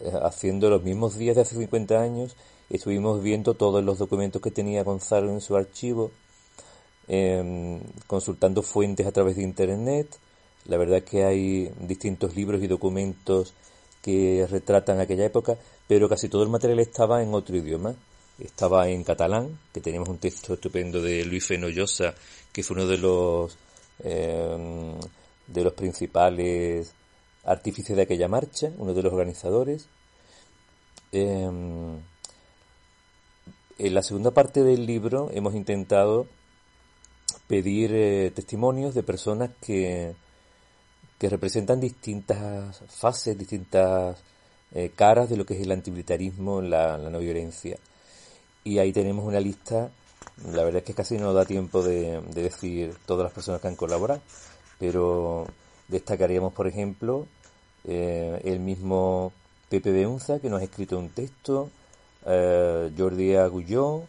eh, 0.00 0.12
haciendo 0.22 0.70
los 0.70 0.82
mismos 0.82 1.16
días 1.16 1.36
de 1.36 1.42
hace 1.42 1.56
50 1.56 2.00
años. 2.00 2.36
Estuvimos 2.70 3.22
viendo 3.22 3.54
todos 3.54 3.84
los 3.84 3.98
documentos 3.98 4.40
que 4.42 4.50
tenía 4.50 4.82
Gonzalo 4.82 5.30
en 5.30 5.40
su 5.40 5.56
archivo, 5.56 6.10
em, 7.08 7.80
consultando 8.06 8.62
fuentes 8.62 9.06
a 9.06 9.12
través 9.12 9.36
de 9.36 9.42
Internet. 9.42 10.18
La 10.66 10.76
verdad 10.76 10.98
es 10.98 11.04
que 11.04 11.24
hay 11.24 11.72
distintos 11.80 12.34
libros 12.36 12.62
y 12.62 12.66
documentos 12.66 13.54
que 14.00 14.46
retratan 14.50 15.00
aquella 15.00 15.24
época, 15.26 15.56
pero 15.86 16.08
casi 16.08 16.28
todo 16.28 16.42
el 16.42 16.48
material 16.48 16.80
estaba 16.80 17.22
en 17.22 17.34
otro 17.34 17.56
idioma 17.56 17.94
estaba 18.44 18.88
en 18.88 19.04
catalán, 19.04 19.58
que 19.72 19.80
teníamos 19.80 20.08
un 20.08 20.18
texto 20.18 20.54
estupendo 20.54 21.00
de 21.00 21.24
Luis 21.24 21.46
Fenollosa, 21.46 22.14
que 22.52 22.62
fue 22.62 22.76
uno 22.76 22.86
de 22.86 22.98
los 22.98 23.56
em, 24.00 24.98
de 25.46 25.64
los 25.64 25.72
principales 25.74 26.94
artífices 27.44 27.96
de 27.96 28.02
aquella 28.02 28.28
marcha, 28.28 28.70
uno 28.78 28.94
de 28.94 29.02
los 29.02 29.12
organizadores. 29.12 29.88
Em, 31.12 31.98
en 33.78 33.94
la 33.94 34.02
segunda 34.02 34.30
parte 34.30 34.62
del 34.62 34.86
libro 34.86 35.30
hemos 35.32 35.54
intentado 35.54 36.26
pedir 37.46 37.92
eh, 37.94 38.32
testimonios 38.34 38.94
de 38.94 39.02
personas 39.02 39.50
que, 39.60 40.14
que 41.18 41.28
representan 41.28 41.80
distintas 41.80 42.82
fases, 42.88 43.36
distintas 43.36 44.22
eh, 44.72 44.90
caras 44.94 45.28
de 45.28 45.36
lo 45.36 45.44
que 45.44 45.54
es 45.54 45.60
el 45.62 45.72
antimilitarismo, 45.72 46.62
la 46.62 46.96
no 46.98 47.18
violencia 47.18 47.78
y 48.64 48.78
ahí 48.78 48.92
tenemos 48.92 49.24
una 49.24 49.40
lista, 49.40 49.90
la 50.50 50.64
verdad 50.64 50.78
es 50.78 50.84
que 50.84 50.94
casi 50.94 51.18
no 51.18 51.32
da 51.32 51.44
tiempo 51.44 51.82
de, 51.82 52.20
decir 52.34 52.96
todas 53.06 53.24
las 53.24 53.32
personas 53.32 53.60
que 53.60 53.68
han 53.68 53.76
colaborado, 53.76 54.20
pero 54.78 55.46
destacaríamos, 55.88 56.52
por 56.52 56.66
ejemplo, 56.66 57.26
eh, 57.84 58.40
el 58.44 58.60
mismo 58.60 59.32
Pepe 59.68 59.90
Beunza, 59.92 60.38
que 60.38 60.50
nos 60.50 60.60
ha 60.60 60.64
escrito 60.64 60.98
un 60.98 61.10
texto, 61.10 61.70
eh, 62.26 62.90
Jordi 62.96 63.34
Agulló, 63.34 64.02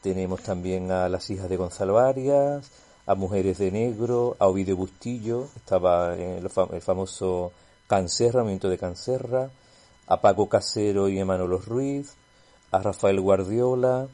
tenemos 0.00 0.42
también 0.42 0.90
a 0.92 1.08
las 1.08 1.28
hijas 1.30 1.48
de 1.48 1.56
Gonzalo 1.56 1.98
Arias, 1.98 2.70
a 3.06 3.14
Mujeres 3.14 3.58
de 3.58 3.70
Negro, 3.70 4.36
a 4.38 4.46
Ovidio 4.46 4.76
Bustillo, 4.76 5.48
estaba 5.56 6.14
en 6.14 6.44
el, 6.44 6.50
famoso 6.80 7.52
Cancerra, 7.86 8.42
movimiento 8.42 8.68
de 8.68 8.78
Cancerra, 8.78 9.50
a 10.08 10.20
Paco 10.20 10.48
Casero 10.48 11.08
y 11.08 11.22
Manolo 11.24 11.58
Ruiz, 11.58 12.14
a 12.70 12.78
Rafael 12.78 13.20
Guardiola, 13.20 14.08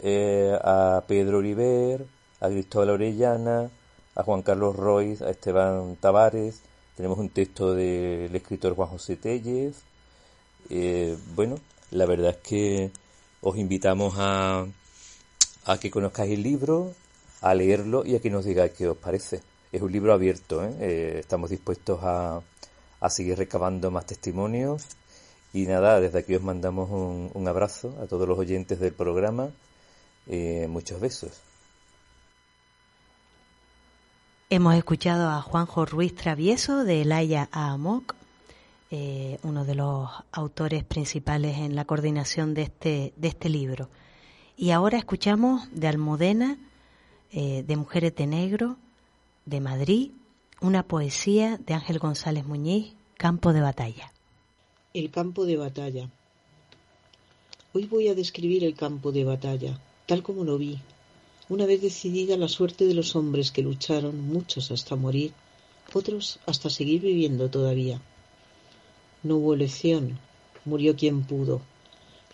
eh, 0.00 0.56
a 0.62 1.02
Pedro 1.06 1.38
Oliver, 1.38 2.06
a 2.40 2.48
Cristóbal 2.48 2.90
Orellana, 2.90 3.70
a 4.14 4.22
Juan 4.22 4.42
Carlos 4.42 4.76
Royce, 4.76 5.24
a 5.24 5.30
Esteban 5.30 5.96
Tavares. 5.96 6.60
Tenemos 6.96 7.18
un 7.18 7.30
texto 7.30 7.74
del 7.74 8.34
escritor 8.34 8.74
Juan 8.74 8.88
José 8.90 9.16
Tellez. 9.16 9.76
Eh, 10.68 11.16
bueno, 11.34 11.56
la 11.90 12.06
verdad 12.06 12.30
es 12.30 12.36
que 12.48 12.90
os 13.40 13.56
invitamos 13.56 14.14
a, 14.18 14.66
a 15.64 15.78
que 15.78 15.90
conozcáis 15.90 16.32
el 16.32 16.42
libro, 16.42 16.92
a 17.40 17.54
leerlo 17.54 18.04
y 18.04 18.16
a 18.16 18.20
que 18.20 18.30
nos 18.30 18.44
digáis 18.44 18.72
qué 18.72 18.88
os 18.88 18.96
parece. 18.96 19.42
Es 19.72 19.82
un 19.82 19.92
libro 19.92 20.12
abierto, 20.12 20.64
¿eh? 20.64 21.20
estamos 21.20 21.50
dispuestos 21.50 22.00
a, 22.02 22.40
a 23.00 23.10
seguir 23.10 23.38
recabando 23.38 23.90
más 23.90 24.04
testimonios 24.06 24.84
y 25.52 25.66
nada, 25.66 26.00
desde 26.00 26.20
aquí 26.20 26.34
os 26.34 26.42
mandamos 26.42 26.90
un, 26.90 27.48
abrazo 27.48 27.94
a 28.02 28.06
todos 28.06 28.28
los 28.28 28.38
oyentes 28.38 28.78
del 28.78 28.92
programa. 28.92 29.50
Eh, 30.26 30.68
muchos 30.68 31.00
besos. 31.00 31.40
Hemos 34.48 34.74
escuchado 34.74 35.30
a 35.30 35.40
Juanjo 35.42 35.86
Ruiz 35.86 36.14
Travieso 36.14 36.84
de 36.84 37.02
Elaya 37.02 37.48
a 37.52 37.70
Amoc, 37.70 38.14
eh, 38.90 39.38
uno 39.42 39.64
de 39.64 39.74
los 39.74 40.10
autores 40.32 40.84
principales 40.84 41.58
en 41.58 41.74
la 41.76 41.84
coordinación 41.84 42.54
de 42.54 42.62
este, 42.62 43.12
de 43.16 43.28
este 43.28 43.48
libro. 43.48 43.88
Y 44.56 44.72
ahora 44.72 44.98
escuchamos 44.98 45.68
de 45.72 45.88
Almudena, 45.88 46.58
eh, 47.32 47.64
de 47.66 47.76
Mujeres 47.76 48.14
de 48.16 48.26
Negro, 48.26 48.76
de 49.46 49.60
Madrid, 49.60 50.10
una 50.60 50.82
poesía 50.82 51.56
de 51.58 51.74
Ángel 51.74 51.98
González 51.98 52.44
Muñiz, 52.44 52.94
Campo 53.16 53.52
de 53.52 53.60
Batalla. 53.60 54.12
El 54.92 55.12
campo 55.12 55.46
de 55.46 55.56
batalla. 55.56 56.10
Hoy 57.72 57.84
voy 57.84 58.08
a 58.08 58.16
describir 58.16 58.64
el 58.64 58.74
campo 58.74 59.12
de 59.12 59.22
batalla, 59.22 59.78
tal 60.06 60.24
como 60.24 60.42
lo 60.42 60.58
vi, 60.58 60.80
una 61.48 61.64
vez 61.64 61.80
decidida 61.80 62.36
la 62.36 62.48
suerte 62.48 62.86
de 62.86 62.94
los 62.94 63.14
hombres 63.14 63.52
que 63.52 63.62
lucharon, 63.62 64.20
muchos 64.20 64.72
hasta 64.72 64.96
morir, 64.96 65.32
otros 65.92 66.40
hasta 66.44 66.70
seguir 66.70 67.02
viviendo 67.02 67.48
todavía. 67.48 68.00
No 69.22 69.36
hubo 69.36 69.54
elección, 69.54 70.18
murió 70.64 70.96
quien 70.96 71.22
pudo. 71.22 71.60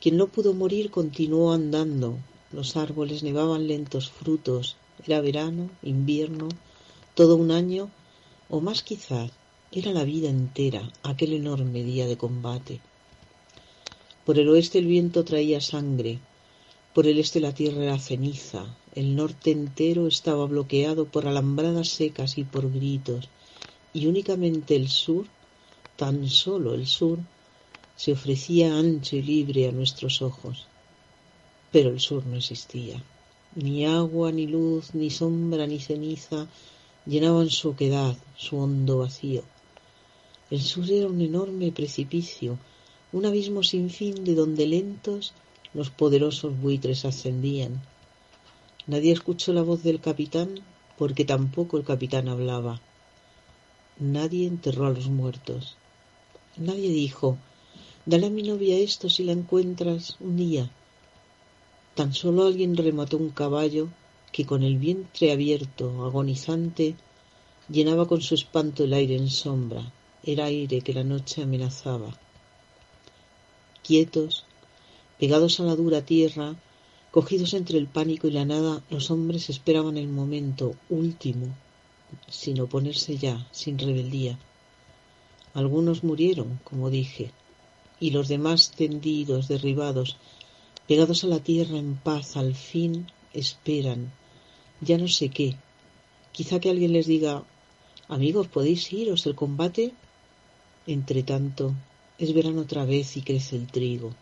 Quien 0.01 0.17
no 0.17 0.29
pudo 0.29 0.55
morir 0.55 0.91
continuó 0.91 1.53
andando. 1.53 2.17
Los 2.53 2.79
árboles 2.79 3.23
nevaban 3.23 3.69
lentos 3.69 4.11
frutos. 4.11 4.77
Era 5.07 5.21
verano, 5.21 5.69
invierno, 5.83 6.49
todo 7.15 7.37
un 7.37 7.51
año, 7.51 7.91
o 8.49 8.63
más 8.63 8.83
quizás, 8.83 9.31
era 9.73 9.93
la 9.93 10.05
vida 10.05 10.29
entera, 10.31 10.83
aquel 11.03 11.33
enorme 11.33 11.83
día 11.83 12.07
de 12.07 12.17
combate. 12.17 12.81
Por 14.25 14.39
el 14.39 14.49
oeste 14.49 14.79
el 14.79 14.87
viento 14.87 15.25
traía 15.25 15.61
sangre, 15.61 16.21
por 16.95 17.07
el 17.07 17.19
este 17.19 17.41
la 17.41 17.53
tierra 17.53 17.83
era 17.83 17.99
ceniza, 17.99 18.65
el 18.95 19.17
norte 19.17 19.51
entero 19.51 20.07
estaba 20.07 20.47
bloqueado 20.47 21.07
por 21.07 21.27
alambradas 21.27 21.89
secas 21.89 22.39
y 22.39 22.45
por 22.45 22.73
gritos, 22.73 23.29
y 23.93 24.07
únicamente 24.07 24.77
el 24.77 24.89
sur, 24.89 25.27
tan 25.97 26.29
solo 26.29 26.75
el 26.75 26.87
sur, 26.87 27.19
se 27.97 28.13
ofrecía 28.13 28.79
ancho 28.79 29.17
y 29.17 29.23
libre 29.23 29.69
a 29.69 29.73
nuestros 29.73 30.23
ojos. 30.23 30.67
Pero 31.73 31.91
el 31.91 32.01
sur 32.01 32.25
no 32.27 32.37
existía. 32.37 33.03
Ni 33.57 33.85
agua, 33.85 34.31
ni 34.33 34.47
luz, 34.47 34.95
ni 34.95 35.11
sombra, 35.11 35.67
ni 35.67 35.81
ceniza 35.81 36.47
llenaban 37.05 37.51
su 37.51 37.71
oquedad, 37.71 38.17
su 38.37 38.59
hondo 38.59 38.99
vacío. 38.99 39.56
El 40.49 40.61
sur 40.61 40.89
era 40.89 41.09
un 41.09 41.21
enorme 41.21 41.73
precipicio, 41.73 42.57
un 43.13 43.27
abismo 43.27 43.65
sin 43.65 43.91
fin 43.91 44.23
de 44.23 44.37
donde 44.37 44.67
lentos 44.67 45.33
los 45.75 45.91
poderosos 45.91 46.57
buitres 46.61 47.05
ascendían. 47.05 47.83
Nadie 48.87 49.11
escuchó 49.11 49.53
la 49.53 49.63
voz 49.63 49.83
del 49.83 50.01
capitán 50.01 50.61
porque 50.97 51.25
tampoco 51.25 51.77
el 51.77 51.85
capitán 51.85 52.29
hablaba. 52.29 52.81
Nadie 53.99 54.47
enterró 54.47 54.87
a 54.87 54.91
los 54.91 55.09
muertos. 55.09 55.77
Nadie 56.57 56.91
dijo, 56.91 57.39
dale 58.05 58.27
a 58.27 58.31
mi 58.31 58.45
novia 58.45 58.79
esto 58.79 59.11
si 59.11 59.25
la 59.25 59.33
encuentras 59.33 60.17
un 60.21 60.37
día. 60.37 60.71
Tan 61.97 62.15
solo 62.15 62.47
alguien 62.47 62.77
remató 62.77 63.17
un 63.17 63.31
caballo 63.31 63.89
que 64.31 64.47
con 64.47 64.63
el 64.63 64.79
vientre 64.79 65.33
abierto, 65.33 66.05
agonizante, 66.05 66.95
llenaba 67.69 68.07
con 68.07 68.21
su 68.21 68.35
espanto 68.35 68.85
el 68.85 68.93
aire 68.93 69.17
en 69.17 69.29
sombra, 69.29 69.93
el 70.27 70.41
aire 70.41 70.81
que 70.81 70.93
la 70.93 71.05
noche 71.05 71.43
amenazaba. 71.43 72.19
Quietos, 73.83 74.45
pegados 75.19 75.61
a 75.61 75.63
la 75.63 75.77
dura 75.77 76.03
tierra, 76.03 76.57
cogidos 77.13 77.55
entre 77.55 77.79
el 77.79 77.87
pánico 77.87 78.27
y 78.27 78.33
la 78.33 78.45
nada, 78.45 78.83
los 78.91 79.11
hombres 79.13 79.49
esperaban 79.49 79.97
el 79.97 80.09
momento 80.09 80.75
último, 80.91 81.47
sin 82.29 82.61
oponerse 82.61 83.17
ya, 83.17 83.47
sin 83.53 83.79
rebeldía. 83.79 84.39
Algunos 85.55 86.03
murieron, 86.03 86.61
como 86.65 86.91
dije, 86.91 87.31
y 88.01 88.11
los 88.11 88.29
demás 88.29 88.73
tendidos, 88.73 89.49
derribados, 89.49 90.17
pegados 90.89 91.25
a 91.25 91.29
la 91.29 91.39
tierra 91.39 91.79
en 91.79 91.95
paz, 91.95 92.37
al 92.37 92.55
fin 92.55 93.07
esperan, 93.33 94.13
ya 94.81 94.99
no 94.99 95.09
sé 95.09 95.31
qué. 95.31 95.57
Quizá 96.33 96.59
que 96.61 96.71
alguien 96.71 96.93
les 96.93 97.07
diga, 97.07 97.45
amigos, 98.09 98.49
¿podéis 98.49 98.93
iros 98.93 99.25
el 99.27 99.35
combate? 99.35 99.95
Entre 100.87 101.25
tanto, 101.25 101.75
es 102.17 102.33
verano 102.33 102.61
otra 102.61 102.85
vez 102.85 103.17
y 103.17 103.23
crece 103.23 103.57
el 103.57 103.67
trigo, 103.67 104.15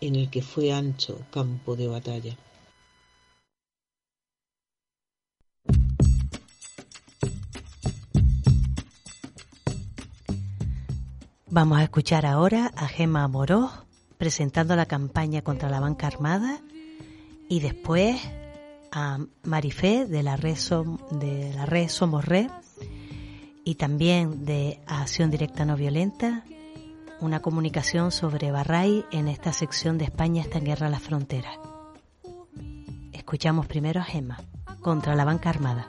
en 0.00 0.14
el 0.14 0.30
que 0.30 0.40
fue 0.40 0.72
ancho 0.72 1.18
campo 1.32 1.74
de 1.74 1.88
batalla. 1.88 2.36
Vamos 11.50 11.78
a 11.78 11.82
escuchar 11.82 12.24
ahora 12.24 12.72
a 12.76 12.88
Gemma 12.88 13.24
Amorós 13.24 13.70
presentando 14.16 14.76
la 14.76 14.86
campaña 14.86 15.42
contra 15.42 15.68
la 15.68 15.80
banca 15.80 16.06
armada 16.06 16.60
y 17.48 17.60
después 17.60 18.18
a 18.92 19.18
Marifé 19.42 20.06
de 20.06 20.22
la 20.22 20.36
red, 20.36 20.56
de 21.10 21.52
la 21.52 21.66
red 21.66 21.88
Somos 21.88 22.24
Red 22.24 22.48
y 23.64 23.76
también 23.76 24.44
de 24.44 24.80
Acción 24.86 25.30
Directa 25.30 25.64
No 25.64 25.76
Violenta 25.76 26.44
una 27.22 27.40
comunicación 27.40 28.10
sobre 28.10 28.50
Barray 28.50 29.04
en 29.12 29.28
esta 29.28 29.52
sección 29.52 29.96
de 29.96 30.04
España 30.04 30.42
está 30.42 30.58
en 30.58 30.64
guerra 30.64 30.88
a 30.88 30.90
la 30.90 30.98
frontera. 30.98 31.52
Escuchamos 33.12 33.66
primero 33.66 34.00
a 34.00 34.04
Gemma, 34.04 34.40
contra 34.80 35.14
la 35.14 35.24
banca 35.24 35.48
armada. 35.50 35.88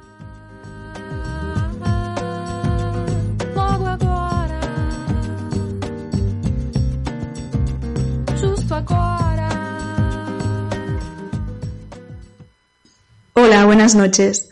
Hola, 13.34 13.66
buenas 13.66 13.96
noches. 13.96 14.50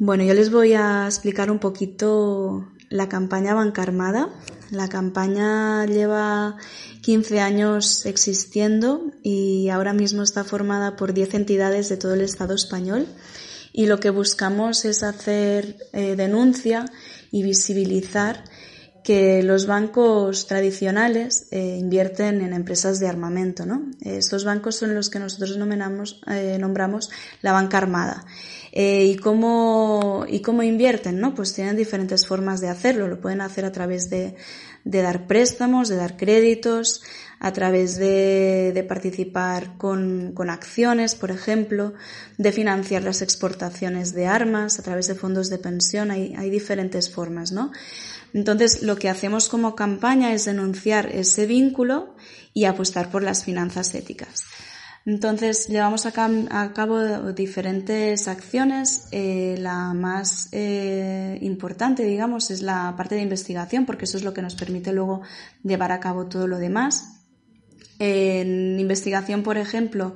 Bueno, 0.00 0.22
yo 0.22 0.32
les 0.32 0.52
voy 0.52 0.74
a 0.74 1.06
explicar 1.06 1.50
un 1.50 1.58
poquito 1.58 2.68
la 2.88 3.08
campaña 3.08 3.54
Banca 3.54 3.82
Armada. 3.82 4.28
La 4.70 4.88
campaña 4.88 5.84
lleva 5.86 6.56
15 7.02 7.40
años 7.40 8.06
existiendo 8.06 9.10
y 9.24 9.70
ahora 9.70 9.92
mismo 9.92 10.22
está 10.22 10.44
formada 10.44 10.94
por 10.94 11.14
10 11.14 11.34
entidades 11.34 11.88
de 11.88 11.96
todo 11.96 12.14
el 12.14 12.20
Estado 12.20 12.54
español 12.54 13.08
y 13.72 13.86
lo 13.86 13.98
que 13.98 14.10
buscamos 14.10 14.84
es 14.84 15.02
hacer 15.02 15.76
eh, 15.92 16.14
denuncia 16.14 16.84
y 17.32 17.42
visibilizar 17.42 18.44
que 19.02 19.42
los 19.42 19.66
bancos 19.66 20.46
tradicionales 20.46 21.48
eh, 21.50 21.78
invierten 21.80 22.40
en 22.42 22.52
empresas 22.52 23.00
de 23.00 23.08
armamento. 23.08 23.64
¿no? 23.66 23.90
Estos 24.00 24.44
bancos 24.44 24.76
son 24.76 24.94
los 24.94 25.10
que 25.10 25.18
nosotros 25.18 25.58
eh, 26.26 26.58
nombramos 26.60 27.10
la 27.40 27.52
banca 27.52 27.78
armada. 27.78 28.26
Eh, 28.80 29.06
¿y, 29.06 29.16
cómo, 29.16 30.24
¿Y 30.28 30.40
cómo 30.40 30.62
invierten? 30.62 31.18
¿no? 31.18 31.34
Pues 31.34 31.52
tienen 31.52 31.76
diferentes 31.76 32.28
formas 32.28 32.60
de 32.60 32.68
hacerlo. 32.68 33.08
Lo 33.08 33.20
pueden 33.20 33.40
hacer 33.40 33.64
a 33.64 33.72
través 33.72 34.08
de, 34.08 34.36
de 34.84 35.02
dar 35.02 35.26
préstamos, 35.26 35.88
de 35.88 35.96
dar 35.96 36.16
créditos, 36.16 37.02
a 37.40 37.52
través 37.52 37.96
de, 37.96 38.70
de 38.72 38.84
participar 38.84 39.76
con, 39.78 40.30
con, 40.32 40.48
acciones, 40.48 41.16
por 41.16 41.32
ejemplo, 41.32 41.94
de 42.36 42.52
financiar 42.52 43.02
las 43.02 43.20
exportaciones 43.20 44.14
de 44.14 44.28
armas, 44.28 44.78
a 44.78 44.82
través 44.84 45.08
de 45.08 45.16
fondos 45.16 45.50
de 45.50 45.58
pensión. 45.58 46.12
Hay, 46.12 46.36
hay 46.38 46.48
diferentes 46.48 47.10
formas, 47.10 47.50
¿no? 47.50 47.72
Entonces, 48.32 48.84
lo 48.84 48.94
que 48.94 49.08
hacemos 49.08 49.48
como 49.48 49.74
campaña 49.74 50.32
es 50.32 50.44
denunciar 50.44 51.08
ese 51.10 51.46
vínculo 51.46 52.14
y 52.54 52.66
apostar 52.66 53.10
por 53.10 53.24
las 53.24 53.42
finanzas 53.42 53.92
éticas. 53.96 54.44
Entonces, 55.08 55.68
llevamos 55.68 56.04
a, 56.04 56.12
cabo 56.12 57.32
diferentes 57.32 58.28
acciones. 58.28 59.08
Eh, 59.10 59.56
la 59.58 59.94
más 59.94 60.50
eh, 60.52 61.38
importante, 61.40 62.02
digamos, 62.02 62.50
es 62.50 62.60
la 62.60 62.94
parte 62.94 63.14
de 63.14 63.22
investigación, 63.22 63.86
porque 63.86 64.04
eso 64.04 64.18
es 64.18 64.22
lo 64.22 64.34
que 64.34 64.42
nos 64.42 64.54
permite 64.54 64.92
luego 64.92 65.22
llevar 65.62 65.92
a 65.92 66.00
cabo 66.00 66.26
todo 66.26 66.46
lo 66.46 66.58
demás. 66.58 67.24
En 67.98 68.78
investigación, 68.78 69.42
por 69.42 69.56
ejemplo, 69.56 70.14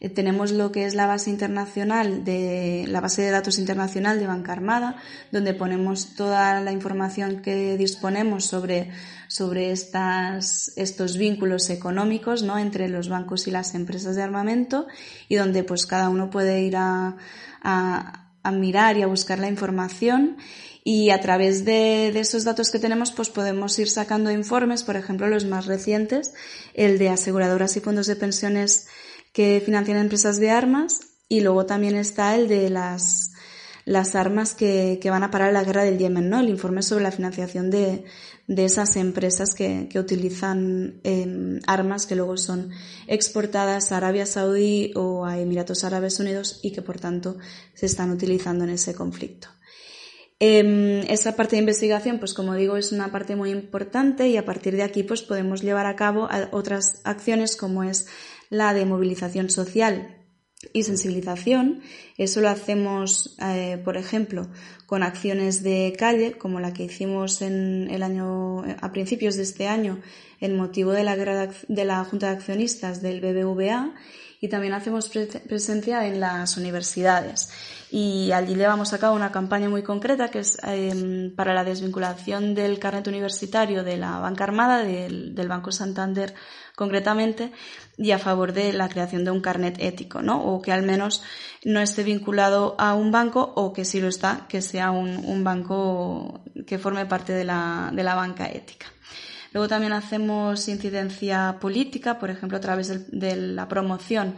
eh, 0.00 0.08
tenemos 0.08 0.52
lo 0.52 0.72
que 0.72 0.86
es 0.86 0.94
la 0.94 1.06
base 1.06 1.28
internacional 1.28 2.24
de 2.24 2.86
la 2.88 3.02
base 3.02 3.20
de 3.20 3.30
datos 3.32 3.58
internacional 3.58 4.18
de 4.18 4.26
Banca 4.26 4.52
Armada, 4.52 4.96
donde 5.32 5.52
ponemos 5.52 6.14
toda 6.14 6.58
la 6.62 6.72
información 6.72 7.42
que 7.42 7.76
disponemos 7.76 8.46
sobre, 8.46 8.90
sobre 9.30 9.70
estas, 9.70 10.72
estos 10.74 11.16
vínculos 11.16 11.70
económicos 11.70 12.42
¿no? 12.42 12.58
entre 12.58 12.88
los 12.88 13.08
bancos 13.08 13.46
y 13.46 13.52
las 13.52 13.76
empresas 13.76 14.16
de 14.16 14.22
armamento 14.22 14.88
y 15.28 15.36
donde 15.36 15.62
pues 15.62 15.86
cada 15.86 16.08
uno 16.08 16.30
puede 16.30 16.62
ir 16.62 16.76
a, 16.76 17.16
a, 17.62 18.32
a 18.42 18.50
mirar 18.50 18.96
y 18.96 19.02
a 19.02 19.06
buscar 19.06 19.38
la 19.38 19.46
información 19.46 20.36
y 20.82 21.10
a 21.10 21.20
través 21.20 21.64
de, 21.64 22.10
de, 22.12 22.18
esos 22.18 22.42
datos 22.42 22.72
que 22.72 22.80
tenemos 22.80 23.12
pues 23.12 23.28
podemos 23.28 23.78
ir 23.78 23.88
sacando 23.88 24.32
informes, 24.32 24.82
por 24.82 24.96
ejemplo 24.96 25.28
los 25.28 25.44
más 25.44 25.66
recientes, 25.66 26.34
el 26.74 26.98
de 26.98 27.10
aseguradoras 27.10 27.76
y 27.76 27.80
fondos 27.80 28.08
de 28.08 28.16
pensiones 28.16 28.88
que 29.32 29.62
financian 29.64 29.98
empresas 29.98 30.40
de 30.40 30.50
armas 30.50 31.02
y 31.28 31.42
luego 31.42 31.66
también 31.66 31.94
está 31.94 32.34
el 32.34 32.48
de 32.48 32.68
las, 32.68 33.30
las 33.84 34.16
armas 34.16 34.56
que, 34.56 34.98
que 35.00 35.10
van 35.10 35.22
a 35.22 35.30
parar 35.30 35.52
la 35.52 35.62
guerra 35.62 35.84
del 35.84 35.98
Yemen, 35.98 36.28
¿no? 36.28 36.40
El 36.40 36.48
informe 36.48 36.82
sobre 36.82 37.04
la 37.04 37.12
financiación 37.12 37.70
de, 37.70 38.04
de 38.50 38.64
esas 38.64 38.96
empresas 38.96 39.54
que, 39.54 39.86
que 39.88 40.00
utilizan 40.00 41.00
eh, 41.04 41.60
armas 41.68 42.04
que 42.04 42.16
luego 42.16 42.36
son 42.36 42.70
exportadas 43.06 43.92
a 43.92 43.98
Arabia 43.98 44.26
Saudí 44.26 44.90
o 44.96 45.24
a 45.24 45.38
Emiratos 45.38 45.84
Árabes 45.84 46.18
Unidos 46.18 46.58
y 46.60 46.72
que 46.72 46.82
por 46.82 46.98
tanto 46.98 47.38
se 47.74 47.86
están 47.86 48.10
utilizando 48.10 48.64
en 48.64 48.70
ese 48.70 48.92
conflicto. 48.92 49.46
Eh, 50.40 51.06
esa 51.08 51.36
parte 51.36 51.54
de 51.54 51.60
investigación, 51.60 52.18
pues 52.18 52.34
como 52.34 52.56
digo, 52.56 52.76
es 52.76 52.90
una 52.90 53.12
parte 53.12 53.36
muy 53.36 53.50
importante 53.50 54.26
y 54.26 54.36
a 54.36 54.44
partir 54.44 54.74
de 54.74 54.82
aquí 54.82 55.04
pues 55.04 55.22
podemos 55.22 55.62
llevar 55.62 55.86
a 55.86 55.94
cabo 55.94 56.28
otras 56.50 57.02
acciones 57.04 57.54
como 57.54 57.84
es 57.84 58.08
la 58.48 58.74
de 58.74 58.84
movilización 58.84 59.48
social 59.48 60.19
y 60.72 60.82
sensibilización. 60.82 61.82
Eso 62.16 62.40
lo 62.40 62.48
hacemos, 62.48 63.36
eh, 63.40 63.80
por 63.84 63.96
ejemplo, 63.96 64.48
con 64.86 65.02
acciones 65.02 65.62
de 65.62 65.94
calle, 65.98 66.32
como 66.32 66.60
la 66.60 66.72
que 66.72 66.84
hicimos 66.84 67.42
en 67.42 67.88
el 67.90 68.02
año, 68.02 68.62
a 68.80 68.92
principios 68.92 69.36
de 69.36 69.42
este 69.42 69.68
año, 69.68 70.00
en 70.40 70.56
motivo 70.56 70.92
de 70.92 71.04
la, 71.04 71.16
de 71.16 71.84
la 71.84 72.04
Junta 72.04 72.28
de 72.28 72.36
Accionistas 72.36 73.00
del 73.00 73.20
BBVA, 73.20 73.94
y 74.42 74.48
también 74.48 74.72
hacemos 74.72 75.10
presencia 75.10 76.06
en 76.06 76.18
las 76.18 76.56
universidades. 76.56 77.50
Y 77.90 78.32
allí 78.32 78.54
llevamos 78.54 78.92
a 78.94 78.98
cabo 78.98 79.14
una 79.14 79.30
campaña 79.30 79.68
muy 79.68 79.82
concreta 79.82 80.30
que 80.30 80.38
es 80.38 80.56
em, 80.62 81.34
para 81.34 81.52
la 81.52 81.62
desvinculación 81.62 82.54
del 82.54 82.78
carnet 82.78 83.06
universitario 83.06 83.84
de 83.84 83.98
la 83.98 84.18
banca 84.18 84.44
armada, 84.44 84.82
del, 84.82 85.34
del 85.34 85.48
Banco 85.48 85.72
Santander 85.72 86.34
concretamente, 86.80 87.52
y 87.98 88.12
a 88.12 88.18
favor 88.18 88.54
de 88.54 88.72
la 88.72 88.88
creación 88.88 89.22
de 89.22 89.30
un 89.30 89.42
carnet 89.42 89.76
ético, 89.80 90.22
¿no? 90.22 90.42
O 90.42 90.62
que 90.62 90.72
al 90.72 90.82
menos 90.82 91.22
no 91.62 91.78
esté 91.82 92.04
vinculado 92.04 92.74
a 92.78 92.94
un 92.94 93.12
banco 93.12 93.52
o 93.54 93.74
que 93.74 93.84
si 93.84 94.00
lo 94.00 94.08
está, 94.08 94.46
que 94.48 94.62
sea 94.62 94.90
un, 94.90 95.44
banco 95.44 96.40
que 96.66 96.78
forme 96.78 97.04
parte 97.04 97.34
de 97.34 97.44
la, 97.44 97.90
de 97.92 98.02
la 98.02 98.14
banca 98.14 98.46
ética. 98.46 98.86
Luego 99.52 99.68
también 99.68 99.92
hacemos 99.92 100.68
incidencia 100.68 101.58
política, 101.60 102.18
por 102.18 102.30
ejemplo, 102.30 102.56
a 102.56 102.62
través 102.62 103.10
de, 103.10 103.36
la 103.36 103.68
promoción 103.68 104.36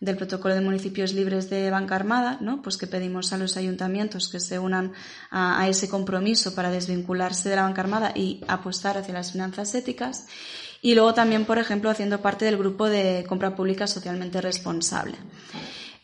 del 0.00 0.16
protocolo 0.16 0.54
de 0.54 0.62
municipios 0.62 1.12
libres 1.12 1.50
de 1.50 1.70
banca 1.70 1.94
armada, 1.94 2.38
¿no? 2.40 2.62
Pues 2.62 2.78
que 2.78 2.86
pedimos 2.86 3.34
a 3.34 3.36
los 3.36 3.58
ayuntamientos 3.58 4.30
que 4.30 4.40
se 4.40 4.58
unan 4.58 4.92
a, 5.30 5.60
a, 5.60 5.68
ese 5.68 5.90
compromiso 5.90 6.54
para 6.54 6.70
desvincularse 6.70 7.50
de 7.50 7.56
la 7.56 7.64
banca 7.64 7.82
armada 7.82 8.12
y 8.14 8.40
apostar 8.48 8.96
hacia 8.96 9.12
las 9.12 9.32
finanzas 9.32 9.74
éticas. 9.74 10.26
Y 10.84 10.96
luego 10.96 11.14
también, 11.14 11.44
por 11.44 11.58
ejemplo, 11.58 11.88
haciendo 11.90 12.20
parte 12.20 12.44
del 12.44 12.58
grupo 12.58 12.88
de 12.88 13.24
compra 13.28 13.54
pública 13.54 13.86
socialmente 13.86 14.40
responsable. 14.40 15.14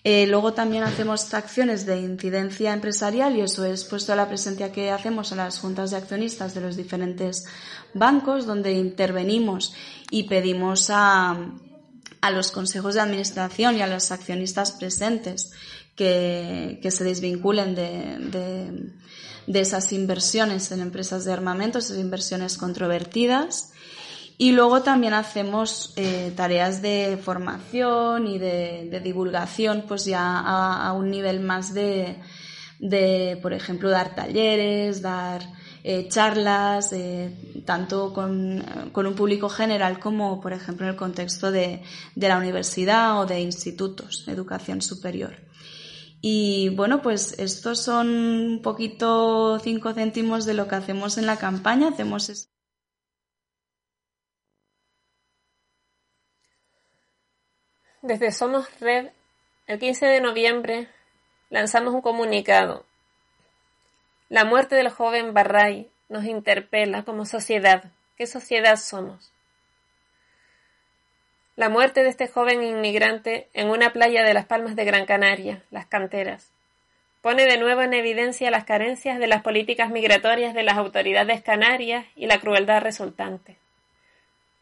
Eh, 0.05 0.29
luego 0.29 0.55
también 0.55 0.85
hacemos 0.85 1.35
acciones 1.35 1.85
de 1.85 2.01
incidencia 2.01 2.72
empresarial 2.72 3.37
y 3.37 3.41
eso 3.41 3.64
es 3.64 3.85
puesto 3.85 4.12
a 4.12 4.16
la 4.16 4.29
presencia 4.29 4.70
que 4.70 4.93
hacemos 4.93 5.33
en 5.33 5.39
las 5.39 5.59
juntas 5.59 5.91
de 5.91 5.97
accionistas 5.97 6.55
de 6.55 6.61
los 6.61 6.76
diferentes 6.76 7.45
bancos, 7.93 8.47
donde 8.47 8.72
intervenimos 8.72 9.74
y 10.11 10.22
pedimos 10.22 10.91
a, 10.91 11.37
a 12.20 12.31
los 12.31 12.53
consejos 12.53 12.95
de 12.95 13.01
administración 13.01 13.76
y 13.76 13.83
a 13.83 13.89
los 13.89 14.12
accionistas 14.12 14.70
presentes 14.70 15.51
que, 15.97 16.79
que 16.81 16.93
se 16.93 17.03
desvinculen 17.03 17.74
de, 17.74 18.18
de, 18.31 18.93
de 19.49 19.61
esas 19.61 19.93
inversiones 19.93 20.70
en 20.70 20.81
empresas 20.81 21.24
de 21.24 21.33
armamento, 21.33 21.81
esas 21.81 21.99
inversiones 21.99 22.57
controvertidas 22.57 23.72
y 24.41 24.53
luego 24.53 24.82
también 24.82 25.14
hacemos 25.14 25.93
eh, 25.97 26.32
tareas 26.36 26.80
de 26.80 27.18
formación 27.20 28.28
y 28.28 28.39
de, 28.39 29.01
divulgación, 29.03 29.84
pues 29.89 30.05
ya 30.05 30.39
a, 30.39 30.93
un 30.93 31.11
nivel 31.11 31.41
más 31.41 31.74
de, 31.74 32.20
de, 32.78 33.36
por 33.43 33.53
ejemplo, 33.53 33.91
dar 33.91 34.14
talleres, 34.14 35.03
dar 35.03 35.43
eh, 35.82 36.07
charlas, 36.09 36.93
eh, 36.93 37.62
tanto 37.66 38.12
con, 38.14 38.64
con, 38.93 39.07
un 39.07 39.14
público 39.16 39.49
general 39.49 39.99
como, 39.99 40.41
por 40.41 40.53
ejemplo, 40.53 40.86
en 40.86 40.93
el 40.93 40.97
contexto 40.97 41.51
de, 41.51 41.82
de 42.14 42.28
la 42.28 42.39
universidad 42.39 43.20
o 43.20 43.26
de 43.26 43.41
institutos 43.41 44.28
educación 44.28 44.82
superior. 44.82 45.34
Y 46.20 46.68
bueno, 46.70 47.03
pues 47.03 47.34
estos 47.41 47.82
son 47.82 48.09
un 48.09 48.62
poquito 48.62 49.59
cinco 49.59 49.93
céntimos 49.95 50.47
de 50.47 50.55
lo 50.55 50.68
que 50.68 50.76
hacemos 50.76 51.18
en 51.18 51.26
la 51.26 51.39
campaña. 51.39 51.89
Hacemos 51.89 52.28
Desde 58.09 58.33
Somos 58.33 58.67
Red, 58.81 59.11
el 59.67 59.79
15 59.79 60.07
de 60.07 60.23
noviembre, 60.23 60.89
lanzamos 61.51 61.93
un 61.93 62.01
comunicado. 62.01 62.87
La 64.31 64.47
muerte 64.47 64.77
del 64.77 64.89
joven 64.89 65.35
Barray 65.35 65.91
nos 66.09 66.25
interpela 66.25 67.03
como 67.03 67.27
sociedad. 67.27 67.85
¿Qué 68.17 68.27
sociedad 68.27 68.77
somos? 68.77 69.31
La 71.55 71.69
muerte 71.69 72.03
de 72.03 72.09
este 72.09 72.29
joven 72.29 72.63
inmigrante 72.63 73.51
en 73.53 73.69
una 73.69 73.93
playa 73.93 74.25
de 74.25 74.33
las 74.33 74.47
Palmas 74.47 74.75
de 74.75 74.87
Gran 74.87 75.05
Canaria, 75.05 75.63
las 75.71 75.85
canteras, 75.85 76.51
pone 77.21 77.45
de 77.45 77.59
nuevo 77.59 77.83
en 77.83 77.93
evidencia 77.93 78.51
las 78.51 78.65
carencias 78.65 79.19
de 79.19 79.27
las 79.27 79.43
políticas 79.43 79.91
migratorias 79.91 80.55
de 80.55 80.63
las 80.63 80.79
autoridades 80.79 81.43
canarias 81.43 82.07
y 82.17 82.25
la 82.25 82.41
crueldad 82.41 82.81
resultante. 82.81 83.59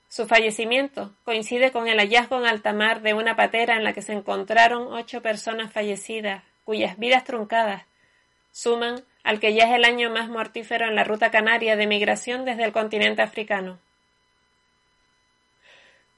Su 0.08 0.26
fallecimiento 0.26 1.14
coincide 1.24 1.72
con 1.72 1.88
el 1.88 1.98
hallazgo 1.98 2.38
en 2.38 2.46
alta 2.46 2.72
mar 2.72 3.02
de 3.02 3.14
una 3.14 3.36
patera 3.36 3.76
en 3.76 3.84
la 3.84 3.92
que 3.92 4.02
se 4.02 4.12
encontraron 4.12 4.92
ocho 4.92 5.20
personas 5.20 5.72
fallecidas, 5.72 6.44
cuyas 6.64 6.98
vidas 6.98 7.24
truncadas 7.24 7.84
suman 8.52 9.04
al 9.24 9.40
que 9.40 9.54
ya 9.54 9.64
es 9.64 9.74
el 9.74 9.84
año 9.84 10.08
más 10.08 10.28
mortífero 10.28 10.86
en 10.86 10.94
la 10.94 11.04
ruta 11.04 11.30
canaria 11.30 11.76
de 11.76 11.86
migración 11.86 12.44
desde 12.44 12.64
el 12.64 12.72
continente 12.72 13.20
africano. 13.20 13.78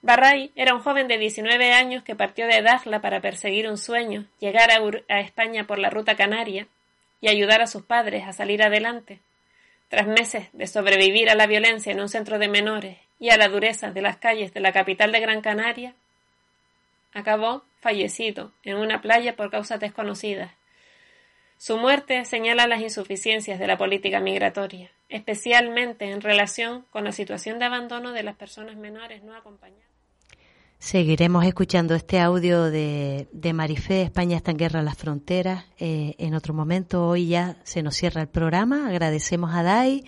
Barray 0.02 0.52
era 0.54 0.74
un 0.74 0.80
joven 0.80 1.08
de 1.08 1.18
19 1.18 1.72
años 1.72 2.04
que 2.04 2.14
partió 2.14 2.46
de 2.46 2.62
Dakhla 2.62 3.00
para 3.00 3.20
perseguir 3.20 3.68
un 3.68 3.78
sueño, 3.78 4.26
llegar 4.38 4.70
a, 4.70 4.78
a 5.08 5.20
España 5.20 5.66
por 5.66 5.78
la 5.78 5.90
ruta 5.90 6.14
canaria 6.14 6.68
y 7.20 7.28
ayudar 7.28 7.62
a 7.62 7.66
sus 7.66 7.82
padres 7.82 8.24
a 8.28 8.32
salir 8.32 8.62
adelante. 8.62 9.18
Tras 9.88 10.06
meses 10.06 10.48
de 10.52 10.66
sobrevivir 10.66 11.30
a 11.30 11.34
la 11.34 11.46
violencia 11.46 11.90
en 11.90 12.00
un 12.00 12.08
centro 12.08 12.38
de 12.38 12.46
menores 12.46 12.98
y 13.18 13.30
a 13.30 13.36
la 13.36 13.48
dureza 13.48 13.90
de 13.90 14.02
las 14.02 14.16
calles 14.16 14.54
de 14.54 14.60
la 14.60 14.72
capital 14.72 15.12
de 15.12 15.20
Gran 15.20 15.40
Canaria, 15.40 15.94
acabó 17.12 17.64
fallecido 17.80 18.52
en 18.62 18.76
una 18.76 19.00
playa 19.00 19.36
por 19.36 19.50
causas 19.50 19.80
desconocidas. 19.80 20.52
Su 21.56 21.76
muerte 21.76 22.24
señala 22.24 22.68
las 22.68 22.80
insuficiencias 22.80 23.58
de 23.58 23.66
la 23.66 23.76
política 23.76 24.20
migratoria, 24.20 24.90
especialmente 25.08 26.10
en 26.10 26.20
relación 26.20 26.84
con 26.90 27.04
la 27.04 27.12
situación 27.12 27.58
de 27.58 27.64
abandono 27.64 28.12
de 28.12 28.22
las 28.22 28.36
personas 28.36 28.76
menores 28.76 29.24
no 29.24 29.34
acompañadas. 29.34 29.88
Seguiremos 30.78 31.44
escuchando 31.44 31.96
este 31.96 32.20
audio 32.20 32.70
de, 32.70 33.26
de 33.32 33.52
Marifé, 33.52 34.02
España 34.02 34.36
está 34.36 34.52
en 34.52 34.58
guerra 34.58 34.78
a 34.78 34.84
las 34.84 34.96
fronteras. 34.96 35.64
Eh, 35.80 36.14
en 36.18 36.34
otro 36.34 36.54
momento, 36.54 37.08
hoy 37.08 37.26
ya 37.26 37.56
se 37.64 37.82
nos 37.82 37.96
cierra 37.96 38.20
el 38.20 38.28
programa. 38.28 38.86
Agradecemos 38.86 39.52
a 39.52 39.64
Dai, 39.64 40.04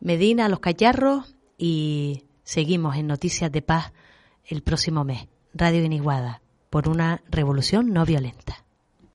Medina, 0.00 0.46
a 0.46 0.48
los 0.48 0.58
cacharros 0.58 1.33
y 1.58 2.24
seguimos 2.42 2.96
en 2.96 3.06
Noticias 3.06 3.50
de 3.50 3.62
Paz 3.62 3.92
el 4.44 4.62
próximo 4.62 5.04
mes. 5.04 5.28
Radio 5.52 5.84
Iniguada, 5.84 6.42
por 6.68 6.88
una 6.88 7.22
revolución 7.30 7.92
no 7.92 8.04
violenta. 8.04 8.63